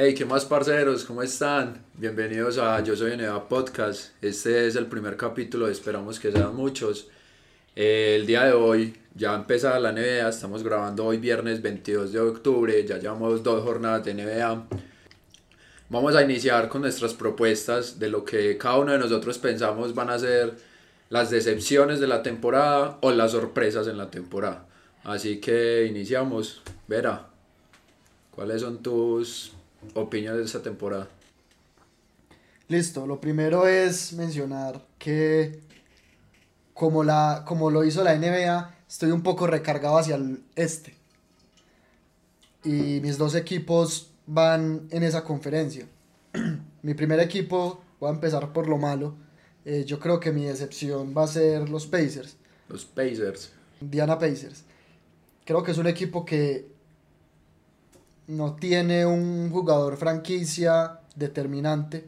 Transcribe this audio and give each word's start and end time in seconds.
Hey, 0.00 0.14
¿qué 0.14 0.24
más 0.24 0.44
parceros? 0.44 1.02
¿Cómo 1.02 1.24
están? 1.24 1.84
Bienvenidos 1.94 2.56
a 2.56 2.80
Yo 2.84 2.94
Soy 2.94 3.16
NBA 3.16 3.48
Podcast. 3.48 4.12
Este 4.22 4.68
es 4.68 4.76
el 4.76 4.86
primer 4.86 5.16
capítulo, 5.16 5.66
esperamos 5.66 6.20
que 6.20 6.30
sean 6.30 6.54
muchos. 6.54 7.08
Eh, 7.74 8.14
el 8.14 8.24
día 8.24 8.44
de 8.44 8.52
hoy 8.52 8.96
ya 9.16 9.34
empezada 9.34 9.80
la 9.80 9.90
NBA, 9.90 10.28
estamos 10.28 10.62
grabando 10.62 11.04
hoy 11.04 11.16
viernes 11.16 11.60
22 11.60 12.12
de 12.12 12.20
octubre, 12.20 12.86
ya 12.86 12.98
llevamos 12.98 13.42
dos 13.42 13.64
jornadas 13.64 14.04
de 14.04 14.14
NBA. 14.14 14.68
Vamos 15.88 16.14
a 16.14 16.22
iniciar 16.22 16.68
con 16.68 16.82
nuestras 16.82 17.12
propuestas 17.12 17.98
de 17.98 18.08
lo 18.08 18.24
que 18.24 18.56
cada 18.56 18.78
uno 18.78 18.92
de 18.92 18.98
nosotros 18.98 19.36
pensamos 19.38 19.96
van 19.96 20.10
a 20.10 20.18
ser 20.20 20.54
las 21.10 21.28
decepciones 21.28 21.98
de 21.98 22.06
la 22.06 22.22
temporada 22.22 22.98
o 23.00 23.10
las 23.10 23.32
sorpresas 23.32 23.88
en 23.88 23.98
la 23.98 24.12
temporada. 24.12 24.64
Así 25.02 25.40
que 25.40 25.86
iniciamos. 25.86 26.62
Vera, 26.86 27.26
¿cuáles 28.30 28.60
son 28.60 28.80
tus 28.80 29.57
opiniones 29.94 30.38
de 30.40 30.46
esta 30.46 30.62
temporada? 30.62 31.08
Listo, 32.68 33.06
lo 33.06 33.20
primero 33.20 33.66
es 33.66 34.12
mencionar 34.12 34.84
que 34.98 35.60
como, 36.74 37.02
la, 37.02 37.44
como 37.46 37.70
lo 37.70 37.82
hizo 37.84 38.04
la 38.04 38.14
NBA, 38.14 38.74
estoy 38.88 39.10
un 39.10 39.22
poco 39.22 39.46
recargado 39.46 39.98
hacia 39.98 40.16
el 40.16 40.42
este. 40.54 40.94
Y 42.64 43.00
mis 43.00 43.16
dos 43.16 43.34
equipos 43.34 44.10
van 44.26 44.86
en 44.90 45.02
esa 45.02 45.24
conferencia. 45.24 45.86
mi 46.82 46.94
primer 46.94 47.20
equipo, 47.20 47.82
voy 47.98 48.10
a 48.10 48.14
empezar 48.14 48.52
por 48.52 48.68
lo 48.68 48.78
malo. 48.78 49.14
eh, 49.64 49.84
yo 49.86 49.98
creo 49.98 50.20
que 50.20 50.30
mi 50.30 50.44
decepción 50.44 51.14
va 51.16 51.24
a 51.24 51.26
ser 51.26 51.68
los 51.68 51.86
Pacers. 51.86 52.36
Los 52.68 52.84
Pacers. 52.84 53.52
Indiana 53.80 54.18
Pacers. 54.18 54.64
Creo 55.44 55.62
que 55.62 55.70
es 55.70 55.78
un 55.78 55.86
equipo 55.86 56.24
que 56.24 56.68
no 58.28 58.54
tiene 58.56 59.06
un 59.06 59.50
jugador 59.50 59.96
franquicia 59.96 61.00
determinante. 61.16 62.04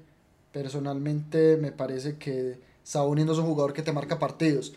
Personalmente 0.53 1.57
me 1.57 1.73
parece 1.73 2.17
que 2.17 2.61
Sabonis 2.85 3.25
no 3.25 3.33
es 3.33 3.39
un 3.39 3.47
jugador 3.47 3.73
que 3.73 3.83
te 3.83 3.93
marca 3.93 4.19
partidos, 4.19 4.75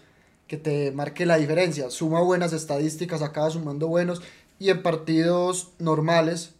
que 0.48 0.58
te 0.58 0.92
marque 0.92 1.26
la 1.26 1.38
diferencia. 1.38 1.90
Suma 1.90 2.22
buenas 2.22 2.54
estadísticas, 2.54 3.22
acaba 3.22 3.50
sumando 3.50 3.88
buenos 3.88 4.22
y 4.58 4.70
en 4.70 4.82
partidos 4.82 5.72
normales 5.80 6.54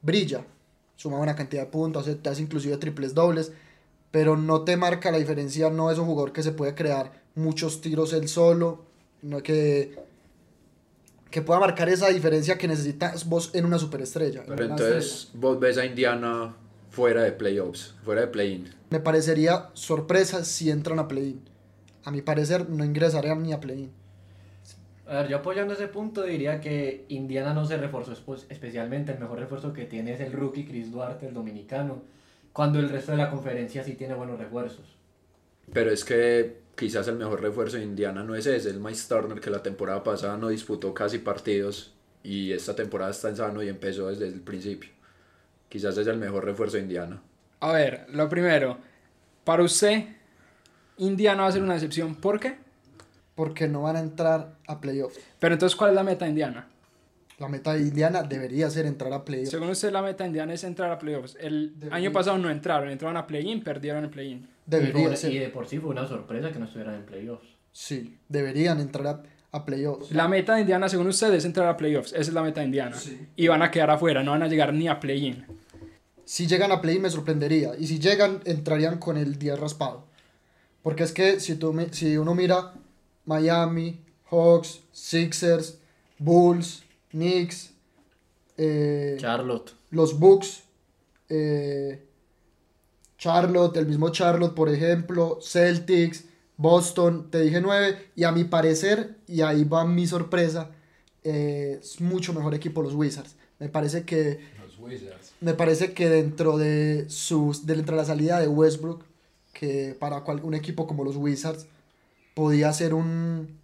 brilla. 0.00 0.46
Suma 0.96 1.18
buena 1.18 1.34
cantidad 1.34 1.62
de 1.62 1.70
puntos, 1.70 2.08
te 2.22 2.28
hace 2.28 2.42
inclusive 2.42 2.76
triples 2.76 3.14
dobles, 3.14 3.50
pero 4.12 4.36
no 4.36 4.62
te 4.62 4.76
marca 4.76 5.10
la 5.10 5.18
diferencia. 5.18 5.70
No 5.70 5.90
es 5.90 5.98
un 5.98 6.06
jugador 6.06 6.32
que 6.32 6.44
se 6.44 6.52
puede 6.52 6.76
crear 6.76 7.20
muchos 7.34 7.80
tiros 7.80 8.12
él 8.12 8.28
solo, 8.28 8.84
no 9.22 9.42
que 9.42 9.98
que 11.30 11.42
pueda 11.42 11.60
marcar 11.60 11.88
esa 11.88 12.08
diferencia 12.08 12.58
que 12.58 12.68
necesitas 12.68 13.28
vos 13.28 13.50
en 13.54 13.64
una 13.64 13.78
superestrella. 13.78 14.40
en 14.40 14.46
Pero 14.46 14.64
una 14.66 14.74
entonces 14.74 15.04
estrella. 15.06 15.38
vos 15.40 15.60
ves 15.60 15.78
a 15.78 15.84
Indiana 15.84 16.56
fuera 16.90 17.22
de 17.22 17.32
playoffs, 17.32 17.94
fuera 18.04 18.22
de 18.22 18.26
play-in. 18.28 18.68
Me 18.90 19.00
parecería 19.00 19.70
sorpresa 19.74 20.44
si 20.44 20.70
entran 20.70 20.98
a 20.98 21.06
play-in. 21.08 21.40
A 22.04 22.10
mi 22.10 22.22
parecer 22.22 22.68
no 22.68 22.84
ingresarían 22.84 23.42
ni 23.42 23.52
a 23.52 23.60
play-in. 23.60 23.92
A 25.06 25.22
ver, 25.22 25.28
yo 25.28 25.38
apoyando 25.38 25.74
ese 25.74 25.88
punto 25.88 26.22
diría 26.22 26.60
que 26.60 27.04
Indiana 27.08 27.52
no 27.52 27.64
se 27.64 27.76
reforzó 27.76 28.12
especialmente. 28.48 29.12
El 29.12 29.18
mejor 29.18 29.40
refuerzo 29.40 29.72
que 29.72 29.84
tiene 29.84 30.12
es 30.14 30.20
el 30.20 30.32
rookie 30.32 30.64
Chris 30.66 30.92
Duarte, 30.92 31.26
el 31.26 31.34
dominicano. 31.34 32.02
Cuando 32.52 32.78
el 32.78 32.88
resto 32.88 33.12
de 33.12 33.18
la 33.18 33.30
conferencia 33.30 33.82
sí 33.84 33.94
tiene 33.94 34.14
buenos 34.14 34.38
refuerzos. 34.38 34.96
Pero 35.72 35.90
es 35.90 36.04
que 36.04 36.60
quizás 36.76 37.08
el 37.08 37.16
mejor 37.16 37.42
refuerzo 37.42 37.76
de 37.76 37.84
Indiana 37.84 38.24
no 38.24 38.34
es 38.34 38.46
ese, 38.46 38.70
el 38.70 38.80
Miles 38.80 39.06
Turner 39.06 39.40
que 39.40 39.50
la 39.50 39.62
temporada 39.62 40.02
pasada 40.02 40.36
no 40.36 40.48
disputó 40.48 40.94
casi 40.94 41.18
partidos 41.18 41.94
y 42.22 42.52
esta 42.52 42.74
temporada 42.74 43.10
está 43.10 43.28
en 43.28 43.36
sano 43.36 43.62
y 43.62 43.68
empezó 43.68 44.08
desde 44.08 44.28
el 44.28 44.40
principio. 44.40 44.90
Quizás 45.68 45.96
es 45.98 46.06
el 46.06 46.18
mejor 46.18 46.44
refuerzo 46.44 46.76
de 46.76 46.82
Indiana. 46.82 47.22
A 47.60 47.72
ver, 47.72 48.06
lo 48.10 48.28
primero, 48.28 48.78
para 49.44 49.62
usted, 49.62 50.04
Indiana 50.96 51.42
va 51.42 51.48
a 51.48 51.52
ser 51.52 51.62
una 51.62 51.74
decepción. 51.74 52.14
¿Por 52.14 52.40
qué? 52.40 52.56
Porque 53.34 53.68
no 53.68 53.82
van 53.82 53.96
a 53.96 54.00
entrar 54.00 54.56
a 54.66 54.80
playoffs. 54.80 55.18
Pero 55.38 55.54
entonces, 55.54 55.76
¿cuál 55.76 55.90
es 55.90 55.96
la 55.96 56.02
meta 56.02 56.24
de 56.24 56.30
Indiana? 56.30 56.68
La 57.40 57.48
meta 57.48 57.72
de 57.72 57.80
Indiana 57.80 58.22
debería 58.22 58.68
ser 58.70 58.86
entrar 58.86 59.12
a 59.12 59.24
playoffs. 59.24 59.50
Según 59.50 59.70
usted, 59.70 59.90
la 59.90 60.02
meta 60.02 60.24
de 60.24 60.28
Indiana 60.28 60.52
es 60.54 60.62
entrar 60.62 60.90
a 60.92 60.98
playoffs. 60.98 61.36
El 61.40 61.72
Debería. 61.74 61.96
año 61.96 62.12
pasado 62.12 62.36
no 62.38 62.50
entraron, 62.50 62.90
entraron 62.90 63.16
a 63.16 63.26
play-in, 63.26 63.64
perdieron 63.64 64.04
el 64.04 64.10
play-in. 64.10 64.38
y, 64.38 64.46
Debería 64.66 65.08
por- 65.08 65.16
ser. 65.16 65.32
y 65.32 65.38
de 65.38 65.48
por 65.48 65.66
sí 65.66 65.78
fue 65.78 65.90
una 65.90 66.06
sorpresa 66.06 66.52
que 66.52 66.58
no 66.58 66.66
estuvieran 66.66 66.94
en 66.96 67.06
playoffs. 67.06 67.48
Sí, 67.72 68.18
deberían 68.28 68.78
entrar 68.78 69.06
a, 69.06 69.22
a 69.56 69.64
playoffs. 69.64 70.12
La 70.12 70.28
meta 70.28 70.54
de 70.54 70.60
Indiana, 70.60 70.88
según 70.88 71.06
usted, 71.08 71.32
es 71.32 71.44
entrar 71.46 71.66
a 71.68 71.76
playoffs. 71.78 72.12
Esa 72.12 72.20
es 72.20 72.32
la 72.34 72.42
meta 72.42 72.60
de 72.60 72.66
Indiana. 72.66 72.94
Sí. 72.96 73.18
Y 73.36 73.48
van 73.48 73.62
a 73.62 73.70
quedar 73.70 73.90
afuera, 73.90 74.22
no 74.22 74.32
van 74.32 74.42
a 74.42 74.46
llegar 74.48 74.74
ni 74.74 74.86
a 74.88 75.00
play-in. 75.00 75.44
Si 76.26 76.46
llegan 76.46 76.70
a 76.72 76.80
play-in 76.82 77.00
me 77.02 77.08
sorprendería. 77.10 77.72
Y 77.78 77.86
si 77.86 77.98
llegan, 77.98 78.40
entrarían 78.44 78.98
con 78.98 79.16
el 79.16 79.38
10 79.38 79.58
raspado. 79.58 80.04
Porque 80.82 81.04
es 81.04 81.12
que 81.12 81.40
si, 81.40 81.54
tú, 81.56 81.74
si 81.90 82.16
uno 82.18 82.34
mira 82.34 82.74
Miami, 83.24 83.98
Hawks, 84.30 84.82
Sixers, 84.92 85.78
Bulls, 86.18 86.84
Knicks, 87.12 87.70
eh, 88.56 89.16
Charlotte. 89.18 89.72
los 89.90 90.18
Bucks, 90.18 90.62
eh, 91.28 92.06
Charlotte, 93.18 93.76
el 93.76 93.86
mismo 93.86 94.10
Charlotte, 94.10 94.54
por 94.54 94.68
ejemplo, 94.68 95.38
Celtics, 95.42 96.24
Boston, 96.56 97.30
te 97.30 97.40
dije 97.40 97.60
9, 97.60 98.10
y 98.16 98.24
a 98.24 98.32
mi 98.32 98.44
parecer, 98.44 99.16
y 99.26 99.40
ahí 99.42 99.64
va 99.64 99.84
mi 99.84 100.06
sorpresa, 100.06 100.70
eh, 101.24 101.78
es 101.82 102.00
mucho 102.00 102.32
mejor 102.32 102.54
equipo 102.54 102.82
los 102.82 102.94
Wizards. 102.94 103.34
Me 103.58 103.68
parece 103.68 104.04
que, 104.04 104.40
Los 104.62 104.78
Wizards. 104.78 105.32
me 105.40 105.52
parece 105.54 105.92
que 105.92 106.08
dentro 106.08 106.56
de 106.58 107.06
sus, 107.10 107.66
dentro 107.66 107.96
de 107.96 108.02
la 108.02 108.06
salida 108.06 108.40
de 108.40 108.48
Westbrook, 108.48 109.04
que 109.52 109.94
para 109.98 110.20
cual- 110.22 110.40
un 110.42 110.54
equipo 110.54 110.86
como 110.86 111.04
los 111.04 111.16
Wizards 111.16 111.66
podía 112.34 112.72
ser 112.72 112.94
un, 112.94 113.58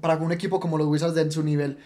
para 0.00 0.16
un 0.16 0.32
equipo 0.32 0.58
como 0.58 0.78
los 0.78 0.86
Wizards 0.88 1.14
de 1.14 1.30
su 1.30 1.42
nivel, 1.44 1.78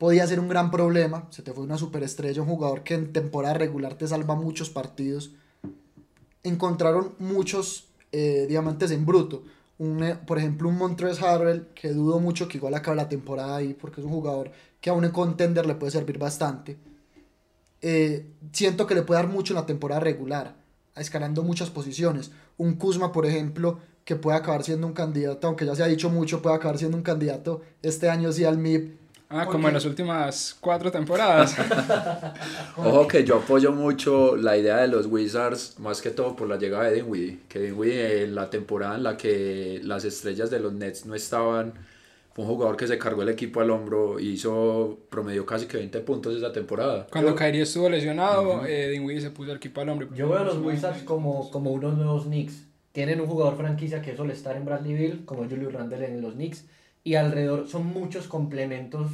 podía 0.00 0.26
ser 0.26 0.40
un 0.40 0.48
gran 0.48 0.70
problema. 0.70 1.28
Se 1.28 1.42
te 1.42 1.52
fue 1.52 1.62
una 1.62 1.76
superestrella, 1.76 2.40
un 2.40 2.48
jugador 2.48 2.82
que 2.82 2.94
en 2.94 3.12
temporada 3.12 3.52
regular 3.52 3.96
te 3.96 4.08
salva 4.08 4.34
muchos 4.34 4.70
partidos. 4.70 5.32
Encontraron 6.42 7.14
muchos 7.18 7.88
eh, 8.10 8.46
diamantes 8.48 8.92
en 8.92 9.04
bruto. 9.04 9.44
Un, 9.76 10.02
eh, 10.02 10.16
por 10.26 10.38
ejemplo, 10.38 10.70
un 10.70 10.78
Montrezl 10.78 11.22
Harrell, 11.22 11.66
que 11.74 11.92
dudo 11.92 12.18
mucho 12.18 12.48
que 12.48 12.56
igual 12.56 12.74
acabe 12.74 12.96
la 12.96 13.10
temporada 13.10 13.56
ahí, 13.56 13.74
porque 13.74 14.00
es 14.00 14.06
un 14.06 14.12
jugador 14.12 14.50
que 14.80 14.88
a 14.88 14.94
un 14.94 15.06
contender 15.10 15.66
le 15.66 15.74
puede 15.74 15.92
servir 15.92 16.16
bastante. 16.16 16.78
Eh, 17.82 18.24
siento 18.52 18.86
que 18.86 18.94
le 18.94 19.02
puede 19.02 19.20
dar 19.20 19.30
mucho 19.30 19.52
en 19.52 19.56
la 19.60 19.66
temporada 19.66 20.00
regular, 20.00 20.56
escalando 20.96 21.42
muchas 21.42 21.68
posiciones. 21.68 22.30
Un 22.56 22.76
Kuzma, 22.76 23.12
por 23.12 23.26
ejemplo, 23.26 23.80
que 24.06 24.16
puede 24.16 24.38
acabar 24.38 24.64
siendo 24.64 24.86
un 24.86 24.94
candidato, 24.94 25.46
aunque 25.46 25.66
ya 25.66 25.74
se 25.74 25.82
ha 25.82 25.88
dicho 25.88 26.08
mucho, 26.08 26.40
puede 26.40 26.56
acabar 26.56 26.78
siendo 26.78 26.96
un 26.96 27.02
candidato 27.02 27.60
este 27.82 28.08
año 28.08 28.32
sí 28.32 28.46
al 28.46 28.56
MIP. 28.56 28.99
Ah, 29.32 29.44
¿Por 29.44 29.52
como 29.52 29.68
en 29.68 29.74
las 29.74 29.84
últimas 29.84 30.56
cuatro 30.60 30.90
temporadas. 30.90 31.54
Ojo 32.76 33.06
que 33.06 33.22
yo 33.22 33.36
apoyo 33.36 33.70
mucho 33.70 34.34
la 34.34 34.56
idea 34.56 34.78
de 34.78 34.88
los 34.88 35.06
Wizards, 35.06 35.78
más 35.78 36.02
que 36.02 36.10
todo 36.10 36.34
por 36.34 36.48
la 36.48 36.56
llegada 36.56 36.90
de 36.90 36.96
Dinwiddie. 36.96 37.38
Que 37.48 37.60
Dinwiddie 37.60 38.24
en 38.24 38.34
la 38.34 38.50
temporada 38.50 38.96
en 38.96 39.04
la 39.04 39.16
que 39.16 39.80
las 39.84 40.04
estrellas 40.04 40.50
de 40.50 40.58
los 40.58 40.72
Nets 40.72 41.06
no 41.06 41.14
estaban, 41.14 41.74
fue 42.34 42.44
un 42.44 42.50
jugador 42.50 42.76
que 42.76 42.88
se 42.88 42.98
cargó 42.98 43.22
el 43.22 43.28
equipo 43.28 43.60
al 43.60 43.70
hombro 43.70 44.18
y 44.18 44.30
hizo, 44.30 44.98
promedió 45.08 45.46
casi 45.46 45.66
que 45.66 45.76
20 45.76 46.00
puntos 46.00 46.36
esa 46.36 46.50
temporada. 46.50 47.06
Cuando 47.08 47.36
Kyrie 47.36 47.62
estuvo 47.62 47.88
lesionado, 47.88 48.66
eh, 48.66 48.88
Dinwiddie 48.88 49.20
se 49.20 49.30
puso 49.30 49.52
el 49.52 49.58
equipo 49.58 49.80
al 49.80 49.90
hombre. 49.90 50.08
Yo 50.12 50.28
veo 50.28 50.38
a 50.38 50.44
los 50.44 50.58
Wizards 50.58 51.04
como, 51.04 51.52
como 51.52 51.70
unos 51.70 51.96
nuevos 51.96 52.24
Knicks. 52.24 52.66
Tienen 52.90 53.20
un 53.20 53.28
jugador 53.28 53.56
franquicia 53.56 54.02
que 54.02 54.10
es 54.10 54.18
estar 54.18 54.56
en 54.56 54.64
Bradleyville, 54.64 55.24
como 55.24 55.44
Julius 55.44 55.72
Randle 55.72 56.04
en 56.04 56.20
los 56.20 56.34
Knicks. 56.34 56.64
Y 57.04 57.14
alrededor 57.14 57.66
son 57.68 57.86
muchos 57.86 58.26
complementos 58.26 59.10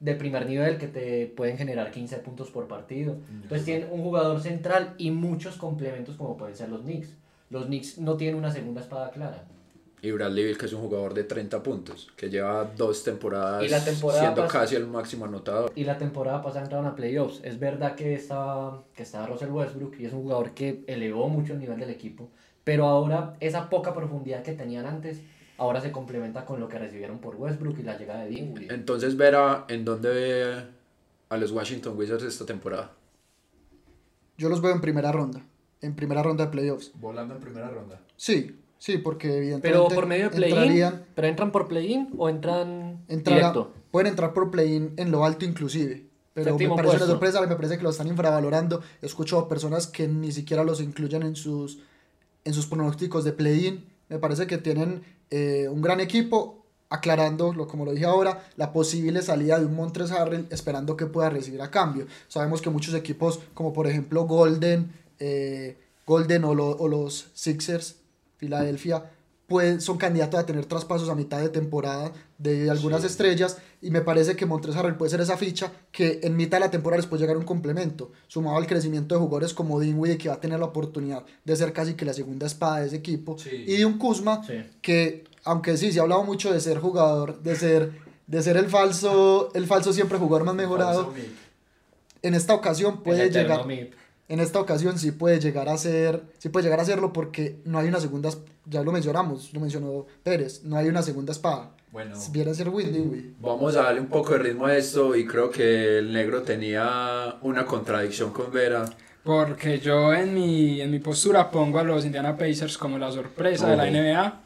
de 0.00 0.14
primer 0.14 0.46
nivel 0.46 0.76
que 0.78 0.88
te 0.88 1.26
pueden 1.26 1.56
generar 1.56 1.90
15 1.90 2.16
puntos 2.18 2.50
por 2.50 2.66
partido. 2.68 3.16
Entonces 3.42 3.64
tienen 3.64 3.88
un 3.90 4.02
jugador 4.02 4.40
central 4.42 4.94
y 4.98 5.10
muchos 5.10 5.56
complementos 5.56 6.16
como 6.16 6.36
pueden 6.36 6.54
ser 6.56 6.68
los 6.68 6.82
Knicks. 6.82 7.08
Los 7.50 7.66
Knicks 7.66 7.98
no 7.98 8.16
tienen 8.16 8.36
una 8.36 8.50
segunda 8.52 8.80
espada 8.80 9.10
clara. 9.10 9.44
Y 10.02 10.10
Bradley 10.10 10.44
Beal, 10.44 10.58
que 10.58 10.66
es 10.66 10.72
un 10.74 10.82
jugador 10.82 11.14
de 11.14 11.24
30 11.24 11.62
puntos, 11.62 12.08
que 12.16 12.28
lleva 12.28 12.64
dos 12.76 13.02
temporadas 13.02 13.64
Y 13.64 13.68
la 13.68 13.82
temporada 13.82 14.20
siendo 14.20 14.44
pas- 14.44 14.48
casi 14.52 14.74
el 14.76 14.86
máximo 14.86 15.24
anotador. 15.24 15.72
Y 15.74 15.84
la 15.84 15.96
temporada 15.96 16.42
pasada 16.42 16.64
entraron 16.64 16.86
a 16.86 16.94
playoffs. 16.94 17.40
Es 17.42 17.58
verdad 17.58 17.94
que 17.94 18.14
estaba, 18.14 18.82
que 18.94 19.02
estaba 19.04 19.26
Russell 19.26 19.50
Westbrook 19.50 19.98
y 19.98 20.04
es 20.04 20.12
un 20.12 20.22
jugador 20.22 20.50
que 20.52 20.84
elevó 20.86 21.28
mucho 21.28 21.54
el 21.54 21.60
nivel 21.60 21.78
del 21.80 21.90
equipo. 21.90 22.28
Pero 22.62 22.84
ahora 22.86 23.34
esa 23.40 23.70
poca 23.70 23.94
profundidad 23.94 24.42
que 24.42 24.52
tenían 24.52 24.84
antes, 24.86 25.22
ahora 25.58 25.80
se 25.80 25.92
complementa 25.92 26.44
con 26.44 26.60
lo 26.60 26.68
que 26.68 26.78
recibieron 26.78 27.18
por 27.18 27.36
Westbrook 27.36 27.78
y 27.78 27.82
la 27.82 27.96
llegada 27.98 28.24
de 28.24 28.30
Dinwiddie. 28.30 28.72
Entonces, 28.74 29.16
Vera, 29.16 29.64
¿en 29.68 29.84
dónde 29.84 30.08
ve 30.10 30.64
a 31.28 31.36
los 31.36 31.50
Washington 31.52 31.96
Wizards 31.96 32.24
esta 32.24 32.46
temporada? 32.46 32.92
Yo 34.38 34.48
los 34.48 34.60
veo 34.60 34.72
en 34.72 34.80
primera 34.80 35.12
ronda, 35.12 35.42
en 35.80 35.94
primera 35.94 36.22
ronda 36.22 36.44
de 36.46 36.50
playoffs. 36.50 36.92
Volando 36.94 37.34
en 37.34 37.40
primera 37.40 37.68
ronda. 37.70 38.00
Sí, 38.16 38.58
sí, 38.78 38.98
porque 38.98 39.28
evidentemente 39.38 39.68
Pero 39.70 39.88
por 39.88 40.06
medio 40.06 40.28
de 40.30 40.36
play-in, 40.36 40.56
entrarían, 40.58 41.04
¿pero 41.14 41.28
entran 41.28 41.52
por 41.52 41.68
play-in 41.68 42.10
o 42.18 42.28
entran 42.28 43.04
entrará- 43.08 43.38
directo? 43.52 43.72
pueden 43.90 44.08
entrar 44.08 44.34
por 44.34 44.50
play-in 44.50 44.92
en 44.98 45.10
lo 45.10 45.24
alto 45.24 45.44
inclusive, 45.46 46.04
Pero 46.34 46.50
Séptimo 46.50 46.76
me 46.76 46.82
parece 46.82 46.96
una 46.96 46.98
puesto. 47.06 47.12
sorpresa, 47.14 47.40
me 47.46 47.56
parece 47.56 47.78
que 47.78 47.82
lo 47.82 47.88
están 47.88 48.08
infravalorando. 48.08 48.82
He 49.00 49.06
escuchado 49.06 49.48
personas 49.48 49.86
que 49.86 50.06
ni 50.06 50.32
siquiera 50.32 50.64
los 50.64 50.82
incluyen 50.82 51.22
en 51.22 51.34
sus, 51.34 51.78
en 52.44 52.52
sus 52.52 52.66
pronósticos 52.66 53.24
de 53.24 53.32
play-in. 53.32 53.86
Me 54.10 54.18
parece 54.18 54.46
que 54.46 54.58
tienen 54.58 55.02
eh, 55.30 55.68
un 55.68 55.82
gran 55.82 56.00
equipo, 56.00 56.64
aclarando, 56.88 57.52
como 57.66 57.84
lo 57.84 57.92
dije 57.92 58.04
ahora, 58.04 58.46
la 58.56 58.72
posible 58.72 59.22
salida 59.22 59.58
de 59.58 59.66
un 59.66 59.74
Montres 59.74 60.12
esperando 60.50 60.96
que 60.96 61.06
pueda 61.06 61.30
recibir 61.30 61.60
a 61.62 61.70
cambio. 61.70 62.06
Sabemos 62.28 62.62
que 62.62 62.70
muchos 62.70 62.94
equipos, 62.94 63.40
como 63.54 63.72
por 63.72 63.86
ejemplo 63.86 64.24
Golden, 64.24 64.92
eh, 65.18 65.76
Golden 66.06 66.44
o, 66.44 66.50
o 66.50 66.88
los 66.88 67.30
Sixers, 67.34 67.96
Filadelfia, 68.36 69.10
pues, 69.46 69.84
son 69.84 69.96
candidatos 69.96 70.40
a 70.40 70.46
tener 70.46 70.66
traspasos 70.66 71.08
a 71.08 71.14
mitad 71.14 71.38
de 71.40 71.48
temporada 71.48 72.12
de 72.38 72.68
algunas 72.70 73.02
Sí. 73.02 73.06
estrellas 73.06 73.58
y 73.80 73.90
me 73.90 74.00
parece 74.00 74.34
que 74.34 74.44
Montres 74.44 74.74
Harrell 74.76 74.96
puede 74.96 75.10
ser 75.10 75.20
esa 75.20 75.36
ficha 75.36 75.72
que 75.92 76.20
en 76.24 76.34
mitad 76.36 76.56
de 76.58 76.64
la 76.64 76.70
temporada 76.70 76.98
les 77.00 77.06
puede 77.06 77.20
llegar 77.22 77.36
un 77.36 77.44
complemento, 77.44 78.10
sumado 78.26 78.56
al 78.56 78.66
crecimiento 78.66 79.14
de 79.14 79.20
jugadores 79.20 79.54
como 79.54 79.78
Dinwiddie 79.78 80.18
que 80.18 80.28
va 80.28 80.34
a 80.34 80.40
tener 80.40 80.58
la 80.58 80.66
oportunidad 80.66 81.24
de 81.44 81.56
ser 81.56 81.72
casi 81.72 81.94
que 81.94 82.04
la 82.04 82.12
segunda 82.12 82.46
espada 82.46 82.80
de 82.80 82.86
ese 82.88 82.96
equipo 82.96 83.38
Sí. 83.38 83.64
y 83.66 83.76
de 83.76 83.86
un 83.86 83.98
Kuzma 83.98 84.42
Sí. 84.44 84.64
que 84.82 85.24
aunque 85.44 85.76
sí 85.76 85.92
se 85.92 86.00
ha 86.00 86.02
hablado 86.02 86.24
mucho 86.24 86.52
de 86.52 86.60
ser 86.60 86.78
jugador, 86.78 87.40
de 87.42 87.54
ser 87.56 87.92
de 88.26 88.42
ser 88.42 88.56
el 88.56 88.66
falso 88.66 89.50
el 89.54 89.66
falso 89.68 89.92
siempre 89.92 90.18
jugador 90.18 90.44
más 90.44 90.56
mejorado, 90.56 91.12
en 92.22 92.34
esta 92.34 92.54
ocasión 92.54 93.02
puede 93.04 93.30
llegar 93.30 93.64
MIP. 93.66 93.92
En 94.28 94.40
esta 94.40 94.60
ocasión 94.60 94.98
sí 94.98 95.12
puede 95.12 95.38
llegar 95.40 95.68
a 95.68 95.76
ser, 95.78 96.22
sí 96.38 96.48
puede 96.48 96.64
llegar 96.64 96.80
a 96.80 96.84
serlo 96.84 97.12
porque 97.12 97.60
no 97.64 97.78
hay 97.78 97.88
una 97.88 98.00
segunda, 98.00 98.30
ya 98.64 98.82
lo 98.82 98.92
mencionamos, 98.92 99.52
lo 99.52 99.60
mencionó 99.60 100.06
Pérez, 100.22 100.64
no 100.64 100.76
hay 100.76 100.88
una 100.88 101.02
segunda 101.02 101.32
espada. 101.32 101.70
Bueno, 101.92 102.14
Si 102.16 102.30
viene 102.30 102.50
a 102.50 102.54
ser 102.54 102.68
vamos 103.40 103.76
a 103.76 103.82
darle 103.84 104.00
un 104.00 104.08
poco 104.08 104.32
de 104.32 104.40
ritmo 104.40 104.66
a 104.66 104.76
esto 104.76 105.16
y 105.16 105.26
creo 105.26 105.50
que 105.50 105.98
el 105.98 106.12
negro 106.12 106.42
tenía 106.42 107.36
una 107.40 107.64
contradicción 107.64 108.32
con 108.32 108.52
Vera. 108.52 108.84
Porque 109.24 109.78
yo 109.78 110.12
en 110.12 110.34
mi, 110.34 110.80
en 110.80 110.90
mi 110.90 110.98
postura 110.98 111.50
pongo 111.50 111.78
a 111.78 111.84
los 111.84 112.04
Indiana 112.04 112.36
Pacers 112.36 112.76
como 112.76 112.98
la 112.98 113.10
sorpresa 113.10 113.68
de 113.68 113.76
la. 113.76 113.90
NBA. 113.90 114.40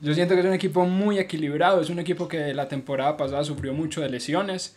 Yo 0.00 0.14
siento 0.14 0.34
que 0.34 0.40
es 0.40 0.46
un 0.46 0.52
equipo 0.52 0.84
muy 0.86 1.18
equilibrado, 1.18 1.80
es 1.80 1.88
un 1.88 1.98
equipo 1.98 2.28
que 2.28 2.52
la 2.52 2.68
temporada 2.68 3.16
pasada 3.16 3.44
sufrió 3.44 3.72
mucho 3.72 4.00
de 4.00 4.08
lesiones, 4.08 4.76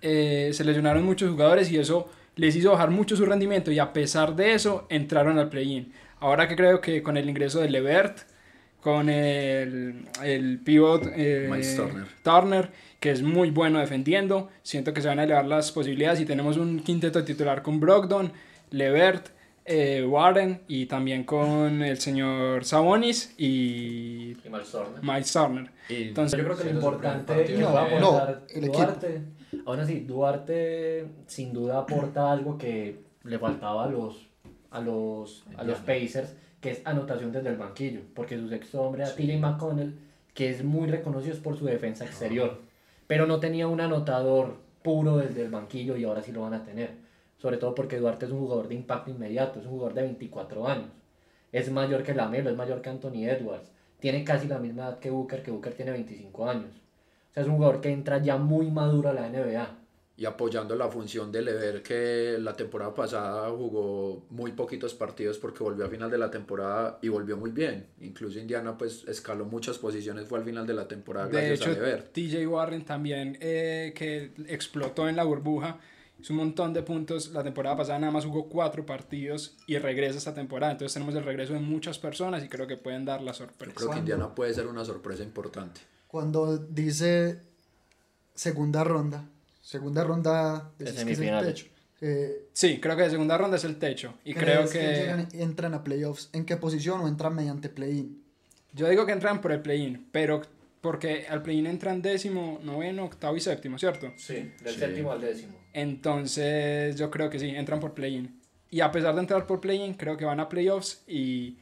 eh, 0.00 0.50
se 0.52 0.64
lesionaron 0.64 1.04
muchos 1.04 1.30
jugadores 1.30 1.70
y 1.70 1.78
eso 1.78 2.08
les 2.38 2.54
hizo 2.54 2.70
bajar 2.70 2.90
mucho 2.90 3.16
su 3.16 3.26
rendimiento 3.26 3.72
y 3.72 3.80
a 3.80 3.92
pesar 3.92 4.34
de 4.36 4.54
eso 4.54 4.86
entraron 4.88 5.38
al 5.38 5.48
play-in. 5.48 5.92
Ahora 6.20 6.46
que 6.48 6.54
creo 6.54 6.80
que 6.80 7.02
con 7.02 7.16
el 7.16 7.28
ingreso 7.28 7.60
de 7.60 7.68
Levert, 7.68 8.20
con 8.80 9.08
el, 9.08 10.04
el 10.22 10.60
pivot 10.60 11.10
eh, 11.16 11.50
Turner. 11.76 12.06
Turner, 12.22 12.70
que 13.00 13.10
es 13.10 13.22
muy 13.22 13.50
bueno 13.50 13.80
defendiendo, 13.80 14.50
siento 14.62 14.94
que 14.94 15.02
se 15.02 15.08
van 15.08 15.18
a 15.18 15.24
elevar 15.24 15.46
las 15.46 15.72
posibilidades 15.72 16.20
y 16.20 16.26
tenemos 16.26 16.56
un 16.56 16.78
quinteto 16.80 17.24
titular 17.24 17.62
con 17.62 17.80
Brogdon, 17.80 18.32
Levert, 18.70 19.30
eh, 19.64 20.06
Warren 20.08 20.62
y 20.68 20.86
también 20.86 21.24
con 21.24 21.82
el 21.82 21.98
señor 21.98 22.64
Sabonis 22.64 23.34
y 23.36 24.36
Y 24.44 24.48
Miles 24.48 24.70
Turner. 24.70 25.02
Miles 25.02 25.32
Turner. 25.32 25.70
Y 25.88 26.08
Entonces, 26.08 26.38
Yo 26.38 26.44
creo 26.44 26.56
que 26.56 26.64
lo 26.64 26.70
Sí, 26.70 26.76
importante 26.76 27.34
primeros 27.44 27.74
va 27.74 27.84
a. 27.84 28.00
No, 28.00 28.16
aportar. 28.16 28.46
Duarte, 28.60 29.22
aún 29.64 29.80
así, 29.80 30.00
Duarte 30.00 31.06
sin 31.26 31.52
duda 31.52 31.78
aporta 31.78 32.30
algo 32.30 32.58
que 32.58 33.00
le 33.24 33.38
faltaba 33.38 33.84
a 33.84 33.88
los, 33.88 34.28
a 34.70 34.80
los, 34.80 35.44
a 35.56 35.64
los 35.64 35.78
Pacers, 35.78 36.34
que 36.60 36.70
es 36.70 36.82
anotación 36.84 37.32
desde 37.32 37.50
el 37.50 37.56
banquillo, 37.56 38.00
porque 38.14 38.38
su 38.38 38.48
sexto 38.48 38.82
hombre 38.82 39.02
era 39.02 39.14
TJ 39.14 39.38
McConnell, 39.38 39.98
que 40.34 40.50
es 40.50 40.64
muy 40.64 40.88
reconocido 40.88 41.34
es 41.34 41.40
por 41.40 41.56
su 41.56 41.64
defensa 41.66 42.04
exterior, 42.04 42.60
pero 43.06 43.26
no 43.26 43.40
tenía 43.40 43.66
un 43.66 43.80
anotador 43.80 44.56
puro 44.82 45.16
desde 45.16 45.42
el 45.42 45.50
banquillo 45.50 45.96
y 45.96 46.04
ahora 46.04 46.22
sí 46.22 46.32
lo 46.32 46.42
van 46.42 46.54
a 46.54 46.64
tener, 46.64 46.90
sobre 47.38 47.56
todo 47.56 47.74
porque 47.74 47.98
Duarte 47.98 48.26
es 48.26 48.32
un 48.32 48.40
jugador 48.40 48.68
de 48.68 48.74
impacto 48.74 49.10
inmediato, 49.10 49.60
es 49.60 49.66
un 49.66 49.72
jugador 49.72 49.94
de 49.94 50.02
24 50.02 50.66
años, 50.68 50.90
es 51.52 51.70
mayor 51.70 52.02
que 52.02 52.14
Lamelo, 52.14 52.50
es 52.50 52.56
mayor 52.56 52.82
que 52.82 52.90
Anthony 52.90 53.24
Edwards, 53.24 53.70
tiene 54.00 54.24
casi 54.24 54.46
la 54.48 54.58
misma 54.58 54.84
edad 54.84 54.98
que 54.98 55.10
Booker, 55.10 55.42
que 55.42 55.50
Booker 55.50 55.74
tiene 55.74 55.92
25 55.92 56.48
años. 56.48 56.70
O 57.30 57.34
sea, 57.34 57.42
es 57.42 57.48
un 57.48 57.56
jugador 57.56 57.80
que 57.80 57.90
entra 57.90 58.18
ya 58.22 58.36
muy 58.36 58.70
maduro 58.70 59.08
a 59.10 59.12
la 59.12 59.28
NBA. 59.28 59.76
y 60.16 60.24
apoyando 60.24 60.74
la 60.74 60.88
función 60.88 61.30
de 61.30 61.42
Lever 61.42 61.80
que 61.80 62.38
la 62.40 62.52
temporada 62.54 62.92
pasada 62.92 63.50
jugó 63.50 64.26
muy 64.30 64.50
poquitos 64.50 64.92
partidos 64.92 65.38
porque 65.38 65.62
volvió 65.62 65.84
a 65.84 65.88
final 65.88 66.10
de 66.10 66.18
la 66.18 66.28
temporada 66.28 66.98
y 67.00 67.08
volvió 67.08 67.36
muy 67.36 67.52
bien. 67.52 67.86
Incluso 68.00 68.40
Indiana 68.40 68.76
pues 68.76 69.04
escaló 69.06 69.44
muchas 69.44 69.78
posiciones, 69.78 70.26
fue 70.26 70.40
al 70.40 70.44
final 70.44 70.66
de 70.66 70.74
la 70.74 70.88
temporada 70.88 71.28
de 71.28 71.32
gracias 71.32 71.60
hecho, 71.60 71.70
a 71.70 71.74
Lever. 71.74 72.02
TJ 72.08 72.46
Warren 72.48 72.84
también, 72.84 73.38
eh, 73.40 73.92
que 73.94 74.32
explotó 74.48 75.08
en 75.08 75.14
la 75.14 75.22
burbuja, 75.22 75.78
hizo 76.20 76.32
un 76.32 76.38
montón 76.38 76.72
de 76.72 76.82
puntos. 76.82 77.30
La 77.30 77.42
temporada 77.44 77.76
pasada 77.76 77.98
nada 77.98 78.12
más 78.12 78.24
jugó 78.24 78.48
cuatro 78.48 78.84
partidos 78.84 79.56
y 79.66 79.78
regresa 79.78 80.18
esta 80.18 80.34
temporada. 80.34 80.72
Entonces 80.72 80.92
tenemos 80.94 81.14
el 81.14 81.24
regreso 81.24 81.52
de 81.52 81.60
muchas 81.60 81.98
personas 81.98 82.44
y 82.44 82.48
creo 82.48 82.66
que 82.66 82.76
pueden 82.76 83.04
dar 83.04 83.20
la 83.22 83.32
Yo 83.32 83.38
sorpresa. 83.38 83.74
creo 83.76 83.90
que 83.90 83.98
Indiana 83.98 84.34
puede 84.34 84.52
ser 84.54 84.66
una 84.66 84.84
sorpresa 84.84 85.22
importante. 85.22 85.80
cuando 86.08 86.56
dice 86.58 87.40
segunda 88.34 88.84
ronda, 88.84 89.24
segunda 89.62 90.04
ronda 90.04 90.70
De 90.78 90.84
que 90.84 90.90
es 90.90 90.96
semifinales. 90.96 91.54
techo. 91.54 91.66
Eh, 92.00 92.46
Sí, 92.52 92.80
creo 92.80 92.96
que 92.96 93.02
de 93.02 93.10
segunda 93.10 93.36
ronda 93.36 93.56
es 93.56 93.64
el 93.64 93.78
techo. 93.78 94.14
Y 94.24 94.32
creo 94.34 94.66
¿crees 94.68 94.70
que... 94.70 95.02
llegan- 95.02 95.28
entran 95.32 95.74
a 95.74 95.82
playoffs, 95.84 96.30
¿en 96.32 96.44
qué 96.44 96.56
posición 96.56 97.00
o 97.00 97.08
entran 97.08 97.34
mediante 97.34 97.68
play-in? 97.68 98.22
Yo 98.72 98.88
digo 98.88 99.04
que 99.06 99.12
entran 99.12 99.40
por 99.40 99.50
el 99.52 99.60
play-in, 99.60 100.06
pero 100.12 100.42
porque 100.80 101.26
al 101.28 101.42
play-in 101.42 101.66
entran 101.66 102.00
décimo, 102.02 102.60
noveno, 102.62 103.04
octavo 103.04 103.36
y 103.36 103.40
séptimo, 103.40 103.78
¿cierto? 103.78 104.12
Sí, 104.16 104.52
del 104.62 104.74
Sí. 104.74 104.80
séptimo 104.80 105.12
al 105.12 105.20
décimo. 105.20 105.58
Entonces 105.72 106.96
yo 106.96 107.10
creo 107.10 107.28
que 107.30 107.38
sí, 107.38 107.48
entran 107.50 107.80
por 107.80 107.94
play-in. 107.94 108.40
Y 108.70 108.80
a 108.80 108.90
pesar 108.92 109.14
de 109.14 109.20
entrar 109.20 109.46
por 109.46 109.60
play-in, 109.60 109.94
creo 109.94 110.16
que 110.16 110.24
van 110.24 110.40
a 110.40 110.48
playoffs 110.48 111.02
y 111.06 111.56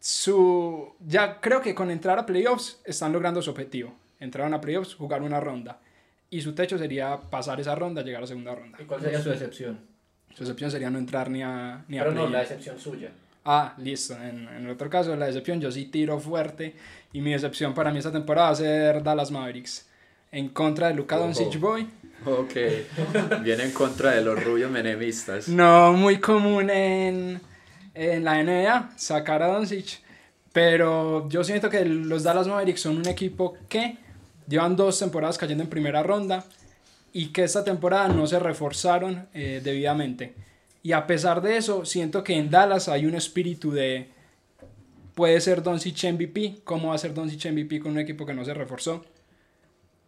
su... 0.00 0.92
Ya 1.06 1.40
creo 1.40 1.60
que 1.62 1.74
con 1.74 1.90
entrar 1.90 2.18
a 2.18 2.26
playoffs 2.26 2.80
están 2.84 3.12
logrando 3.12 3.42
su 3.42 3.50
objetivo. 3.50 3.94
Entraron 4.18 4.52
a 4.54 4.60
playoffs, 4.60 4.94
jugar 4.94 5.22
una 5.22 5.40
ronda. 5.40 5.80
Y 6.30 6.42
su 6.42 6.54
techo 6.54 6.78
sería 6.78 7.20
pasar 7.20 7.60
esa 7.60 7.74
ronda, 7.74 8.02
llegar 8.02 8.22
a 8.22 8.26
segunda 8.26 8.54
ronda. 8.54 8.78
¿Y 8.80 8.84
cuál 8.84 9.00
sería 9.00 9.20
su 9.20 9.30
decepción? 9.30 9.80
Su 10.34 10.44
excepción 10.44 10.70
sería 10.70 10.90
no 10.90 10.98
entrar 10.98 11.28
ni 11.30 11.42
a, 11.42 11.84
ni 11.88 11.98
a 11.98 12.02
Pero 12.04 12.14
no, 12.14 12.28
la 12.28 12.40
decepción 12.40 12.78
suya. 12.78 13.10
Ah, 13.52 13.74
listo. 13.78 14.14
En, 14.14 14.46
en 14.46 14.64
el 14.64 14.70
otro 14.70 14.88
caso, 14.88 15.16
la 15.16 15.26
decepción, 15.26 15.60
yo 15.60 15.72
sí 15.72 15.86
tiro 15.86 16.20
fuerte. 16.20 16.76
Y 17.12 17.20
mi 17.20 17.32
decepción 17.32 17.74
para 17.74 17.90
mí 17.90 17.98
esta 17.98 18.12
temporada 18.12 18.46
va 18.46 18.52
a 18.52 18.56
ser 18.56 19.02
Dallas 19.02 19.32
Mavericks. 19.32 19.88
En 20.30 20.50
contra 20.50 20.86
de 20.86 20.94
Luka. 20.94 21.16
Doncic 21.16 21.58
Boy. 21.58 21.88
Ok, 22.24 22.54
viene 23.42 23.64
en 23.64 23.72
contra 23.72 24.12
de 24.12 24.22
los 24.22 24.44
rubios 24.44 24.70
menemistas. 24.70 25.48
No 25.48 25.92
muy 25.94 26.20
común 26.20 26.70
en, 26.70 27.40
en 27.94 28.24
la 28.24 28.40
NBA 28.40 28.90
sacar 28.96 29.42
a 29.42 29.48
Doncic. 29.48 30.00
Pero 30.52 31.28
yo 31.28 31.42
siento 31.42 31.68
que 31.70 31.84
los 31.84 32.22
Dallas 32.22 32.46
Mavericks 32.46 32.82
son 32.82 32.98
un 32.98 33.08
equipo 33.08 33.56
que 33.68 33.98
llevan 34.46 34.76
dos 34.76 34.98
temporadas 35.00 35.38
cayendo 35.38 35.64
en 35.64 35.70
primera 35.70 36.04
ronda 36.04 36.44
y 37.12 37.28
que 37.28 37.42
esta 37.42 37.64
temporada 37.64 38.06
no 38.06 38.28
se 38.28 38.38
reforzaron 38.38 39.26
eh, 39.34 39.60
debidamente. 39.64 40.34
Y 40.82 40.92
a 40.92 41.06
pesar 41.06 41.42
de 41.42 41.56
eso, 41.56 41.84
siento 41.84 42.24
que 42.24 42.34
en 42.36 42.50
Dallas 42.50 42.88
hay 42.88 43.06
un 43.06 43.14
espíritu 43.14 43.70
de 43.70 44.08
puede 45.14 45.40
ser 45.40 45.62
Doncic 45.62 46.04
MVP, 46.12 46.60
¿cómo 46.64 46.88
va 46.88 46.94
a 46.94 46.98
ser 46.98 47.12
Doncic 47.12 47.44
MVP 47.52 47.80
con 47.80 47.92
un 47.92 47.98
equipo 47.98 48.24
que 48.24 48.32
no 48.32 48.44
se 48.44 48.54
reforzó? 48.54 49.04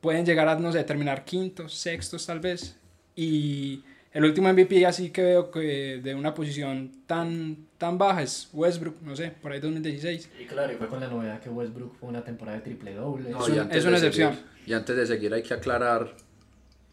Pueden 0.01 0.25
llegar 0.25 0.49
a, 0.49 0.59
no 0.59 0.73
sé, 0.73 0.83
terminar 0.85 1.25
quintos, 1.25 1.75
sextos 1.75 2.25
tal 2.27 2.41
vez. 2.41 2.77
Y 3.15 3.83
el 4.13 4.25
último 4.25 4.51
MVP 4.53 4.87
así 4.87 5.11
que 5.11 5.23
veo 5.23 5.51
que 5.51 6.01
de 6.03 6.15
una 6.15 6.33
posición 6.35 6.91
tan, 7.07 7.57
tan 7.79 7.99
baja 7.99 8.23
es 8.23 8.49
Westbrook, 8.53 8.97
no 9.03 9.15
sé, 9.15 9.31
por 9.31 9.53
ahí 9.53 9.61
2016. 9.61 10.31
Y 10.41 10.45
claro, 10.47 10.73
y 10.73 10.77
fue 10.77 10.89
con 10.89 11.01
la 11.01 11.09
novedad 11.09 11.41
que 11.41 11.51
Westbrook 11.51 11.95
fue 12.01 12.09
una 12.09 12.25
temporada 12.25 12.57
de 12.59 12.65
triple 12.65 12.95
doble. 12.95 13.31
No, 13.31 13.47
Es 13.47 13.53
es 13.77 13.85
una 13.85 13.97
excepción. 13.99 14.33
seguir- 14.35 14.47
y 14.67 14.73
antes 14.73 14.97
de 14.97 15.07
seguir 15.07 15.35
hay 15.35 15.43
que 15.43 15.53
aclarar 15.55 16.15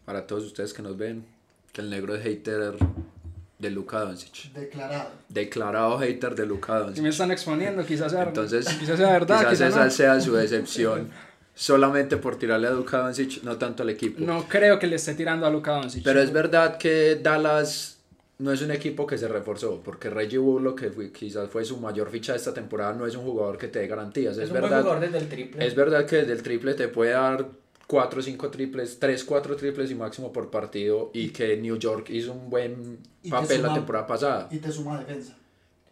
para 0.04 0.26
todos 0.26 0.44
ustedes 0.44 0.74
que 0.74 0.82
nos 0.82 0.96
ven 0.98 1.24
que 1.72 1.80
el 1.80 1.88
negro 1.88 2.14
es 2.14 2.22
hater 2.22 2.74
de 3.60 3.70
Luka 3.70 4.00
Doncic. 4.00 4.52
Declarado. 4.54 5.10
Declarado 5.28 5.98
hater 5.98 6.34
de 6.34 6.46
Luka 6.46 6.78
Doncic. 6.78 7.02
me 7.02 7.10
están 7.10 7.30
exponiendo, 7.30 7.84
quizás 7.84 8.10
sea, 8.12 8.22
Entonces, 8.24 8.66
quizás 8.78 8.98
sea 8.98 9.12
verdad, 9.12 9.38
quizás 9.40 9.50
quizás 9.52 9.68
esa 9.70 9.84
no. 9.84 9.90
sea 9.90 10.20
su 10.20 10.32
decepción 10.34 11.10
solamente 11.54 12.16
por 12.16 12.36
tirarle 12.36 12.68
a 12.68 12.70
Luka 12.70 12.98
Doncic, 12.98 13.42
no 13.42 13.56
tanto 13.58 13.82
al 13.82 13.90
equipo. 13.90 14.20
No 14.24 14.44
creo 14.48 14.78
que 14.78 14.86
le 14.86 14.96
esté 14.96 15.14
tirando 15.14 15.46
a 15.46 15.50
Luka 15.50 15.72
Doncic. 15.72 16.02
Pero 16.02 16.22
es 16.22 16.32
verdad 16.32 16.78
que 16.78 17.16
Dallas 17.22 17.98
no 18.38 18.50
es 18.52 18.62
un 18.62 18.70
equipo 18.70 19.06
que 19.06 19.18
se 19.18 19.28
reforzó, 19.28 19.82
porque 19.84 20.08
Reggie 20.08 20.38
Bullock, 20.38 20.80
que 20.80 20.90
fue- 20.90 21.12
quizás 21.12 21.50
fue 21.50 21.62
su 21.62 21.76
mayor 21.76 22.08
ficha 22.10 22.32
de 22.32 22.38
esta 22.38 22.54
temporada, 22.54 22.94
no 22.94 23.06
es 23.06 23.14
un 23.14 23.24
jugador 23.24 23.58
que 23.58 23.68
te 23.68 23.80
dé 23.80 23.86
garantías. 23.86 24.38
Es, 24.38 24.44
Es, 24.44 24.46
un 24.46 24.52
buen 24.52 24.62
verdad, 24.62 24.80
jugador 24.80 25.00
desde 25.02 25.18
el 25.18 25.28
triple. 25.28 25.66
es 25.66 25.74
verdad 25.74 26.06
que 26.06 26.16
desde 26.16 26.32
el 26.32 26.42
triple 26.42 26.72
te 26.72 26.88
puede 26.88 27.10
dar 27.10 27.46
4 27.90 28.20
o 28.20 28.22
5 28.22 28.50
triples, 28.50 28.98
3, 29.00 29.24
4 29.24 29.56
triples 29.56 29.90
y 29.90 29.96
máximo 29.96 30.32
por 30.32 30.48
partido, 30.48 31.10
y 31.12 31.30
que 31.30 31.56
New 31.56 31.76
York 31.76 32.08
hizo 32.10 32.32
un 32.32 32.48
buen 32.48 32.98
papel 33.28 33.62
la 33.62 33.68
suma- 33.68 33.74
temporada 33.74 34.06
pasada. 34.06 34.48
Y 34.52 34.58
te 34.58 34.70
suma 34.70 35.00
defensa. 35.00 35.36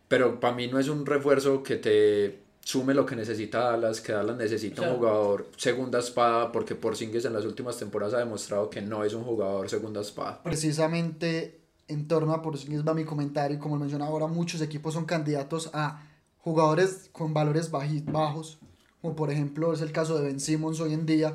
Pero 0.06 0.38
para 0.38 0.54
mí 0.54 0.68
no 0.68 0.78
es 0.78 0.88
un 0.88 1.04
refuerzo 1.04 1.62
que 1.64 1.74
te 1.76 2.38
sume 2.60 2.94
lo 2.94 3.04
que 3.04 3.16
necesita 3.16 3.70
Dallas, 3.70 4.00
que 4.00 4.12
Dallas 4.12 4.36
necesita 4.36 4.82
O 4.82 4.84
sea, 4.84 4.92
un 4.92 4.98
jugador 5.00 5.46
segunda 5.56 5.98
espada, 5.98 6.52
porque 6.52 6.76
Porzingis 6.76 7.24
en 7.24 7.32
las 7.32 7.44
últimas 7.44 7.76
temporadas 7.78 8.14
ha 8.14 8.18
demostrado 8.18 8.70
que 8.70 8.80
no 8.80 9.02
es 9.02 9.12
un 9.14 9.24
jugador 9.24 9.68
segunda 9.68 10.00
espada. 10.00 10.40
Precisamente 10.44 11.60
en 11.88 12.06
torno 12.06 12.32
a 12.32 12.42
Porzingis 12.42 12.86
va 12.86 12.94
mi 12.94 13.04
comentario 13.04 13.56
y 13.56 13.60
como 13.60 13.74
lo 13.74 13.80
mencionaba 13.80 14.10
ahora, 14.12 14.26
muchos 14.28 14.60
equipos 14.60 14.94
son 14.94 15.04
candidatos 15.04 15.70
a 15.72 16.02
jugadores 16.38 17.08
con 17.12 17.34
valores 17.34 17.70
bajos, 17.70 18.58
como 19.02 19.16
por 19.16 19.30
ejemplo 19.30 19.72
es 19.72 19.80
el 19.80 19.90
caso 19.92 20.16
de 20.18 20.26
Ben 20.26 20.38
Simmons 20.40 20.78
hoy 20.80 20.92
en 20.92 21.04
día. 21.06 21.34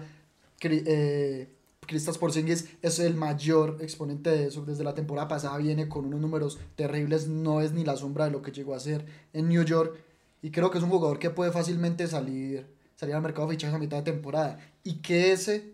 Eh, 0.72 1.48
Kristaps 1.86 2.18
Porzingis 2.18 2.70
es 2.82 3.00
el 3.00 3.16
mayor 3.16 3.78
exponente 3.82 4.30
de 4.30 4.48
eso. 4.48 4.64
Desde 4.66 4.84
la 4.84 4.94
temporada 4.94 5.28
pasada 5.28 5.58
viene 5.58 5.88
con 5.88 6.06
unos 6.06 6.22
números 6.22 6.60
terribles, 6.76 7.28
no 7.28 7.62
es 7.62 7.74
ni 7.74 7.84
la 7.84 7.98
sombra 7.98 8.26
de 8.26 8.32
lo 8.32 8.42
que 8.42 8.52
llegó 8.52 8.76
a 8.76 8.80
ser 8.80 9.06
en 9.34 9.50
New 9.50 9.64
York. 9.64 9.96
Y 10.42 10.52
creo 10.52 10.72
que 10.72 10.78
es 10.78 10.84
un 10.84 10.90
jugador 10.90 11.20
que 11.20 11.30
puede 11.30 11.52
fácilmente 11.52 12.08
salir, 12.08 12.66
salir 12.96 13.16
al 13.16 13.22
mercado 13.22 13.48
de 13.48 13.54
fichajes 13.54 13.76
a 13.76 13.80
mitad 13.80 13.98
de 13.98 14.12
temporada. 14.12 14.60
Y 14.84 14.96
que 14.96 15.32
ese, 15.32 15.74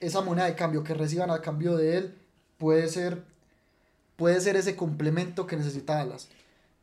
esa 0.00 0.20
moneda 0.20 0.46
de 0.46 0.54
cambio 0.54 0.84
que 0.84 0.94
reciban 0.94 1.30
a 1.30 1.40
cambio 1.40 1.76
de 1.76 1.98
él 1.98 2.14
puede 2.58 2.88
ser, 2.88 3.22
puede 4.16 4.40
ser 4.40 4.56
ese 4.56 4.76
complemento 4.76 5.46
que 5.46 5.56
necesita 5.56 5.94
Dallas. 5.96 6.28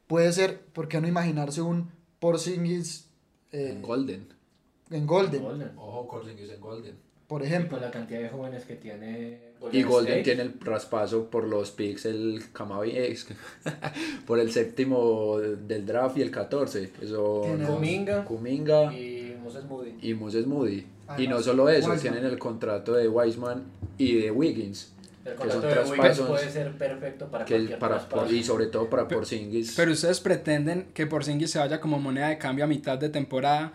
Puede 0.07 0.31
ser, 0.33 0.59
¿por 0.73 0.87
qué 0.87 0.99
no 1.01 1.07
imaginarse 1.07 1.61
un 1.61 1.89
Porzingis 2.19 3.07
eh, 3.51 3.71
En 3.71 3.81
Golden. 3.81 4.27
en 4.89 5.05
Golden, 5.05 5.43
Golden. 5.43 5.71
Ojo, 5.77 6.07
Porzingis 6.07 6.49
en 6.49 6.61
Golden. 6.61 7.12
Por 7.33 7.41
Y 7.41 7.45
ejemplo? 7.47 7.77
con 7.77 7.81
la 7.85 7.91
cantidad 7.91 8.19
de 8.21 8.29
jóvenes 8.29 8.63
que 8.65 8.75
tiene 8.75 9.39
Y 9.71 9.81
Golden 9.83 10.19
State. 10.19 10.23
tiene 10.23 10.41
el 10.43 10.53
raspazo 10.59 11.29
por 11.31 11.45
los 11.47 11.71
picks, 11.71 12.05
el 12.05 12.43
Camavinga, 12.53 12.99
por 14.27 14.39
el 14.39 14.51
séptimo 14.51 15.39
del 15.39 15.85
draft 15.85 16.15
y 16.17 16.21
el 16.21 16.29
14. 16.31 16.91
Eso. 17.01 17.41
Kuminga 17.67 18.23
Kuminga 18.25 18.93
y 18.93 19.35
Moses 19.43 19.63
Moody. 19.65 19.93
y 20.01 20.13
Moses 20.13 20.45
Moody. 20.45 20.75
y 20.75 20.85
Además, 21.07 21.35
no 21.37 21.41
solo 21.43 21.69
eso, 21.69 21.89
Wiseman. 21.89 22.01
tienen 22.13 22.25
el 22.31 22.37
contrato 22.37 22.93
de 22.93 23.07
Wiseman 23.07 23.63
y 23.97 24.21
de 24.21 24.31
Wiggins. 24.31 24.91
El 25.25 25.31
que 25.33 25.37
contrato 25.39 25.61
son 25.61 25.61
de 25.61 25.67
Wiggins 25.77 25.95
traspasos 25.97 26.27
puede 26.29 26.49
ser 26.51 26.71
perfecto 26.77 27.27
para 27.27 27.45
que 27.45 27.55
cualquier 27.55 27.79
para, 27.79 27.95
traspaso. 27.97 28.33
y 28.33 28.43
sobre 28.43 28.65
todo 28.67 28.89
para 28.89 29.07
Porzingis. 29.07 29.73
Pero 29.75 29.91
ustedes 29.91 30.19
pretenden 30.19 30.85
que 30.93 31.07
Porzingis 31.07 31.49
se 31.51 31.59
vaya 31.59 31.79
como 31.81 31.97
moneda 31.99 32.27
de 32.29 32.37
cambio 32.37 32.65
a 32.65 32.67
mitad 32.67 32.97
de 32.99 33.09
temporada. 33.09 33.73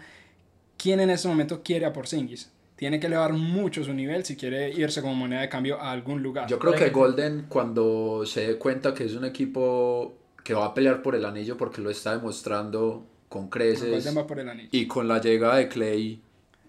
¿Quién 0.77 1.01
en 1.01 1.11
este 1.11 1.27
momento 1.27 1.63
quiere 1.65 1.87
a 1.87 1.93
Porzingis? 1.93 2.51
Tiene 2.79 3.01
que 3.01 3.09
elevar 3.09 3.33
mucho 3.33 3.83
su 3.83 3.93
nivel 3.93 4.25
si 4.25 4.37
quiere 4.37 4.71
irse 4.71 5.03
como 5.03 5.15
moneda 5.15 5.41
de 5.41 5.49
cambio 5.49 5.81
a 5.81 5.91
algún 5.91 6.23
lugar. 6.23 6.49
Yo 6.49 6.61
creo 6.61 6.75
que. 6.75 6.91
Golden 6.91 7.47
cuando 7.49 8.25
se 8.25 8.47
dé 8.47 8.57
cuenta 8.57 8.95
que 8.95 9.05
es 9.05 9.15
un 9.15 9.25
equipo 9.25 10.15
que 10.45 10.55
va 10.55 10.67
a 10.67 10.75
pelear 10.75 11.03
por 11.03 11.17
el 11.17 11.25
anillo 11.25 11.57
porque 11.57 11.83
lo 11.83 11.91
está 11.91 12.17
demostrando 12.17 13.05
con 13.29 13.51
creces 13.51 13.91
Golden 13.91 14.17
va 14.17 14.27
por 14.29 14.39
el 14.39 14.49
anillo. 14.49 14.69
y 14.71 14.87
con 14.87 15.09
la 15.09 15.21
llegada 15.21 15.57
de 15.57 15.69
Clay 15.69 16.23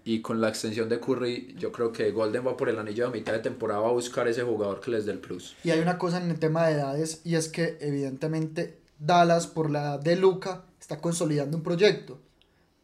y 0.04 0.20
con 0.20 0.40
la 0.40 0.48
extensión 0.48 0.88
de 0.88 0.98
Curry, 0.98 1.54
yo 1.56 1.70
creo 1.70 1.92
que 1.92 2.10
Golden 2.10 2.44
va 2.44 2.56
por 2.56 2.68
el 2.68 2.78
anillo 2.78 3.06
a 3.06 3.10
mitad 3.10 3.32
de 3.32 3.38
temporada 3.38 3.86
a 3.86 3.92
buscar 3.92 4.26
ese 4.26 4.42
jugador 4.42 4.80
que 4.80 4.90
les 4.90 5.06
dé 5.06 5.12
el 5.12 5.20
plus. 5.20 5.56
Y 5.62 5.70
hay 5.70 5.78
una 5.78 5.96
cosa 5.96 6.20
en 6.22 6.28
el 6.28 6.40
tema 6.40 6.66
de 6.66 6.74
edades 6.74 7.20
y 7.24 7.36
es 7.36 7.48
que 7.48 7.78
evidentemente 7.80 8.80
Dallas 8.98 9.46
por 9.46 9.70
la 9.70 9.80
edad 9.82 10.00
de 10.00 10.16
Luca 10.16 10.64
está 10.80 11.00
consolidando 11.00 11.56
un 11.56 11.62
proyecto. 11.62 12.18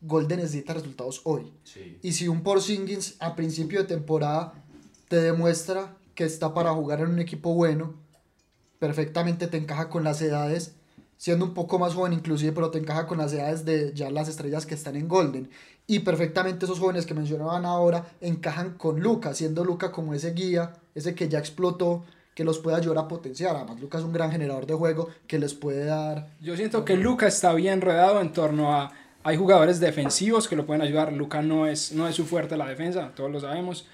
Golden 0.06 0.40
necesita 0.40 0.74
resultados 0.74 1.20
hoy. 1.24 1.52
Y 2.02 2.12
si 2.12 2.28
un 2.28 2.42
Porzingis 2.42 3.16
a 3.18 3.34
principio 3.34 3.80
de 3.80 3.88
temporada 3.88 4.54
te 5.08 5.20
demuestra 5.20 5.96
que 6.14 6.24
está 6.24 6.54
para 6.54 6.72
jugar 6.72 7.00
en 7.00 7.08
un 7.08 7.18
equipo 7.18 7.52
bueno, 7.54 7.94
perfectamente 8.78 9.46
te 9.46 9.56
encaja 9.56 9.88
con 9.88 10.04
las 10.04 10.20
edades, 10.22 10.74
siendo 11.16 11.44
un 11.44 11.54
poco 11.54 11.78
más 11.78 11.94
joven 11.94 12.12
inclusive, 12.12 12.52
pero 12.52 12.70
te 12.70 12.78
encaja 12.78 13.06
con 13.06 13.18
las 13.18 13.32
edades 13.32 13.64
de 13.64 13.92
ya 13.94 14.10
las 14.10 14.28
estrellas 14.28 14.66
que 14.66 14.74
están 14.74 14.96
en 14.96 15.08
Golden. 15.08 15.50
Y 15.86 16.00
perfectamente 16.00 16.64
esos 16.64 16.80
jóvenes 16.80 17.06
que 17.06 17.14
mencionaban 17.14 17.64
ahora 17.64 18.12
encajan 18.20 18.74
con 18.74 19.00
Luca, 19.00 19.34
siendo 19.34 19.64
Luca 19.64 19.92
como 19.92 20.14
ese 20.14 20.32
guía, 20.32 20.72
ese 20.94 21.14
que 21.14 21.28
ya 21.28 21.38
explotó, 21.38 22.04
que 22.34 22.44
los 22.44 22.58
puede 22.58 22.76
ayudar 22.76 22.98
a 22.98 23.08
potenciar. 23.08 23.56
Además, 23.56 23.80
Luca 23.80 23.98
es 23.98 24.04
un 24.04 24.12
gran 24.12 24.30
generador 24.30 24.66
de 24.66 24.74
juego 24.74 25.08
que 25.26 25.38
les 25.38 25.54
puede 25.54 25.86
dar 25.86 26.28
Yo 26.40 26.54
siento 26.56 26.84
que 26.84 26.96
Luca 26.96 27.26
está 27.26 27.54
bien 27.54 27.80
rodeado 27.80 28.20
en 28.20 28.32
torno 28.32 28.74
a... 28.74 28.92
Hay 29.26 29.36
jugadores 29.36 29.80
defensivos 29.80 30.46
que 30.46 30.54
lo 30.54 30.66
pueden 30.66 30.82
ayudar. 30.82 31.12
Luca 31.12 31.42
no 31.42 31.66
es, 31.66 31.90
no 31.90 32.06
es 32.06 32.14
su 32.14 32.24
fuerte 32.24 32.56
la 32.56 32.68
defensa, 32.68 33.10
todos 33.12 33.28
lo 33.28 33.40
sabemos. 33.40 33.88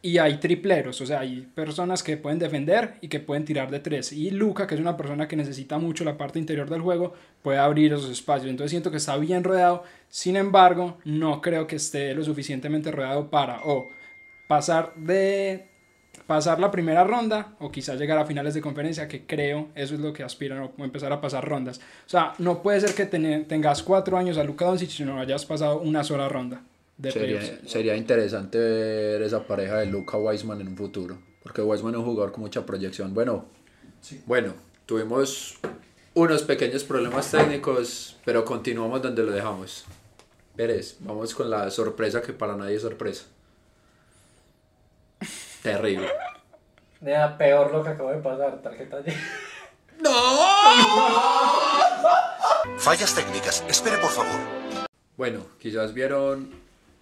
Y 0.00 0.18
hay 0.18 0.36
tripleros, 0.36 1.00
o 1.00 1.06
sea, 1.06 1.18
hay 1.18 1.40
personas 1.56 2.04
que 2.04 2.16
pueden 2.16 2.38
defender 2.38 2.94
y 3.00 3.08
que 3.08 3.18
pueden 3.18 3.44
tirar 3.44 3.68
de 3.68 3.80
tres. 3.80 4.12
Y 4.12 4.30
Luca, 4.30 4.68
que 4.68 4.76
es 4.76 4.80
una 4.80 4.96
persona 4.96 5.26
que 5.26 5.34
necesita 5.34 5.78
mucho 5.78 6.04
la 6.04 6.16
parte 6.16 6.38
interior 6.38 6.70
del 6.70 6.82
juego, 6.82 7.14
puede 7.42 7.58
abrir 7.58 7.94
esos 7.94 8.10
espacios. 8.10 8.48
Entonces 8.48 8.70
siento 8.70 8.92
que 8.92 8.98
está 8.98 9.16
bien 9.16 9.42
rodeado. 9.42 9.82
Sin 10.08 10.36
embargo, 10.36 10.98
no 11.04 11.40
creo 11.40 11.66
que 11.66 11.74
esté 11.74 12.14
lo 12.14 12.22
suficientemente 12.22 12.92
rodeado 12.92 13.28
para 13.28 13.62
o 13.64 13.90
pasar 14.46 14.94
de 14.94 15.66
pasar 16.26 16.58
la 16.60 16.70
primera 16.70 17.04
ronda 17.04 17.54
o 17.60 17.70
quizás 17.70 17.98
llegar 17.98 18.18
a 18.18 18.26
finales 18.26 18.54
de 18.54 18.60
conferencia, 18.60 19.06
que 19.08 19.26
creo 19.26 19.68
eso 19.74 19.94
es 19.94 20.00
lo 20.00 20.12
que 20.12 20.22
aspiran 20.24 20.70
o 20.76 20.84
empezar 20.84 21.12
a 21.12 21.20
pasar 21.20 21.48
rondas. 21.48 21.78
O 21.78 22.08
sea, 22.08 22.34
no 22.38 22.62
puede 22.62 22.80
ser 22.80 22.94
que 22.94 23.06
ten- 23.06 23.46
tengas 23.46 23.82
cuatro 23.82 24.16
años 24.16 24.36
a 24.38 24.44
Luka 24.44 24.64
Doncic 24.64 24.98
y 25.00 25.04
no 25.04 25.20
hayas 25.20 25.46
pasado 25.46 25.78
una 25.80 26.02
sola 26.04 26.28
ronda 26.28 26.62
de 26.98 27.12
Sería, 27.12 27.38
playoffs. 27.38 27.70
sería 27.70 27.96
interesante 27.96 28.58
ver 28.58 29.22
esa 29.22 29.46
pareja 29.46 29.76
de 29.78 29.86
Luca 29.86 30.16
Wiseman 30.16 30.60
en 30.62 30.68
un 30.68 30.76
futuro, 30.76 31.18
porque 31.42 31.62
Wiseman 31.62 31.94
es 31.94 31.98
un 31.98 32.04
jugador 32.06 32.32
con 32.32 32.40
mucha 32.40 32.64
proyección. 32.66 33.12
Bueno, 33.14 33.44
bueno, 34.26 34.54
tuvimos 34.86 35.58
unos 36.14 36.42
pequeños 36.42 36.82
problemas 36.84 37.30
técnicos, 37.30 38.16
pero 38.24 38.44
continuamos 38.44 39.02
donde 39.02 39.22
lo 39.22 39.32
dejamos. 39.32 39.84
Pérez, 40.56 40.96
vamos 41.00 41.34
con 41.34 41.50
la 41.50 41.70
sorpresa 41.70 42.22
que 42.22 42.32
para 42.32 42.56
nadie 42.56 42.76
es 42.76 42.82
sorpresa. 42.82 43.26
Terrible. 45.66 46.08
Nada, 47.00 47.36
peor 47.36 47.72
lo 47.72 47.82
que 47.82 47.88
acabo 47.88 48.12
de 48.12 48.18
pasar, 48.18 48.62
tarjeta 48.62 49.02
de... 49.02 49.12
Fallas 52.78 53.12
técnicas. 53.12 53.64
Espere, 53.68 53.98
por 53.98 54.10
favor. 54.10 54.38
Bueno, 55.16 55.44
quizás 55.58 55.92
vieron 55.92 56.52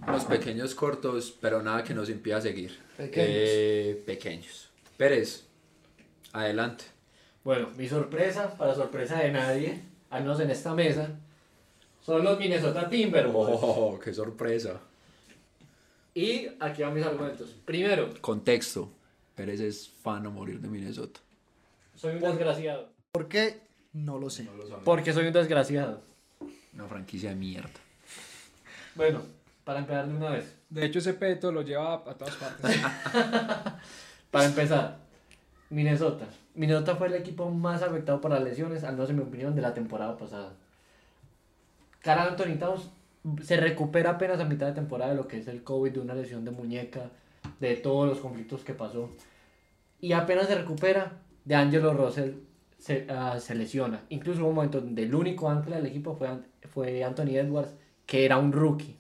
unos 0.09 0.25
pequeños 0.25 0.75
cortos, 0.75 1.37
pero 1.43 1.63
nada 1.63 1.85
que 1.85 1.93
nos 1.93 2.09
impida 2.09 2.41
seguir. 2.41 2.81
Pequeños. 2.97 3.39
Eh, 3.39 4.03
pequeños. 4.07 4.71
Pérez, 4.97 5.45
adelante. 6.33 6.85
Bueno, 7.45 7.69
mi 7.77 7.87
sorpresa, 7.87 8.57
para 8.57 8.75
sorpresa 8.75 9.19
de 9.19 9.31
nadie, 9.31 9.83
al 10.09 10.23
menos 10.23 10.41
en 10.41 10.51
esta 10.51 10.73
mesa, 10.73 11.11
son 12.01 12.25
los 12.25 12.39
Minnesota 12.39 12.89
Timberwolves. 12.89 13.59
Oh, 13.61 14.01
qué 14.03 14.15
sorpresa. 14.15 14.81
Y 16.15 16.49
aquí 16.61 16.83
van 16.83 16.95
mis 16.95 17.05
argumentos. 17.05 17.51
Primero, 17.65 18.15
Contexto. 18.21 18.91
Pérez 19.35 19.61
es 19.61 19.89
fan 19.89 20.25
a 20.27 20.31
morir 20.31 20.61
de 20.61 20.69
Minnesota. 20.69 21.21
soy 21.97 22.15
un 22.15 22.21
desgraciado. 22.21 22.89
¿Por 23.11 23.29
qué? 23.29 23.61
No 23.93 24.19
lo 24.19 24.31
sé. 24.31 24.49
Porque 24.85 25.13
soy 25.13 25.27
un 25.27 25.33
desgraciado. 25.33 26.03
Una 26.73 26.87
franquicia 26.87 27.31
de 27.31 27.37
mierda. 27.37 27.71
Bueno, 28.95 29.23
para 29.65 29.81
empezar 29.81 30.07
de 30.07 30.15
una 30.15 30.31
vez. 30.31 30.55
De 30.69 30.85
hecho, 30.85 31.01
ese 31.01 31.15
peto 31.15 31.51
lo 31.51 31.63
lleva 31.63 31.95
a 31.95 32.15
todas 32.15 32.35
partes. 32.37 32.81
Para 34.31 34.47
empezar, 34.47 34.99
Minnesota. 35.71 36.27
Minnesota 36.55 36.97
fue 36.97 37.07
el 37.07 37.15
equipo 37.15 37.51
más 37.51 37.83
afectado 37.83 38.21
por 38.21 38.33
las 38.33 38.43
lesiones, 38.43 38.83
al 38.83 38.95
menos 38.95 39.11
en 39.11 39.17
mi 39.17 39.23
opinión, 39.23 39.55
de 39.55 39.63
la 39.63 39.75
temporada 39.75 40.17
pasada. 40.17 40.53
Carl 42.01 42.29
Anthony 42.29 42.59
Towns 42.59 42.91
se 43.43 43.57
recupera 43.57 44.11
apenas 44.11 44.41
a 44.41 44.45
mitad 44.45 44.67
de 44.67 44.73
temporada 44.73 45.13
de 45.13 45.17
lo 45.17 45.29
que 45.29 45.39
es 45.39 45.49
el 45.49 45.63
COVID, 45.63 45.93
de 45.93 46.01
una 46.01 46.15
lesión 46.15 46.45
de 46.45 46.51
muñeca, 46.51 47.11
de 47.61 47.77
todos 47.77 48.09
los 48.09 48.19
conflictos 48.19 48.65
que 48.65 48.75
pasó. 48.75 49.11
Y 50.01 50.13
apenas 50.13 50.47
se 50.47 50.55
recupera, 50.55 51.21
de 51.45 51.55
Angelo 51.55 51.95
Russell 51.95 52.33
se, 52.79 53.07
ah, 53.09 53.39
se 53.41 53.55
lesiona. 53.55 54.03
Incluso 54.11 54.43
hubo 54.43 54.49
un 54.49 54.55
momento 54.57 54.81
donde 54.81 55.05
el 55.05 55.15
único 55.15 55.49
ancla 55.49 55.77
del 55.77 55.87
equipo 55.87 56.15
fue, 56.17 56.29
fue 56.73 57.03
Anthony 57.05 57.37
Edwards, 57.37 57.75
que 58.07 58.25
era 58.25 58.39
un 58.39 58.53
rookie. 58.53 58.97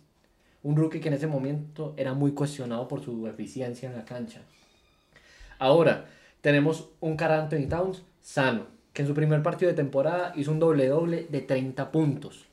Un 0.63 0.77
rookie 0.77 1.01
que 1.01 1.09
en 1.09 1.15
ese 1.15 1.27
momento 1.27 1.93
era 1.97 2.15
muy 2.15 2.33
cuestionado 2.33 2.89
por 2.89 3.03
su 3.03 3.27
eficiencia 3.27 3.89
en 3.89 3.97
la 3.97 4.05
cancha. 4.07 4.41
Ahora, 5.59 6.07
tenemos 6.41 6.91
un 7.01 7.17
Carl 7.17 7.41
Anthony 7.41 7.69
Towns 7.69 8.03
sano, 8.23 8.67
que 8.95 9.03
en 9.03 9.09
su 9.09 9.15
primer 9.15 9.43
partido 9.43 9.71
de 9.71 9.77
temporada 9.77 10.33
hizo 10.37 10.51
un 10.51 10.59
doble-doble 10.59 11.27
de 11.29 11.41
30 11.43 11.93
puntos. 11.93 12.47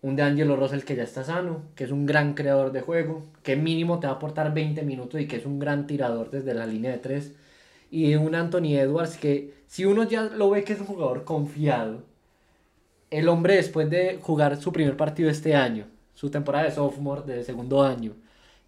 Un 0.00 0.14
de 0.14 0.22
Angelo 0.22 0.56
Russell 0.56 0.82
que 0.82 0.94
ya 0.94 1.02
está 1.02 1.24
sano, 1.24 1.62
que 1.74 1.84
es 1.84 1.90
un 1.90 2.06
gran 2.06 2.34
creador 2.34 2.70
de 2.70 2.82
juego, 2.82 3.24
que 3.42 3.56
mínimo 3.56 3.98
te 3.98 4.06
va 4.06 4.12
a 4.12 4.16
aportar 4.16 4.54
20 4.54 4.82
minutos 4.82 5.20
y 5.20 5.26
que 5.26 5.36
es 5.36 5.46
un 5.46 5.58
gran 5.58 5.86
tirador 5.86 6.30
desde 6.30 6.54
la 6.54 6.66
línea 6.66 6.92
de 6.92 6.98
3. 6.98 7.32
Y 7.90 8.14
un 8.14 8.34
Anthony 8.34 8.76
Edwards 8.76 9.16
que, 9.16 9.54
si 9.66 9.84
uno 9.86 10.04
ya 10.04 10.24
lo 10.24 10.50
ve 10.50 10.62
que 10.62 10.74
es 10.74 10.80
un 10.80 10.86
jugador 10.86 11.24
confiado, 11.24 12.02
el 13.10 13.28
hombre 13.28 13.56
después 13.56 13.88
de 13.90 14.18
jugar 14.20 14.60
su 14.60 14.72
primer 14.72 14.96
partido 14.96 15.30
este 15.30 15.54
año, 15.54 15.86
su 16.14 16.30
temporada 16.30 16.66
de 16.66 16.72
sophomore 16.72 17.22
de 17.22 17.42
segundo 17.42 17.82
año, 17.82 18.14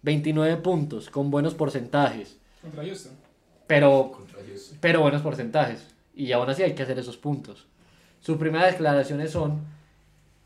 29 0.01 0.57
puntos 0.57 1.09
con 1.09 1.29
buenos 1.29 1.53
porcentajes, 1.53 2.37
Contra 2.61 2.83
Houston. 2.83 3.13
pero, 3.67 4.11
pero 4.79 5.01
buenos 5.01 5.21
porcentajes. 5.21 5.87
Y 6.15 6.31
aún 6.31 6.49
así 6.49 6.63
hay 6.63 6.73
que 6.73 6.83
hacer 6.83 6.99
esos 6.99 7.17
puntos. 7.17 7.67
Sus 8.19 8.37
primeras 8.37 8.71
declaraciones 8.71 9.31
son 9.31 9.61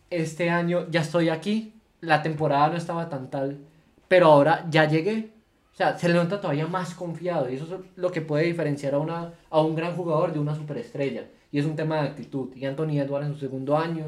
este 0.09 0.49
año 0.49 0.87
ya 0.89 1.01
estoy 1.01 1.29
aquí, 1.29 1.73
la 2.01 2.21
temporada 2.21 2.69
no 2.69 2.77
estaba 2.77 3.09
tan 3.09 3.29
tal, 3.29 3.59
pero 4.07 4.27
ahora 4.27 4.65
ya 4.69 4.87
llegué. 4.87 5.31
O 5.73 5.77
sea, 5.77 5.97
se 5.97 6.07
le 6.07 6.13
nota 6.13 6.39
todavía 6.39 6.67
más 6.67 6.93
confiado 6.95 7.49
y 7.49 7.55
eso 7.55 7.65
es 7.65 7.81
lo 7.97 8.11
que 8.11 8.21
puede 8.21 8.45
diferenciar 8.45 8.93
a, 8.93 8.99
una, 8.99 9.33
a 9.49 9.61
un 9.61 9.75
gran 9.75 9.93
jugador 9.95 10.31
de 10.31 10.39
una 10.39 10.55
superestrella. 10.55 11.27
Y 11.51 11.59
es 11.59 11.65
un 11.65 11.75
tema 11.75 12.01
de 12.01 12.07
actitud. 12.09 12.55
Y 12.55 12.65
Anthony 12.65 12.99
Edwards 12.99 13.27
en 13.27 13.33
su 13.33 13.39
segundo 13.39 13.77
año 13.77 14.05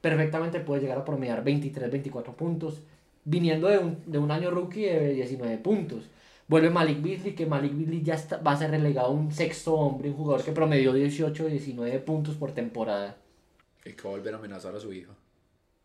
perfectamente 0.00 0.60
puede 0.60 0.82
llegar 0.82 0.98
a 0.98 1.04
promediar 1.04 1.42
23, 1.42 1.90
24 1.90 2.32
puntos, 2.34 2.80
viniendo 3.24 3.68
de 3.68 3.78
un, 3.78 3.98
de 4.06 4.18
un 4.18 4.30
año 4.30 4.50
rookie 4.50 4.84
de 4.84 5.14
19 5.14 5.58
puntos. 5.58 6.08
Vuelve 6.46 6.70
Malik 6.70 7.02
Beasley, 7.02 7.34
que 7.34 7.46
Malik 7.46 7.76
Beasley 7.76 8.02
ya 8.02 8.14
está- 8.14 8.38
va 8.38 8.52
a 8.52 8.56
ser 8.56 8.70
relegado 8.70 9.08
a 9.08 9.10
un 9.10 9.30
sexto 9.32 9.74
hombre, 9.74 10.10
un 10.10 10.16
jugador 10.16 10.44
que 10.44 10.52
promedió 10.52 10.92
18, 10.92 11.46
19 11.46 11.98
puntos 12.00 12.34
por 12.36 12.52
temporada. 12.52 13.16
Y 13.84 13.92
que 13.92 14.02
va 14.02 14.10
a 14.10 14.16
volver 14.16 14.34
a 14.34 14.38
amenazar 14.38 14.74
a 14.74 14.80
su 14.80 14.92
hija. 14.92 15.12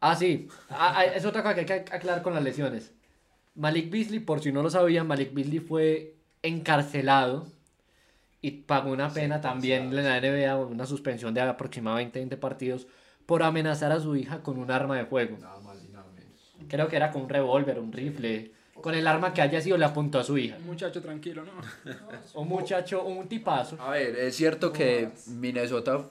Ah, 0.07 0.15
sí. 0.15 0.47
Ah, 0.69 0.93
ah, 0.97 1.05
es 1.05 1.25
otra 1.25 1.41
cosa 1.41 1.55
que 1.55 1.61
hay 1.61 1.65
que 1.65 1.73
aclarar 1.91 2.21
con 2.21 2.35
las 2.35 2.43
lesiones. 2.43 2.91
Malik 3.55 3.89
Beasley, 3.89 4.19
por 4.19 4.39
si 4.39 4.51
no 4.51 4.61
lo 4.61 4.69
sabían, 4.69 5.07
Malik 5.07 5.33
Beasley 5.33 5.57
fue 5.57 6.13
encarcelado 6.43 7.47
y 8.39 8.51
pagó 8.51 8.91
una 8.91 9.09
pena 9.09 9.41
también 9.41 9.85
en 9.85 9.95
la 9.95 10.21
NBA, 10.21 10.57
una 10.57 10.85
suspensión 10.85 11.33
de 11.33 11.41
aproximadamente 11.41 12.19
20 12.19 12.37
partidos, 12.37 12.85
por 13.25 13.41
amenazar 13.41 13.91
a 13.91 13.99
su 13.99 14.15
hija 14.15 14.43
con 14.43 14.59
un 14.59 14.69
arma 14.69 14.95
de 14.95 15.05
fuego. 15.05 15.37
Nada 15.41 15.59
más 15.61 15.83
y 15.83 15.91
nada 15.91 16.05
menos. 16.13 16.53
Creo 16.69 16.87
que 16.87 16.97
era 16.97 17.09
con 17.11 17.23
un 17.23 17.29
revólver, 17.29 17.79
un 17.79 17.91
rifle. 17.91 18.51
Con 18.79 18.93
el 18.93 19.07
arma 19.07 19.33
que 19.33 19.41
haya 19.41 19.59
sido 19.59 19.75
le 19.75 19.85
apuntó 19.85 20.19
a 20.19 20.23
su 20.23 20.37
hija. 20.37 20.57
Un 20.57 20.67
muchacho 20.67 21.01
tranquilo, 21.01 21.43
¿no? 21.43 21.53
Un 22.39 22.47
muchacho, 22.47 23.03
un 23.03 23.27
tipazo. 23.27 23.81
A 23.81 23.89
ver, 23.89 24.15
es 24.17 24.35
cierto 24.35 24.71
que 24.71 25.09
Minnesota 25.27 26.05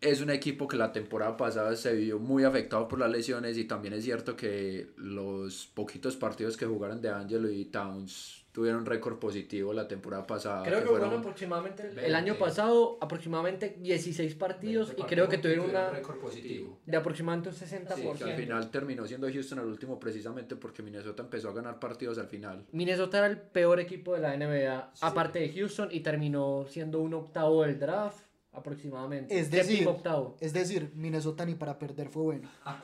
es 0.00 0.20
un 0.20 0.30
equipo 0.30 0.68
que 0.68 0.76
la 0.76 0.92
temporada 0.92 1.36
pasada 1.36 1.74
se 1.76 1.94
vio 1.94 2.18
muy 2.18 2.44
afectado 2.44 2.86
por 2.88 2.98
las 2.98 3.10
lesiones 3.10 3.56
y 3.56 3.64
también 3.64 3.94
es 3.94 4.04
cierto 4.04 4.36
que 4.36 4.88
los 4.96 5.66
poquitos 5.74 6.16
partidos 6.16 6.56
que 6.56 6.66
jugaron 6.66 7.00
de 7.00 7.08
Angelo 7.10 7.50
y 7.50 7.64
Towns 7.66 8.44
tuvieron 8.52 8.86
récord 8.86 9.18
positivo 9.18 9.74
la 9.74 9.86
temporada 9.86 10.26
pasada. 10.26 10.62
Creo 10.62 10.78
que 10.80 10.86
fueron 10.86 11.04
jugaron 11.08 11.20
aproximadamente 11.20 11.82
el- 11.82 11.88
el 11.90 11.94
20. 11.96 12.14
año 12.14 12.34
pasado 12.38 12.96
aproximadamente 13.02 13.76
16 13.80 14.34
partidos 14.34 14.94
y 14.96 15.02
creo 15.02 15.28
que 15.28 15.36
tuvieron 15.36 15.68
una 15.68 15.90
récord 15.90 16.18
positivo. 16.18 16.78
de 16.86 16.96
aproximadamente 16.96 17.50
un 17.50 17.54
Sí, 17.54 17.64
60%. 17.66 18.24
que 18.24 18.24
al 18.32 18.36
final 18.38 18.70
terminó 18.70 19.06
siendo 19.06 19.28
Houston 19.30 19.58
el 19.58 19.66
último 19.66 19.98
precisamente 20.00 20.56
porque 20.56 20.82
Minnesota 20.82 21.22
empezó 21.22 21.50
a 21.50 21.52
ganar 21.52 21.78
partidos 21.78 22.16
al 22.18 22.28
final. 22.28 22.64
Minnesota 22.72 23.18
era 23.18 23.26
el 23.26 23.38
peor 23.38 23.78
equipo 23.78 24.14
de 24.14 24.20
la 24.20 24.32
NBA, 24.34 24.90
aparte 25.02 25.38
de 25.40 25.52
Houston, 25.52 25.88
y 25.92 26.00
terminó 26.00 26.64
siendo 26.66 27.00
un 27.00 27.12
octavo 27.12 27.62
del 27.62 27.78
draft, 27.78 28.24
aproximadamente. 28.56 29.38
Es 29.38 29.50
decir, 29.50 29.66
Séptimo 29.76 29.90
octavo. 29.90 30.36
es 30.40 30.52
decir, 30.52 30.90
Minnesota 30.94 31.44
ni 31.44 31.54
para 31.54 31.78
perder 31.78 32.08
fue 32.08 32.22
bueno. 32.22 32.48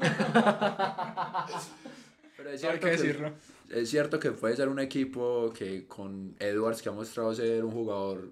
Pero 2.36 2.50
es 2.50 2.54
Hay 2.64 2.70
cierto, 2.70 2.80
que 2.86 2.90
que, 2.96 3.02
decirlo. 3.02 3.32
es 3.70 3.88
cierto 3.90 4.18
que 4.18 4.32
puede 4.32 4.56
ser 4.56 4.68
un 4.68 4.78
equipo 4.80 5.52
que 5.56 5.86
con 5.86 6.34
Edwards, 6.38 6.82
que 6.82 6.88
ha 6.88 6.92
mostrado 6.92 7.34
ser 7.34 7.64
un 7.64 7.70
jugador 7.72 8.30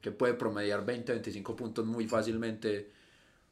que 0.00 0.12
puede 0.12 0.34
promediar 0.34 0.84
20, 0.84 1.12
25 1.12 1.56
puntos 1.56 1.84
muy 1.86 2.06
fácilmente, 2.06 2.90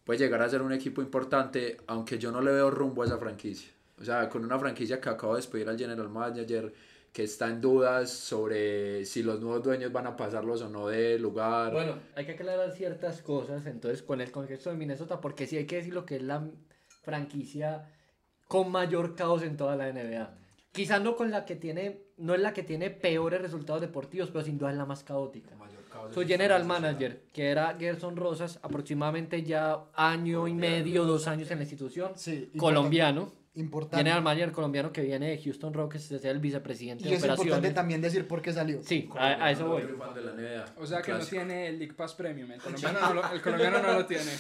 puede 0.05 0.19
llegar 0.21 0.41
a 0.43 0.49
ser 0.49 0.63
un 0.63 0.73
equipo 0.73 1.03
importante, 1.03 1.79
aunque 1.87 2.19
yo 2.19 2.31
no 2.33 2.41
le 2.41 2.53
veo 2.53 2.71
rumbo 2.71 3.03
a 3.03 3.07
esa 3.07 3.19
franquicia. 3.19 3.71
O 4.01 4.05
sea, 4.05 4.29
con 4.29 4.45
una 4.45 4.59
franquicia 4.59 5.01
que 5.01 5.09
acaba 5.09 5.35
de 5.35 5.39
despedir 5.41 5.69
al 5.69 5.77
general 5.79 6.09
manager, 6.09 6.73
que 7.13 7.25
está 7.25 7.49
en 7.49 7.61
dudas 7.61 8.11
sobre 8.11 9.05
si 9.05 9.23
los 9.23 9.41
nuevos 9.41 9.63
dueños 9.63 9.93
van 9.93 10.07
a 10.07 10.17
pasarlos 10.17 10.63
o 10.63 10.69
no 10.69 10.89
de 10.89 11.19
lugar. 11.19 11.73
Bueno, 11.73 11.99
hay 12.15 12.27
que 12.27 12.33
aclarar 12.33 12.71
ciertas 12.73 13.23
cosas, 13.23 13.67
entonces, 13.67 14.03
con 14.03 14.21
el 14.21 14.31
contexto 14.31 14.71
de 14.71 14.77
Minnesota, 14.77 15.21
porque 15.21 15.47
sí 15.47 15.57
hay 15.57 15.67
que 15.67 15.77
decir 15.77 15.95
lo 15.95 16.05
que 16.05 16.17
es 16.17 16.23
la 16.23 16.49
franquicia 17.03 17.89
con 18.47 18.71
mayor 18.71 19.15
caos 19.15 19.43
en 19.43 19.57
toda 19.57 19.77
la 19.77 19.93
NBA. 19.93 20.35
Quizás 20.73 21.03
no 21.03 21.17
con 21.17 21.31
la 21.31 21.45
que 21.45 21.57
tiene, 21.57 22.03
no 22.19 22.35
es 22.35 22.41
la 22.41 22.53
que 22.53 22.63
tiene 22.63 22.91
peores 22.91 23.41
resultados 23.43 23.81
deportivos, 23.81 24.31
pero 24.31 24.45
sin 24.45 24.59
duda 24.59 24.71
es 24.71 24.77
la 24.77 24.85
más 24.85 25.03
caótica. 25.03 25.57
Su 26.13 26.25
general 26.25 26.65
manager, 26.65 27.25
que 27.33 27.51
era 27.51 27.77
Gerson 27.79 28.17
Rosas, 28.17 28.61
aproximadamente 28.63 29.43
ya 29.43 29.87
año 29.95 30.47
y 30.47 30.55
medio, 30.55 31.05
dos 31.05 31.27
años 31.27 31.51
en 31.51 31.59
la 31.59 31.65
institución, 31.65 32.13
Sí, 32.15 32.51
colombiano. 32.57 33.33
Importante. 33.59 33.97
General 33.99 34.23
manager 34.23 34.53
colombiano 34.53 34.93
que 34.93 35.03
viene 35.03 35.31
de 35.31 35.43
Houston 35.43 35.75
Rockets, 35.75 36.11
es 36.13 36.25
el 36.25 36.39
vicepresidente 36.39 37.05
Y 37.05 37.09
de 37.09 37.15
es 37.17 37.23
importante 37.23 37.43
operaciones. 37.51 37.75
también 37.75 38.01
decir 38.01 38.27
por 38.29 38.41
qué 38.41 38.53
salió. 38.53 38.83
Sí, 38.83 39.09
a, 39.17 39.45
a 39.47 39.51
eso 39.51 39.67
voy. 39.69 39.83
O 40.77 40.87
sea 40.87 41.03
que 41.03 41.13
no 41.13 41.19
tiene 41.21 41.69
el 41.69 41.79
League 41.79 41.95
Pass 41.95 42.15
Premium. 42.15 42.51
El 42.53 42.61
colombiano 42.61 43.01
no 43.01 43.15
lo, 43.15 43.33
el 43.33 43.43
colombiano 43.43 43.83
no 43.83 43.93
lo 43.95 44.07
tiene. 44.07 44.31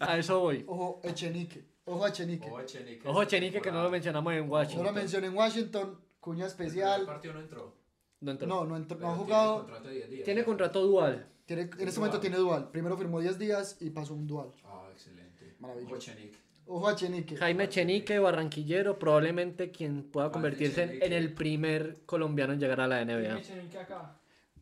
A 0.00 0.16
eso 0.18 0.38
voy. 0.40 0.64
Ojo, 0.68 1.00
Echenique. 1.02 1.64
Ojo 1.84 2.04
a 2.04 2.08
Echenique. 2.10 2.48
Ojo, 2.48 2.62
Chenique. 2.64 3.08
Ojo, 3.08 3.24
Chenique, 3.24 3.60
que 3.60 3.72
no 3.72 3.82
lo 3.82 3.90
mencionamos 3.90 4.32
en 4.34 4.46
No 4.46 4.52
Washington. 4.52 4.84
lo 4.86 4.92
mencioné 4.92 5.26
en 5.26 5.34
Washington, 5.36 5.98
cuña 6.20 6.44
El 6.44 6.50
especial. 6.50 7.04
partido 7.04 7.34
no 7.34 7.40
entró. 7.40 7.74
No 8.20 8.30
entró. 8.30 8.46
No, 8.46 8.64
no, 8.64 8.76
entró- 8.76 8.98
no 9.00 9.10
ha 9.10 9.14
jugado. 9.16 9.64
tiene 9.64 9.66
contrato 9.66 9.88
de 9.88 9.94
10 9.96 10.10
días. 10.10 10.24
Tiene 10.24 10.44
contrato 10.44 10.82
dual. 10.86 11.26
Tiene, 11.44 11.62
en 11.62 11.88
este 11.88 11.98
momento 11.98 12.20
tiene 12.20 12.36
dual. 12.36 12.70
Primero 12.70 12.96
firmó 12.96 13.20
10 13.20 13.36
días 13.40 13.76
y 13.80 13.90
pasó 13.90 14.14
un 14.14 14.28
dual. 14.28 14.50
Ah, 14.64 14.86
excelente. 14.92 15.56
Maravilloso. 15.58 15.94
Ojo, 15.96 16.00
Chenique. 16.00 16.38
Ojo 16.66 16.88
a 16.88 16.94
Chenique. 16.96 17.36
Jaime 17.36 17.68
Chenique, 17.68 18.18
barranquillero, 18.18 18.98
probablemente 18.98 19.70
quien 19.70 20.04
pueda 20.04 20.30
convertirse 20.30 20.82
en, 20.84 21.02
en 21.02 21.12
el 21.12 21.32
primer 21.34 21.98
colombiano 22.06 22.52
en 22.52 22.60
llegar 22.60 22.80
a 22.80 22.86
la 22.86 23.04
NBA. 23.04 23.40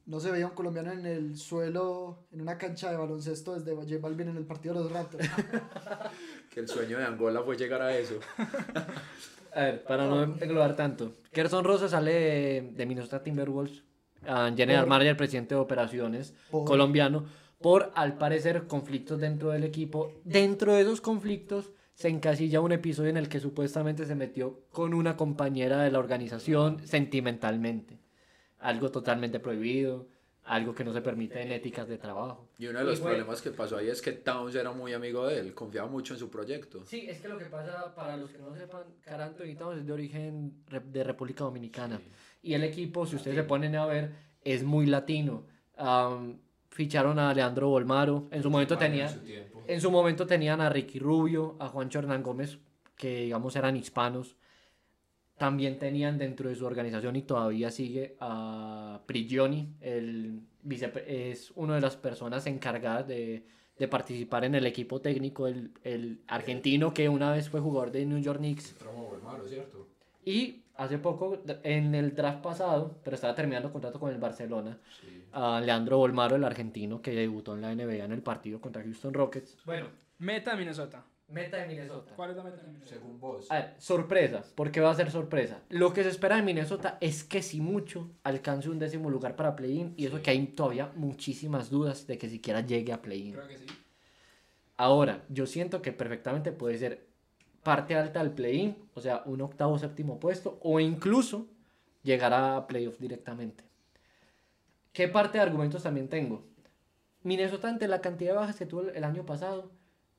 No 0.07 0.19
se 0.19 0.31
veía 0.33 0.47
un 0.47 0.55
colombiano 0.55 0.91
en 0.91 1.07
el 1.07 1.37
suelo, 1.37 2.25
en 2.33 2.41
una 2.41 2.59
cancha 2.59 2.91
de 2.91 2.97
baloncesto 2.97 3.55
desde 3.57 3.75
J 3.77 3.99
Balvin 4.01 4.29
en 4.31 4.37
el 4.39 4.45
partido 4.47 4.75
de 4.75 4.81
los 4.85 4.93
Raptors. 4.93 5.29
Que 6.51 6.59
el 6.61 6.69
sueño 6.69 6.99
de 6.99 7.05
Angola 7.05 7.43
fue 7.43 7.57
llegar 7.57 7.81
a 7.81 7.97
eso. 7.97 8.15
A 9.55 9.61
ver, 9.63 9.85
para 9.85 10.07
no 10.07 10.23
englobar 10.41 10.75
tanto. 10.75 11.13
Gerson 11.33 11.65
Rosa 11.65 11.89
sale 11.89 12.13
de, 12.13 12.71
de 12.75 12.87
Minnesota 12.87 13.23
Timberwolves, 13.23 13.83
ah, 14.27 14.51
general 14.57 14.83
Por- 14.85 14.89
manager, 14.89 15.17
presidente 15.17 15.55
de 15.55 15.61
operaciones, 15.61 16.35
Por- 16.51 16.65
colombiano, 16.67 17.25
por 17.61 17.93
al 17.95 18.17
parecer 18.19 18.67
conflictos 18.67 19.21
dentro 19.21 19.51
del 19.51 19.63
equipo. 19.65 20.21
Dentro 20.25 20.73
de 20.75 20.81
esos 20.83 21.01
conflictos 21.01 21.71
se 22.01 22.09
encasilla 22.09 22.63
un 22.63 22.73
episodio 22.73 23.11
en 23.11 23.19
el 23.19 23.29
que 23.29 23.41
supuestamente 23.41 24.07
se 24.07 24.15
metió 24.15 24.61
con 24.73 24.95
una 24.95 25.19
compañera 25.19 25.83
de 25.83 25.91
la 25.91 25.99
organización 25.99 26.79
sentimentalmente. 26.87 27.99
Algo 28.59 28.91
totalmente 28.91 29.39
prohibido, 29.39 30.09
algo 30.45 30.75
que 30.75 30.83
no 30.83 30.95
se 30.95 31.03
permite 31.03 31.43
en 31.43 31.53
éticas 31.53 31.87
de 31.89 31.99
trabajo. 31.99 32.49
Y 32.59 32.69
uno 32.69 32.79
de 32.79 32.87
los 32.87 32.99
Y 32.99 33.03
fue- 33.03 33.11
problemas 33.11 33.43
que 33.43 33.51
pasó 33.51 33.77
ahí 33.77 33.89
es 33.91 34.01
que 34.01 34.13
Towns 34.13 34.55
era 34.55 34.73
muy 34.73 34.95
amigo 34.95 35.27
de 35.27 35.41
él, 35.41 35.53
confiaba 35.53 35.89
mucho 35.91 36.15
en 36.15 36.21
su 36.21 36.31
proyecto. 36.31 36.87
Sí, 36.87 37.05
es 37.07 37.21
que 37.21 37.29
lo 37.29 37.37
que 37.37 37.45
pasa, 37.45 37.95
para 37.95 38.17
los 38.17 38.31
que 38.31 38.39
no 38.39 38.55
sepan, 38.57 38.85
Caranto 39.05 39.45
y 39.45 39.55
Towns 39.55 39.81
es 39.81 39.87
de 39.87 39.93
origen 39.93 40.55
de 40.83 41.05
República 41.05 41.45
Dominicana. 41.45 42.01
Y 42.43 42.55
el 42.55 42.65
equipo, 42.65 43.05
si 43.05 43.17
ustedes 43.17 43.37
se 43.37 43.43
ponen 43.45 43.77
a 43.77 43.85
ver, 43.85 44.13
es 44.43 44.63
muy 44.65 44.87
latino. 44.87 45.45
Am, 45.77 46.39
ficharon 46.71 47.19
a 47.19 47.35
Leandro 47.35 47.69
Bolmaro. 47.69 48.29
En 48.31 48.43
su 48.43 48.49
momento 48.49 48.79
tenía, 48.79 49.11
en 49.11 49.50
su 49.50 49.50
momento 49.91 50.27
tenían 50.27 50.61
a 50.61 50.69
Ricky 50.69 50.99
Rubio, 50.99 51.57
a 51.61 51.69
Juancho 51.69 52.01
Hernán 52.01 52.23
Gómez, 52.23 52.59
que 52.97 53.23
digamos 53.23 53.55
eran 53.57 53.77
hispanos. 53.77 54.37
También 55.39 55.79
tenían 55.79 56.19
dentro 56.19 56.49
de 56.49 56.55
su 56.55 56.67
organización 56.67 57.17
y 57.17 57.23
todavía 57.23 57.71
sigue 57.71 58.17
a 58.21 59.01
Prigioni, 59.07 59.75
el 59.81 60.41
vicepre- 60.63 61.05
es 61.07 61.51
una 61.55 61.77
de 61.77 61.81
las 61.81 61.97
personas 61.97 62.47
encargadas 62.47 63.09
de, 63.09 63.47
de 63.79 63.89
participar 63.89 64.45
en 64.45 64.55
el 64.55 64.67
equipo 64.67 65.01
técnico, 65.01 65.47
el, 65.47 65.71
el 65.83 66.21
argentino 66.27 66.93
que 66.93 67.09
una 67.09 67.33
vez 67.33 67.49
fue 67.49 67.61
jugador 67.61 67.91
de 67.91 68.05
New 68.05 68.19
York 68.19 68.39
Knicks. 68.39 68.75
¿cierto? 69.49 69.89
Y 70.27 70.60
hace 70.81 70.97
poco, 70.99 71.43
en 71.63 71.95
el 71.95 72.15
draft 72.15 72.41
pasado, 72.41 72.99
pero 73.05 73.15
estaba 73.15 73.35
terminando 73.35 73.71
contrato 73.71 74.01
con 74.01 74.11
el 74.13 74.19
Barcelona, 74.19 74.79
a 75.33 75.61
Leandro 75.61 75.99
Bolmaro, 75.99 76.37
el 76.37 76.45
argentino 76.45 77.03
que 77.03 77.11
debutó 77.11 77.55
en 77.55 77.61
la 77.61 77.75
NBA 77.75 78.05
en 78.05 78.13
el 78.13 78.23
partido 78.23 78.61
contra 78.63 78.83
Houston 78.83 79.13
Rockets. 79.13 79.59
Bueno, 79.67 79.89
Meta 80.19 80.57
Minnesota. 80.57 81.05
meta 81.29 81.59
de 81.59 81.67
Minnesota. 81.67 82.13
¿Cuál 82.17 82.31
es 82.31 82.37
la 82.39 82.45
meta 82.45 82.57
de 82.57 82.69
Minnesota? 82.69 82.95
Según 82.95 83.21
vos. 83.21 83.51
A 83.51 83.55
ver, 83.57 83.75
sorpresa, 83.79 84.43
porque 84.55 84.81
va 84.81 84.91
a 84.91 84.95
ser 84.95 85.11
sorpresa. 85.11 85.61
Lo 85.69 85.93
que 85.93 86.03
se 86.03 86.09
espera 86.09 86.37
de 86.37 86.43
Minnesota 86.43 86.97
es 87.03 87.25
que 87.25 87.43
si 87.43 87.61
mucho 87.61 88.11
alcance 88.25 88.71
un 88.71 88.79
décimo 88.79 89.11
lugar 89.11 89.37
para 89.37 89.55
play-in 89.55 89.93
y 89.99 90.07
eso 90.07 90.23
que 90.23 90.31
hay 90.31 90.47
todavía 90.47 90.91
muchísimas 90.97 91.69
dudas 91.69 92.07
de 92.07 92.17
que 92.17 92.31
siquiera 92.31 92.63
llegue 92.63 92.93
a 92.93 93.03
play-in. 93.03 93.35
Creo 93.35 93.47
que 93.47 93.59
sí. 93.59 93.67
Ahora, 94.79 95.25
yo 95.29 95.47
siento 95.47 95.83
que 95.83 95.93
perfectamente 95.93 96.53
puede 96.53 96.79
ser 96.79 97.10
parte 97.63 97.95
alta 97.95 98.21
del 98.23 98.33
play-in, 98.33 98.77
o 98.95 99.01
sea, 99.01 99.23
un 99.27 99.41
octavo 99.41 99.79
séptimo 99.79 100.19
puesto, 100.19 100.59
o 100.63 100.81
incluso 100.81 101.47
llegar 102.03 102.33
a 102.33 102.67
playoff 102.67 102.99
directamente. 102.99 103.65
¿Qué 104.93 105.09
parte 105.09 105.39
de 105.39 105.43
argumentos 105.43 105.83
también 105.83 106.09
tengo? 106.09 106.45
Minnesota, 107.23 107.69
ante 107.69 107.87
la 107.87 108.01
cantidad 108.01 108.33
de 108.33 108.39
bajas 108.39 108.57
que 108.57 108.67
tuvo 108.67 108.89
el- 108.89 109.05
año 109.05 109.27
pasado, 109.27 109.71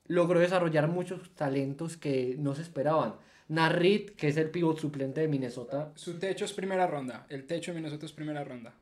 logró 0.05 0.39
desarrollar 0.39 0.87
muchos 0.87 1.31
talentos 1.35 1.97
que 1.97 2.35
no 2.37 2.53
se 2.55 2.61
esperaban. 2.61 3.15
Narrit, 3.47 4.11
que 4.15 4.27
es 4.29 4.37
el 4.37 4.49
pivot 4.49 4.77
suplente 4.79 5.19
de 5.21 5.27
Minnesota, 5.27 5.91
Su 5.95 6.17
techo 6.19 6.45
es 6.45 6.53
primera 6.53 6.87
ronda. 6.87 7.25
El 7.29 7.45
techo 7.47 7.71
de 7.71 7.75
Minnesota 7.75 8.05
es 8.05 8.13
primera 8.13 8.43
ronda. 8.43 8.73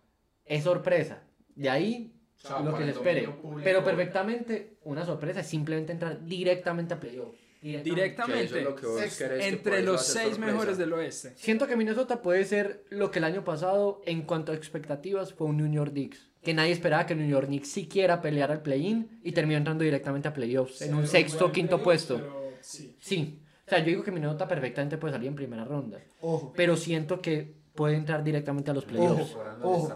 es 0.46 0.64
sorpresa. 0.64 1.22
De 1.56 1.70
ahí 1.70 2.14
O 2.44 2.48
sea, 2.48 2.60
lo 2.60 2.76
que 2.76 2.84
se 2.84 2.92
espere. 2.92 3.28
público. 3.30 3.62
Pero 3.64 3.84
perfectamente 3.84 4.78
una 4.84 5.06
sorpresa 5.06 5.40
es 5.40 5.48
simplemente 5.48 5.92
entrar 5.94 6.24
directamente 6.26 6.94
a 6.94 7.00
playoff. 7.00 7.36
Directamente. 7.62 8.54
Que 8.54 8.60
es 8.60 8.66
lo 8.66 8.76
que 8.76 9.48
Entre 9.48 9.84
los 9.84 10.06
seis 10.06 10.30
sorpresa. 10.30 10.52
mejores 10.52 10.78
del 10.78 10.94
oeste. 10.94 11.34
Siento 11.36 11.68
que 11.68 11.76
Minnesota 11.76 12.22
puede 12.22 12.46
ser 12.46 12.86
lo 12.90 13.12
que 13.12 13.20
el 13.20 13.26
año 13.26 13.44
pasado, 13.44 14.02
en 14.06 14.22
cuanto 14.24 14.52
a 14.52 14.56
expectativas, 14.56 15.34
fue 15.34 15.48
un 15.48 15.58
New 15.58 15.72
York 15.72 15.92
Knicks. 15.92 16.30
Que 16.42 16.54
nadie 16.54 16.72
esperaba 16.72 17.06
que 17.06 17.16
New 17.16 17.28
York 17.28 17.48
Knicks 17.48 17.70
siquiera 17.70 18.22
peleara 18.22 18.54
al 18.54 18.62
play-in 18.62 19.20
y 19.24 19.34
terminó 19.34 19.58
entrando 19.58 19.84
directamente 19.84 20.30
a 20.30 20.34
playoffs 20.34 20.82
en 20.82 20.96
un 20.96 21.06
sexto 21.06 21.48
o 21.48 21.52
quinto 21.52 21.84
puesto. 21.84 22.52
sí. 22.62 22.96
Sí. 23.00 23.42
O 23.66 23.70
sea, 23.70 23.80
yo 23.80 23.86
digo 23.86 24.04
que 24.04 24.12
Minnesota 24.12 24.48
perfectamente 24.48 24.98
puede 24.98 25.14
salir 25.14 25.28
en 25.28 25.36
primera 25.36 25.64
ronda. 25.64 26.00
Ojo. 26.22 26.52
Pero 26.56 26.76
siento 26.76 27.22
que 27.22 27.60
puede 27.76 27.96
entrar 27.98 28.24
directamente 28.24 28.72
a 28.72 28.74
los 28.74 28.84
playoffs. 28.86 29.36
Ojo. 29.62 29.96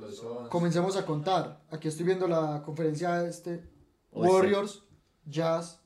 los. 0.00 0.48
Comencemos 0.50 0.96
a 0.96 1.06
contar. 1.06 1.62
Aquí 1.70 1.86
estoy 1.86 2.06
viendo 2.06 2.26
la 2.26 2.60
conferencia 2.64 3.24
este. 3.24 3.62
Oeste. 4.10 4.34
Warriors, 4.34 4.82
Jazz, 5.24 5.80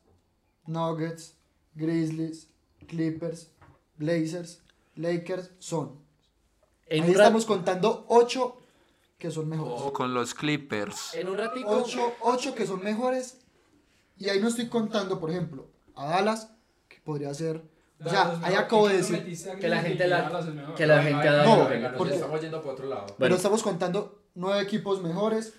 Nuggets, 0.69 1.35
Grizzlies, 1.75 2.49
Clippers, 2.87 3.51
Blazers, 3.97 4.63
Lakers, 4.97 5.51
son. 5.59 5.99
En 6.87 7.05
Ahí 7.05 7.11
estamos 7.11 7.45
contando 7.45 8.05
8 8.09 8.57
que 9.19 9.31
son 9.31 9.49
mejores. 9.49 9.73
Ojo 9.75 9.93
con 9.93 10.15
los 10.15 10.35
Clippers. 10.35 11.15
en 11.15 11.29
un 11.29 11.39
ratico. 11.39 11.69
8, 11.71 12.15
8 12.21 12.55
que 12.55 12.67
son 12.67 12.83
mejores. 12.83 13.39
Y 14.17 14.29
ahí 14.29 14.41
no 14.41 14.49
estoy 14.49 14.69
contando, 14.69 15.19
por 15.21 15.31
ejemplo, 15.31 15.67
a 15.95 16.07
Dallas, 16.07 16.51
que 16.89 17.01
podría 17.01 17.33
ser. 17.35 17.63
O 18.05 18.09
sea, 18.09 18.39
ahí 18.43 18.55
acabo 18.55 18.89
de 18.89 18.99
decir. 18.99 19.25
Que 19.61 19.69
la 19.69 19.81
gente 19.83 20.07
la- 20.07 20.29
que 20.77 20.87
la 20.87 21.03
gente 21.03 21.31
No, 21.45 21.69
porque- 21.97 22.15
estamos 22.15 22.41
yendo 22.41 22.63
por 22.63 22.75
otro 22.75 22.87
lado. 22.87 23.07
Pero 23.07 23.17
Bueno. 23.19 23.37
estamos 23.37 23.63
contando 23.63 24.23
9 24.35 24.63
equipos 24.63 25.03
mejores. 25.03 25.55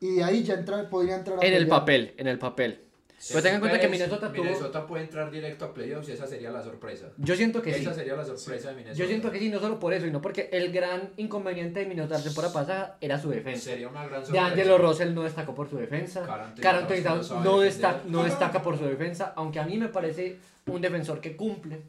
Y 0.00 0.16
de 0.16 0.24
ahí 0.24 0.42
ya 0.42 0.54
entra, 0.54 0.88
podría 0.90 1.14
entrar 1.16 1.38
a 1.38 1.46
En 1.46 1.52
el 1.52 1.60
pelear. 1.64 1.80
papel, 1.80 2.14
en 2.16 2.26
el 2.26 2.38
papel. 2.38 2.88
Pero 3.28 3.42
tengan 3.42 3.54
en 3.56 3.60
cuenta 3.60 3.80
que 3.80 3.88
Minnesota 3.88 4.32
tuvo. 4.32 4.44
Minnesota 4.44 4.86
puede 4.86 5.04
entrar 5.04 5.30
directo 5.30 5.66
a 5.66 5.74
playoffs 5.74 6.08
y 6.08 6.12
esa 6.12 6.26
sería 6.26 6.50
la 6.50 6.62
sorpresa. 6.62 7.10
Yo 7.18 7.36
siento 7.36 7.62
que 7.62 7.72
sí. 7.72 7.82
Esa 7.82 7.94
sería 7.94 8.16
la 8.16 8.24
sorpresa 8.24 8.70
de 8.70 8.74
Minnesota. 8.74 8.98
Yo 8.98 9.06
siento 9.06 9.30
que 9.30 9.38
sí, 9.38 9.48
no 9.48 9.60
solo 9.60 9.78
por 9.78 9.94
eso, 9.94 10.06
sino 10.06 10.20
porque 10.20 10.48
el 10.52 10.72
gran 10.72 11.10
inconveniente 11.16 11.80
de 11.80 11.86
Minnesota 11.86 12.18
la 12.18 12.24
temporada 12.24 12.52
pasada 12.52 12.98
era 13.00 13.20
su 13.20 13.30
defensa. 13.30 13.62
Sería 13.70 13.88
una 13.88 14.06
gran 14.06 14.20
De 14.20 14.26
sorpresa. 14.26 14.46
Angelo 14.46 14.78
Russell 14.78 15.14
no 15.14 15.22
destacó 15.22 15.54
por 15.54 15.70
su 15.70 15.76
defensa. 15.76 16.26
Carl 16.60 16.82
no 16.82 17.42
no, 17.42 17.60
destaca, 17.60 18.02
no 18.06 18.24
destaca 18.24 18.62
por 18.62 18.76
su 18.76 18.84
defensa, 18.84 19.32
aunque 19.36 19.60
a 19.60 19.64
mí 19.64 19.78
me 19.78 19.88
parece 19.88 20.38
un 20.66 20.80
defensor 20.80 21.20
que 21.20 21.36
cumple. 21.36 21.82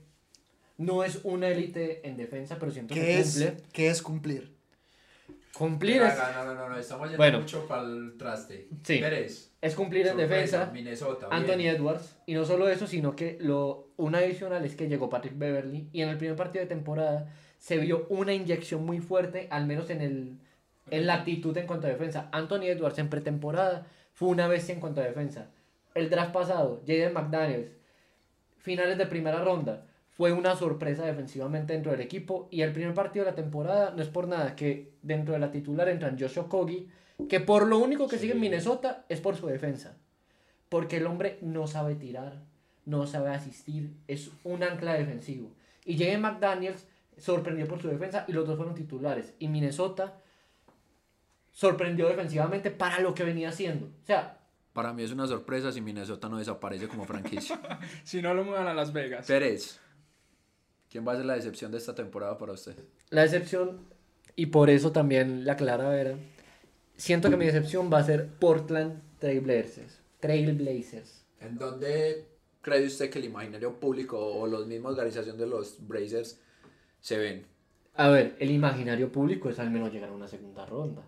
No 0.77 1.03
es 1.03 1.19
una 1.23 1.49
élite 1.49 2.07
en 2.07 2.17
defensa, 2.17 2.57
pero 2.59 2.71
siento 2.71 2.93
que 2.93 3.01
¿Qué 3.01 3.19
es, 3.19 3.33
cumple. 3.33 3.63
¿Qué 3.71 3.87
es 3.89 4.01
cumplir? 4.01 4.53
Cumplir 5.53 6.01
No, 6.01 6.07
es, 6.07 6.17
no, 6.17 6.45
no, 6.45 6.53
no, 6.55 6.69
no, 6.69 6.77
estamos 6.77 7.07
yendo 7.07 7.17
Bueno. 7.17 7.39
mucho 7.39 7.67
para 7.67 7.83
el 7.83 8.15
traste. 8.17 8.67
Sí. 8.83 8.97
Pérez. 8.97 9.52
Es 9.63 9.75
cumplir 9.75 10.05
en 10.07 10.17
defensa. 10.17 10.69
Minnesota. 10.73 11.29
Anthony 11.31 11.59
bien. 11.59 11.75
Edwards. 11.77 12.17
Y 12.25 12.33
no 12.33 12.43
solo 12.43 12.67
eso, 12.67 12.85
sino 12.85 13.15
que 13.15 13.37
lo, 13.39 13.87
una 13.95 14.17
adicional 14.17 14.65
es 14.65 14.75
que 14.75 14.89
llegó 14.89 15.09
Patrick 15.09 15.37
Beverly. 15.37 15.87
Y 15.93 16.01
en 16.01 16.09
el 16.09 16.17
primer 16.17 16.35
partido 16.35 16.63
de 16.63 16.67
temporada 16.67 17.31
se 17.59 17.77
vio 17.77 18.05
una 18.09 18.33
inyección 18.33 18.85
muy 18.85 18.99
fuerte, 18.99 19.47
al 19.49 19.65
menos 19.65 19.89
en, 19.89 20.01
el, 20.01 20.37
en 20.91 21.07
la 21.07 21.13
actitud 21.13 21.55
en 21.57 21.65
cuanto 21.65 21.87
a 21.87 21.91
defensa. 21.91 22.27
Anthony 22.33 22.63
Edwards 22.63 22.99
en 22.99 23.09
pretemporada 23.09 23.87
fue 24.11 24.27
una 24.27 24.49
bestia 24.49 24.73
en 24.73 24.81
cuanto 24.81 24.99
a 24.99 25.05
defensa. 25.05 25.49
El 25.95 26.09
draft 26.09 26.33
pasado, 26.33 26.81
Jaden 26.85 27.13
McDaniels, 27.13 27.71
finales 28.57 28.97
de 28.97 29.05
primera 29.05 29.45
ronda, 29.45 29.85
fue 30.09 30.33
una 30.33 30.57
sorpresa 30.57 31.05
defensivamente 31.05 31.71
dentro 31.71 31.93
del 31.93 32.01
equipo. 32.01 32.49
Y 32.51 32.63
el 32.63 32.73
primer 32.73 32.93
partido 32.93 33.23
de 33.23 33.31
la 33.31 33.35
temporada 33.35 33.93
no 33.95 34.01
es 34.01 34.09
por 34.09 34.27
nada 34.27 34.57
que 34.57 34.91
dentro 35.01 35.33
de 35.33 35.39
la 35.39 35.51
titular 35.51 35.87
entran 35.87 36.19
Josh 36.19 36.37
Okogie, 36.37 36.89
que 37.29 37.39
por 37.39 37.67
lo 37.67 37.77
único 37.77 38.07
que 38.07 38.17
sigue 38.17 38.33
en 38.33 38.39
Minnesota 38.39 39.05
es 39.09 39.21
por 39.21 39.35
su 39.35 39.47
defensa. 39.47 39.97
Porque 40.69 40.97
el 40.97 41.05
hombre 41.05 41.37
no 41.41 41.67
sabe 41.67 41.95
tirar, 41.95 42.41
no 42.85 43.05
sabe 43.07 43.29
asistir, 43.29 43.93
es 44.07 44.31
un 44.43 44.63
ancla 44.63 44.93
defensivo. 44.93 45.51
Y 45.85 45.97
Jaden 45.97 46.21
McDaniels 46.21 46.87
sorprendió 47.17 47.67
por 47.67 47.81
su 47.81 47.87
defensa 47.89 48.25
y 48.27 48.31
los 48.33 48.47
dos 48.47 48.57
fueron 48.57 48.73
titulares. 48.73 49.33
Y 49.39 49.47
Minnesota 49.47 50.19
sorprendió 51.51 52.07
defensivamente 52.07 52.71
para 52.71 52.99
lo 52.99 53.13
que 53.13 53.23
venía 53.23 53.49
haciendo. 53.49 53.85
O 53.85 54.05
sea, 54.05 54.39
Para 54.73 54.91
mí 54.93 55.03
es 55.03 55.11
una 55.11 55.27
sorpresa 55.27 55.71
si 55.71 55.81
Minnesota 55.81 56.27
no 56.29 56.37
desaparece 56.39 56.87
como 56.87 57.05
franquicia. 57.05 57.59
Si 58.03 58.21
no 58.21 58.33
lo 58.33 58.43
muevan 58.43 58.67
a 58.67 58.73
Las 58.73 58.91
Vegas. 58.91 59.27
Pérez. 59.27 59.79
¿Quién 60.89 61.07
va 61.07 61.13
a 61.13 61.15
ser 61.17 61.25
la 61.25 61.35
decepción 61.35 61.71
de 61.71 61.77
esta 61.77 61.93
temporada 61.95 62.37
para 62.37 62.53
usted? 62.53 62.75
la 63.09 63.21
decepción, 63.21 63.81
y 64.35 64.47
por 64.47 64.71
eso 64.71 64.91
también 64.91 65.45
la 65.45 65.55
clara 65.55 65.87
vera, 65.89 66.15
siento 66.97 67.29
que 67.29 67.37
mi 67.37 67.45
decepción 67.45 67.91
va 67.91 67.99
a 67.99 68.03
ser 68.03 68.27
Portland 68.39 69.01
Trailblazers. 69.19 69.99
Trailblazers. 70.19 71.25
¿En 71.41 71.57
dónde 71.57 72.25
cree 72.61 72.85
usted 72.85 73.09
que 73.09 73.19
el 73.19 73.25
imaginario 73.25 73.79
público 73.79 74.17
o 74.17 74.47
los 74.47 74.67
mismos 74.67 74.93
organización 74.93 75.37
de 75.37 75.47
los 75.47 75.85
Brazers 75.87 76.39
se 77.01 77.17
ven? 77.17 77.45
A 77.95 78.09
ver, 78.09 78.35
el 78.39 78.51
imaginario 78.51 79.11
público 79.11 79.49
es 79.49 79.59
al 79.59 79.69
menos 79.69 79.91
llegar 79.91 80.09
a 80.09 80.13
una 80.13 80.27
segunda 80.27 80.65
ronda. 80.65 81.03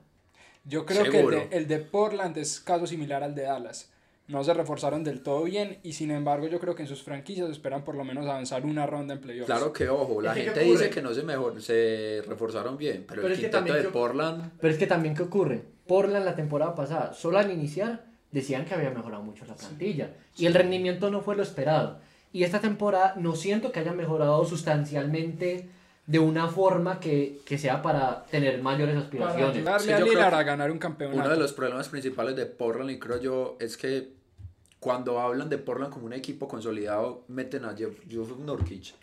Yo 0.65 0.85
creo 0.85 1.05
Seguro. 1.05 1.29
que 1.37 1.43
el 1.43 1.49
de, 1.49 1.57
el 1.57 1.67
de 1.67 1.79
Portland 1.79 2.37
es 2.37 2.59
caso 2.59 2.85
similar 2.87 3.23
al 3.23 3.35
de 3.35 3.43
Dallas. 3.43 3.91
No 4.27 4.43
se 4.43 4.53
reforzaron 4.55 5.03
del 5.03 5.21
todo 5.21 5.43
bien 5.43 5.77
y 5.83 5.93
sin 5.93 6.09
embargo 6.09 6.47
yo 6.47 6.59
creo 6.59 6.73
que 6.73 6.81
en 6.81 6.87
sus 6.87 7.03
franquicias 7.03 7.49
esperan 7.51 7.83
por 7.83 7.93
lo 7.95 8.03
menos 8.03 8.25
avanzar 8.25 8.65
una 8.65 8.87
ronda 8.87 9.13
en 9.13 9.21
playoffs. 9.21 9.45
Claro 9.45 9.71
que 9.71 9.87
ojo, 9.87 10.19
la 10.21 10.31
Es 10.31 10.35
que, 10.37 10.39
¿qué 10.41 10.45
gente 10.49 10.61
ocurre? 10.61 10.83
dice 10.85 10.89
que 10.95 11.01
no 11.03 11.13
se 11.13 11.21
mejor, 11.23 11.61
se 11.61 12.23
reforzaron 12.27 12.75
bien, 12.77 13.05
pero, 13.07 13.21
Pero 13.21 13.27
el 13.27 13.33
es 13.33 13.39
que 13.45 13.51
quinteto 13.51 13.73
de 13.77 13.83
yo- 13.83 13.91
Portland 13.91 14.51
Pero 14.59 14.73
es 14.73 14.79
que 14.79 14.87
también, 14.87 15.13
¿qué 15.15 15.21
ocurre? 15.23 15.61
Portland 15.87 16.25
la 16.25 16.35
temporada 16.35 16.75
pasada, 16.75 17.13
solo 17.13 17.37
al 17.37 17.51
iniciar, 17.51 18.05
decían 18.31 18.65
que 18.65 18.73
había 18.73 18.89
mejorado 18.89 19.23
mucho 19.23 19.45
la 19.45 19.55
plantilla. 19.55 20.11
Y 20.37 20.45
el 20.45 20.53
rendimiento 20.53 21.09
no 21.09 21.21
fue 21.21 21.35
lo 21.35 21.43
esperado. 21.43 21.99
Y 22.33 22.43
esta 22.43 22.59
temporada 22.59 23.13
no 23.17 23.35
siento 23.35 23.71
que 23.71 23.79
haya 23.79 23.93
mejorado 23.93 24.43
sustancialmente 24.45 25.69
de 26.05 26.19
una 26.19 26.47
forma 26.47 26.99
que, 26.99 27.39
que 27.45 27.57
sea 27.57 27.81
para 27.81 28.25
tener 28.25 28.61
mayores 28.61 28.95
Para 28.95 29.05
aspiraciones. 29.05 29.55
ayudarle 29.55 29.87
Sí, 29.87 29.91
a 29.91 29.99
yo 29.99 30.05
creo 30.05 30.15
Lillard 30.15 30.33
que 30.33 30.39
a 30.39 30.43
ganar 30.43 30.71
un 30.71 30.77
campeonato. 30.77 31.19
Uno 31.19 31.29
de 31.29 31.37
los 31.37 31.53
problemas 31.53 31.89
principales 31.89 32.35
de 32.35 32.45
Portland, 32.45 32.91
y 32.91 32.99
creo 32.99 33.19
yo, 33.19 33.57
es 33.59 33.77
que 33.77 34.13
cuando 34.79 35.19
hablan 35.19 35.49
de 35.49 35.57
Portland 35.57 35.91
como 35.91 36.05
un 36.05 36.13
equipo 36.13 36.47
consolidado, 36.47 37.23
meten 37.27 37.65
a 37.65 37.75
Jeff, 37.75 37.97
Jeff 38.07 38.37
Nurkic. 38.37 38.93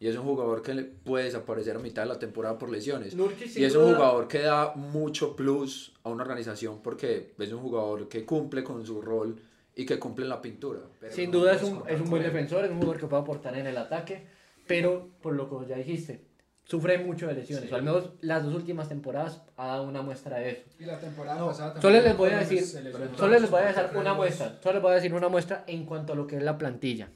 Y 0.00 0.06
es 0.06 0.16
un 0.16 0.24
jugador 0.24 0.62
que 0.62 0.74
le 0.74 0.84
puede 0.84 1.24
desaparecer 1.24 1.76
a 1.76 1.80
mitad 1.80 2.02
de 2.02 2.08
la 2.08 2.18
temporada 2.18 2.56
por 2.56 2.70
lesiones. 2.70 3.14
Nurkic, 3.14 3.56
y 3.56 3.64
es 3.64 3.74
un 3.74 3.94
jugador 3.94 4.28
que 4.28 4.40
da 4.40 4.74
mucho 4.76 5.34
plus 5.34 5.92
a 6.04 6.10
una 6.10 6.22
organización 6.22 6.80
porque 6.82 7.34
es 7.36 7.52
un 7.52 7.60
jugador 7.60 8.08
que 8.08 8.24
cumple 8.24 8.62
con 8.62 8.86
su 8.86 9.02
rol 9.02 9.40
y 9.74 9.84
que 9.86 9.98
cumple 9.98 10.24
en 10.24 10.28
la 10.28 10.40
pintura. 10.40 10.80
Pero 11.00 11.12
Sin 11.12 11.30
no 11.30 11.38
duda 11.38 11.54
es 11.54 11.62
un, 11.62 11.82
es 11.88 12.00
un 12.00 12.10
buen 12.10 12.22
defensor, 12.22 12.64
es 12.64 12.70
un 12.70 12.78
jugador 12.78 13.00
que 13.00 13.06
puede 13.06 13.22
aportar 13.22 13.56
en 13.56 13.66
el 13.66 13.76
ataque, 13.76 14.26
pero 14.66 15.08
por 15.20 15.34
lo 15.34 15.48
que 15.48 15.68
ya 15.68 15.76
dijiste, 15.76 16.28
sufre 16.64 16.98
mucho 16.98 17.26
de 17.26 17.34
lesiones. 17.34 17.72
O 17.72 17.76
al 17.76 17.82
menos 17.82 18.10
las 18.20 18.44
dos 18.44 18.54
últimas 18.54 18.88
temporadas 18.88 19.42
ha 19.56 19.68
dado 19.68 19.84
una 19.84 20.02
muestra 20.02 20.38
de 20.38 20.50
eso. 20.50 20.62
Y 20.78 20.84
la 20.84 21.00
temporada 21.00 21.44
pasada 21.46 21.80
Solo 21.80 22.00
les 22.00 22.16
voy 22.16 22.30
a 22.30 22.38
decir, 22.38 22.62
solo 22.62 23.38
les 23.38 23.50
voy 23.50 23.62
a 23.62 23.66
dejar 23.66 23.96
una 23.96 24.14
muestra, 24.14 24.58
solo 24.62 24.74
les 24.74 24.82
voy 24.82 24.92
a 24.92 24.94
decir 24.96 25.14
una 25.14 25.28
muestra 25.28 25.64
en 25.66 25.86
cuanto 25.86 26.12
a 26.12 26.16
lo 26.16 26.26
que 26.26 26.36
es 26.36 26.42
la 26.42 26.58
plantilla. 26.58 27.08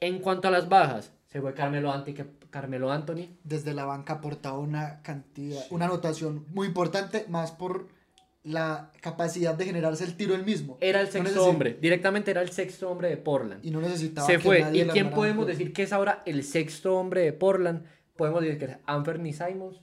En 0.00 0.18
cuanto 0.18 0.48
a 0.48 0.50
las 0.50 0.68
bajas, 0.68 1.12
se 1.32 1.40
fue 1.40 1.54
Carmelo 1.54 1.90
Anthony, 1.90 2.12
que 2.14 2.26
Carmelo 2.50 2.92
Anthony. 2.92 3.28
Desde 3.42 3.72
la 3.72 3.86
banca 3.86 4.14
aportaba 4.14 4.58
una 4.58 5.00
cantidad, 5.02 5.64
una 5.70 5.86
anotación 5.86 6.44
muy 6.50 6.66
importante, 6.66 7.24
más 7.30 7.52
por 7.52 7.88
la 8.44 8.90
capacidad 9.00 9.54
de 9.54 9.64
generarse 9.64 10.04
el 10.04 10.14
tiro 10.16 10.34
él 10.34 10.44
mismo. 10.44 10.76
Era 10.80 11.00
el 11.00 11.08
sexto 11.08 11.46
hombre, 11.46 11.78
directamente 11.80 12.30
era 12.32 12.42
el 12.42 12.50
sexto 12.50 12.90
hombre 12.90 13.08
de 13.08 13.16
Portland. 13.16 13.64
Y 13.64 13.70
no 13.70 13.80
necesitaba 13.80 14.26
Se 14.26 14.34
que 14.34 14.38
fue. 14.40 14.60
nadie 14.60 14.84
¿Y 14.84 14.88
quién 14.88 15.10
podemos 15.10 15.46
decir 15.46 15.72
que 15.72 15.84
es 15.84 15.92
ahora 15.92 16.22
el 16.26 16.44
sexto 16.44 16.96
hombre 16.98 17.22
de 17.22 17.32
Portland? 17.32 17.86
Podemos 18.16 18.42
decir 18.42 18.58
que 18.58 18.64
es 18.66 18.76
Anthony 18.84 19.32
Simons, 19.32 19.80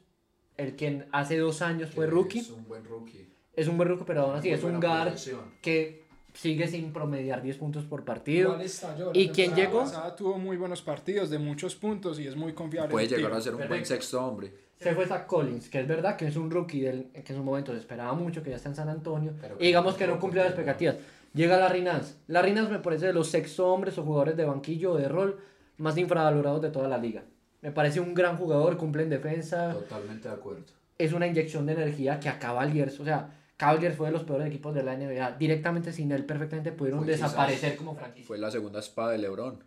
el 0.58 0.76
quien 0.76 1.08
hace 1.12 1.38
dos 1.38 1.64
años 1.64 1.90
fue 1.90 2.06
rookie. 2.06 2.40
Es 2.40 2.52
un 2.52 2.68
buen 2.68 2.86
rookie. 2.86 3.28
Es 3.54 3.68
un 3.68 3.78
buen 3.78 3.90
rookie, 3.90 4.04
pero 4.06 4.22
aún 4.22 4.36
así 4.36 4.50
Muy 4.50 4.58
es 4.58 4.64
un 4.64 4.80
guard 4.80 5.02
proyección. 5.08 5.40
que 5.62 6.06
sigue 6.34 6.68
sin 6.68 6.94
promediar 6.94 7.42
10 7.42 7.58
puntos 7.58 7.84
por 7.86 8.06
partido. 8.06 8.60
Estalló, 8.60 9.12
la 9.14 9.18
¿Y 9.20 9.30
quién 9.30 9.54
temporada 9.54 9.68
llegó? 9.68 9.80
pasada 9.82 10.16
tuvo 10.16 10.38
muy 10.38 10.58
buenos 10.58 10.82
partidos 10.82 11.30
de 11.30 11.40
muchos 11.40 11.76
puntos 11.76 12.20
y 12.20 12.28
es 12.28 12.36
muy 12.36 12.54
confiable. 12.54 12.92
Puede 12.92 13.08
llegar 13.08 13.34
a 13.34 13.42
ser 13.42 13.54
un 13.54 13.58
buen 13.60 13.70
Perfecto. 13.70 13.94
sexto 13.96 14.26
hombre. 14.26 14.54
Se 14.80 14.96
fue 14.96 15.06
Zach 15.06 15.26
Collins, 15.26 15.70
que 15.70 15.82
es 15.82 15.88
verdad 15.88 16.16
que 16.16 16.28
es 16.28 16.38
un 16.38 16.50
rookie 16.50 16.80
del, 16.82 17.08
que 17.12 17.34
en 17.34 17.38
su 17.38 17.44
momento 17.44 17.74
se 17.74 17.80
esperaba 17.80 18.14
mucho, 18.14 18.42
que 18.42 18.52
ya 18.52 18.56
está 18.56 18.70
en 18.70 18.76
San 18.76 18.88
Antonio. 18.88 19.34
Pero 19.42 19.58
y 19.60 19.66
digamos 19.68 19.96
que 19.96 20.08
no 20.08 20.20
cumplió 20.20 20.42
las 20.42 20.52
expectativas. 20.52 20.96
Llega 21.34 21.58
Larry 21.58 21.82
Nance. 21.82 22.16
Larry 22.28 22.54
Nance 22.54 22.72
me 22.72 22.80
parece 22.80 23.08
de 23.08 23.14
los 23.14 23.28
sexto 23.30 23.68
hombres 23.74 23.98
o 23.98 24.04
jugadores 24.04 24.38
de 24.38 24.46
banquillo 24.46 24.94
o 24.94 24.98
de 24.98 25.10
rol 25.10 25.38
más 25.78 25.98
infravalorados 25.98 26.62
de 26.62 26.70
toda 26.70 26.88
la 26.88 26.98
liga. 26.98 27.24
Me 27.62 27.72
parece 27.72 28.00
un 28.00 28.14
gran 28.14 28.38
jugador, 28.38 28.78
cumple 28.78 29.04
en 29.04 29.10
defensa. 29.10 29.74
Totalmente 29.74 30.30
de 30.30 30.34
acuerdo. 30.34 30.64
Es 30.98 31.12
una 31.12 31.28
inyección 31.28 31.66
de 31.66 31.74
energía 31.74 32.20
que 32.22 32.30
a 32.30 32.40
Cavaliers, 32.40 33.00
o 33.02 33.06
sea, 33.06 33.32
Cavaliers 33.60 33.98
fue 33.98 34.08
de 34.08 34.14
los 34.14 34.24
peores 34.24 34.48
equipos 34.48 34.74
de 34.74 34.84
la 34.84 34.96
NBA. 34.96 35.34
Directamente 35.38 35.92
sin 35.92 36.14
él 36.14 36.24
perfectamente 36.24 36.72
pudieron 36.72 37.04
Fue 37.04 37.12
desaparecer 37.12 37.76
como 37.76 37.94
franquicia. 37.94 38.26
Fue 38.26 38.38
la 38.38 38.50
segunda 38.50 38.80
espada 38.80 39.12
de 39.12 39.18
LeBron. 39.18 39.62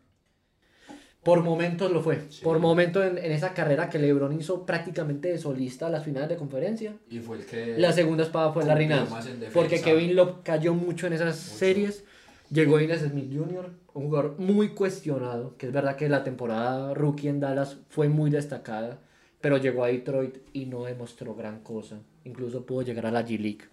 Por 1.22 1.42
momentos 1.42 1.92
lo 1.92 2.00
fue. 2.00 2.18
Por 2.42 2.59
momentos 2.59 3.05
en, 3.05 3.18
en 3.18 3.31
esa 3.31 3.52
carrera 3.52 3.90
que 3.90 3.98
LeBron 3.98 4.33
hizo 4.33 4.64
prácticamente 4.64 5.28
de 5.28 5.37
solista 5.37 5.88
a 5.88 5.90
las 5.90 6.05
finales 6.05 6.31
de 6.31 6.37
conferencia. 6.37 6.96
Y 7.11 7.18
fue 7.18 7.37
el 7.37 7.44
que. 7.44 7.76
La 7.76 7.92
segunda 7.92 8.24
espada 8.24 8.50
fue 8.55 8.62
en 8.62 8.68
defensa. 8.88 9.20
Porque 9.52 9.83
Kevin 9.83 10.16
Love 10.16 10.42
cayó 10.42 10.72
mucho 10.72 11.07
en 11.07 11.12
esas 11.12 11.37
series. 11.37 12.02
Llegó 12.50 12.81
Ines 12.81 13.02
Smith 13.02 13.31
Jr., 13.31 13.70
un 13.92 14.05
jugador 14.05 14.37
muy 14.38 14.70
cuestionado, 14.70 15.55
que 15.59 15.66
es 15.66 15.72
verdad 15.72 15.96
que 15.96 16.09
la 16.09 16.24
temporada 16.24 16.94
rookie 16.94 17.28
en 17.28 17.40
Dallas 17.40 17.76
fue 17.90 18.09
muy 18.09 18.31
destacada, 18.31 19.00
pero 19.42 19.59
llegó 19.59 19.85
a 19.85 19.88
Detroit 19.88 20.38
y 20.55 20.64
no 20.64 20.85
demostró 20.85 21.35
gran 21.35 21.61
cosa. 21.61 22.00
Incluso 22.24 22.64
pudo 22.64 22.83
llegar 22.83 23.07
a 23.07 23.11
la 23.11 23.24
G-League. 23.24 23.72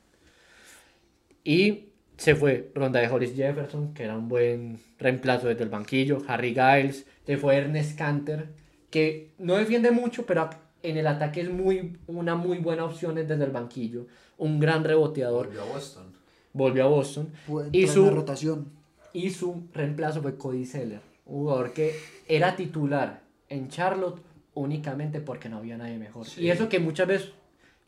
Y 1.43 1.89
se 2.17 2.36
fue 2.36 2.71
ronda 2.75 2.99
de 2.99 3.08
Hollis 3.08 3.36
Jefferson, 3.36 3.93
que 3.93 4.04
era 4.04 4.17
un 4.17 4.28
buen 4.28 4.80
reemplazo 4.97 5.47
desde 5.47 5.63
el 5.63 5.69
banquillo. 5.69 6.19
Harry 6.28 6.54
Giles, 6.54 7.06
se 7.25 7.38
fue 7.38 7.56
Ernest 7.56 7.97
Canter, 7.97 8.49
que 8.89 9.32
no 9.38 9.56
defiende 9.56 9.91
mucho, 9.91 10.25
pero 10.25 10.49
en 10.84 10.97
el 10.97 11.08
ataque 11.08 11.41
es 11.41 11.49
muy, 11.49 11.97
una 12.08 12.36
muy 12.36 12.58
buena 12.58 12.86
opción 12.86 13.15
desde 13.15 13.34
el 13.34 13.52
banquillo. 13.52 14.08
Un 14.38 14.60
gran 14.60 14.84
reboteador. 14.84 15.47
Volvió 15.47 15.62
a 15.62 15.65
Boston. 15.65 16.13
Volvió 16.54 16.84
a 16.86 16.88
Boston. 16.88 17.32
Y 17.71 17.84
en 17.84 17.88
su, 17.88 18.06
la 18.06 18.12
rotación. 18.12 18.71
y 19.13 19.30
su 19.30 19.67
reemplazo 19.73 20.21
fue 20.21 20.36
Cody 20.36 20.65
Seller, 20.65 21.02
un 21.25 21.43
jugador 21.43 21.73
que 21.73 21.95
era 22.28 22.56
titular 22.56 23.21
en 23.47 23.69
Charlotte 23.69 24.21
únicamente 24.56 25.21
porque 25.21 25.47
no 25.47 25.58
había 25.58 25.78
nadie 25.78 25.97
mejor. 25.97 26.25
Sí. 26.25 26.41
Y 26.41 26.49
eso 26.49 26.67
que 26.67 26.80
muchas 26.80 27.08
veces 27.08 27.32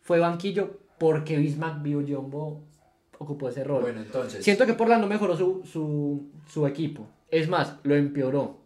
fue 0.01 0.19
banquillo 0.19 0.79
porque 0.97 1.37
Bismack 1.37 1.81
Biojombo 1.81 2.61
ocupó 3.23 3.49
ese 3.49 3.63
rol. 3.63 3.81
Bueno, 3.81 4.01
entonces. 4.01 4.43
Siento 4.43 4.65
que 4.65 4.73
Portland 4.73 5.01
no 5.01 5.07
mejoró 5.07 5.35
su, 5.37 5.63
su, 5.65 6.29
su 6.47 6.65
equipo. 6.67 7.07
Es 7.29 7.47
más, 7.47 7.77
lo 7.83 7.95
empeoró. 7.95 8.57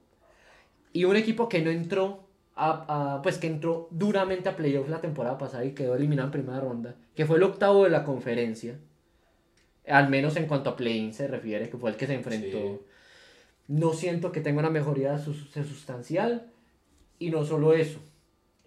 Y 0.93 1.03
un 1.05 1.15
equipo 1.15 1.47
que 1.49 1.61
no 1.61 1.69
entró, 1.69 2.23
a, 2.55 3.15
a- 3.15 3.21
pues 3.21 3.37
que 3.37 3.47
entró 3.47 3.87
duramente 3.91 4.47
a 4.49 4.55
playoffs 4.55 4.89
la 4.89 5.01
temporada 5.01 5.37
pasada 5.37 5.65
y 5.65 5.71
quedó 5.73 5.95
eliminado 5.95 6.27
en 6.27 6.31
primera 6.31 6.59
ronda, 6.59 6.95
que 7.15 7.25
fue 7.25 7.37
el 7.37 7.43
octavo 7.43 7.83
de 7.83 7.89
la 7.89 8.03
conferencia, 8.03 8.79
al 9.87 10.09
menos 10.09 10.35
en 10.37 10.47
cuanto 10.47 10.69
a 10.71 10.75
play-in 10.75 11.13
se 11.13 11.27
refiere, 11.27 11.69
que 11.69 11.77
fue 11.77 11.89
el 11.91 11.97
que 11.97 12.07
se 12.07 12.15
enfrentó. 12.15 12.57
Sí. 12.57 12.79
No 13.67 13.93
siento 13.93 14.31
que 14.31 14.41
tenga 14.41 14.59
una 14.59 14.69
mejoría 14.69 15.17
sus- 15.17 15.49
sustancial 15.51 16.47
y 17.19 17.29
no 17.29 17.43
solo 17.43 17.73
eso, 17.73 17.99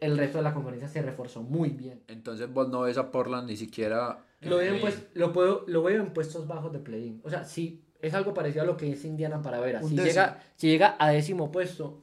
el 0.01 0.17
resto 0.19 0.39
de 0.39 0.45
la 0.45 0.55
conferencia 0.55 0.89
se 0.89 1.03
reforzó 1.03 1.43
muy 1.43 1.71
bien. 1.71 2.01
Entonces 2.09 2.53
vos 2.53 2.69
no 2.69 2.83
ves 2.83 2.99
a 2.99 3.11
Portland 3.11 3.49
ni 3.49 3.57
siquiera. 3.57 4.19
Lo 4.41 4.57
veo, 4.59 4.81
pues- 4.81 5.07
lo, 5.15 5.33
puedo, 5.33 5.65
lo 5.67 5.83
veo 5.83 6.01
en 6.03 6.13
puestos 6.13 6.47
bajos 6.47 6.73
de 6.73 6.79
play-in. 6.79 7.21
O 7.25 7.31
sea, 7.31 7.45
sí, 7.45 7.85
es 8.01 8.15
algo 8.15 8.33
parecido 8.35 8.63
a 8.63 8.67
lo 8.67 8.77
que 8.77 8.93
es 8.93 9.05
Indiana 9.05 9.43
para 9.43 9.59
ver. 9.61 9.83
Si 9.85 9.97
llega, 9.97 10.41
si 10.57 10.69
llega 10.69 10.97
a 10.99 11.11
décimo 11.11 11.51
puesto, 11.51 12.01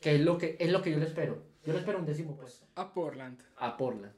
que 0.00 0.16
es 0.16 0.20
lo 0.20 0.36
que, 0.38 0.56
es 0.60 0.70
lo 0.70 0.82
que 0.82 0.90
yo 0.90 0.98
le 0.98 1.06
espero. 1.06 1.42
Yo 1.64 1.72
le 1.72 1.78
espero 1.78 1.98
un 1.98 2.06
décimo 2.06 2.36
puesto 2.36 2.66
A 2.74 2.92
Portland. 2.92 3.38
a 3.56 3.76
Portland. 3.76 4.12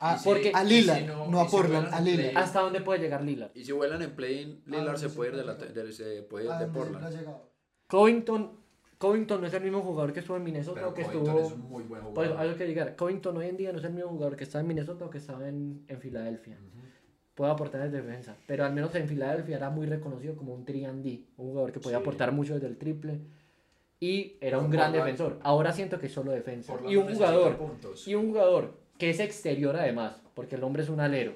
A, 0.00 0.14
Y 0.14 0.18
si- 0.18 0.24
porque- 0.28 0.52
a 0.54 0.62
Lillard, 0.64 0.98
si 0.98 1.06
no, 1.06 1.40
a 1.40 1.44
si 1.44 1.50
Portland, 1.50 1.88
a 1.94 2.00
Lillard. 2.00 2.36
¿Hasta 2.36 2.60
dónde 2.60 2.80
puede 2.82 3.00
llegar 3.00 3.22
Lillard? 3.22 3.50
Y 3.54 3.64
si 3.64 3.72
vuelan 3.72 4.02
en 4.02 4.14
play-in, 4.14 4.62
Lillard 4.66 4.90
Ah, 4.90 4.96
se 4.96 5.08
sí, 5.08 5.16
puede 5.16 5.30
ir 5.30 5.36
de 5.36 5.44
la, 5.44 5.54
de, 5.54 5.92
se 5.92 6.22
puede 6.22 6.44
ir 6.46 6.50
Ah, 6.52 6.58
de 6.60 6.66
Portland. 6.66 7.26
Covington, 7.88 8.58
Covington 8.98 9.40
no 9.40 9.46
es 9.46 9.54
el 9.54 9.62
mismo 9.62 9.80
jugador 9.80 10.12
que 10.12 10.20
estuvo 10.20 10.36
en 10.36 10.44
Minnesota 10.44 10.74
Pero 10.80 10.88
o 10.90 10.94
que 10.94 11.02
Covington 11.04 11.26
estuvo... 11.36 11.46
es 11.46 11.52
un 11.52 11.68
muy 11.68 11.82
buen 11.84 12.02
Pues 12.14 12.30
algo 12.32 12.56
que 12.56 12.66
llegar. 12.66 12.96
Covington 12.96 13.36
hoy 13.36 13.46
en 13.46 13.56
día 13.56 13.72
no 13.72 13.78
es 13.78 13.84
el 13.84 13.92
mismo 13.92 14.10
jugador 14.10 14.36
que 14.36 14.44
estaba 14.44 14.60
en 14.60 14.68
Minnesota 14.68 15.04
o 15.06 15.10
que 15.10 15.18
estaba 15.18 15.48
en, 15.48 15.84
en 15.88 16.00
Filadelfia. 16.00 16.58
Puede 17.38 17.52
aportar 17.52 17.82
en 17.86 17.92
defensa, 17.92 18.34
pero 18.48 18.64
al 18.64 18.72
menos 18.72 18.92
en 18.96 19.06
Filadelfia 19.06 19.58
era 19.58 19.70
muy 19.70 19.86
reconocido 19.86 20.34
como 20.34 20.52
un 20.52 20.66
3D, 20.66 21.22
un 21.36 21.50
jugador 21.50 21.70
que 21.70 21.78
podía 21.78 21.98
Sí. 21.98 22.02
aportar 22.02 22.32
mucho 22.32 22.54
desde 22.54 22.66
el 22.66 22.76
triple 22.76 23.20
y 24.00 24.32
era 24.40 24.58
un 24.58 24.68
gran 24.70 24.90
defensor. 24.92 25.38
Ahora 25.44 25.70
siento 25.70 26.00
que 26.00 26.06
es 26.06 26.12
solo 26.12 26.32
defensa. 26.32 26.74
Y 26.88 26.96
un 26.96 27.14
jugador, 27.14 27.56
puntos. 27.56 28.08
y 28.08 28.16
un 28.16 28.26
jugador 28.30 28.74
que 28.98 29.10
es 29.10 29.20
exterior 29.20 29.76
además, 29.76 30.20
porque 30.34 30.56
el 30.56 30.64
hombre 30.64 30.82
es 30.82 30.88
un 30.88 30.98
alero, 30.98 31.34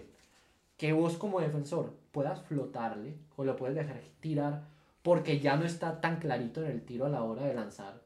que 0.77 0.93
vos 0.93 1.17
como 1.17 1.41
defensor 1.41 1.93
puedas 2.11 2.43
flotarle 2.43 3.15
o 3.37 3.45
lo 3.45 3.55
puedes 3.55 3.77
dejar 3.77 4.01
tirar 4.19 4.62
porque 5.03 5.38
ya 5.38 5.57
no 5.57 5.65
está 5.65 6.01
tan 6.01 6.17
clarito 6.19 6.65
en 6.65 6.73
el 6.73 6.83
tiro 6.83 7.07
a 7.07 7.11
la 7.11 7.23
hora 7.23 7.45
de 7.47 7.55
lanzar. 7.55 8.02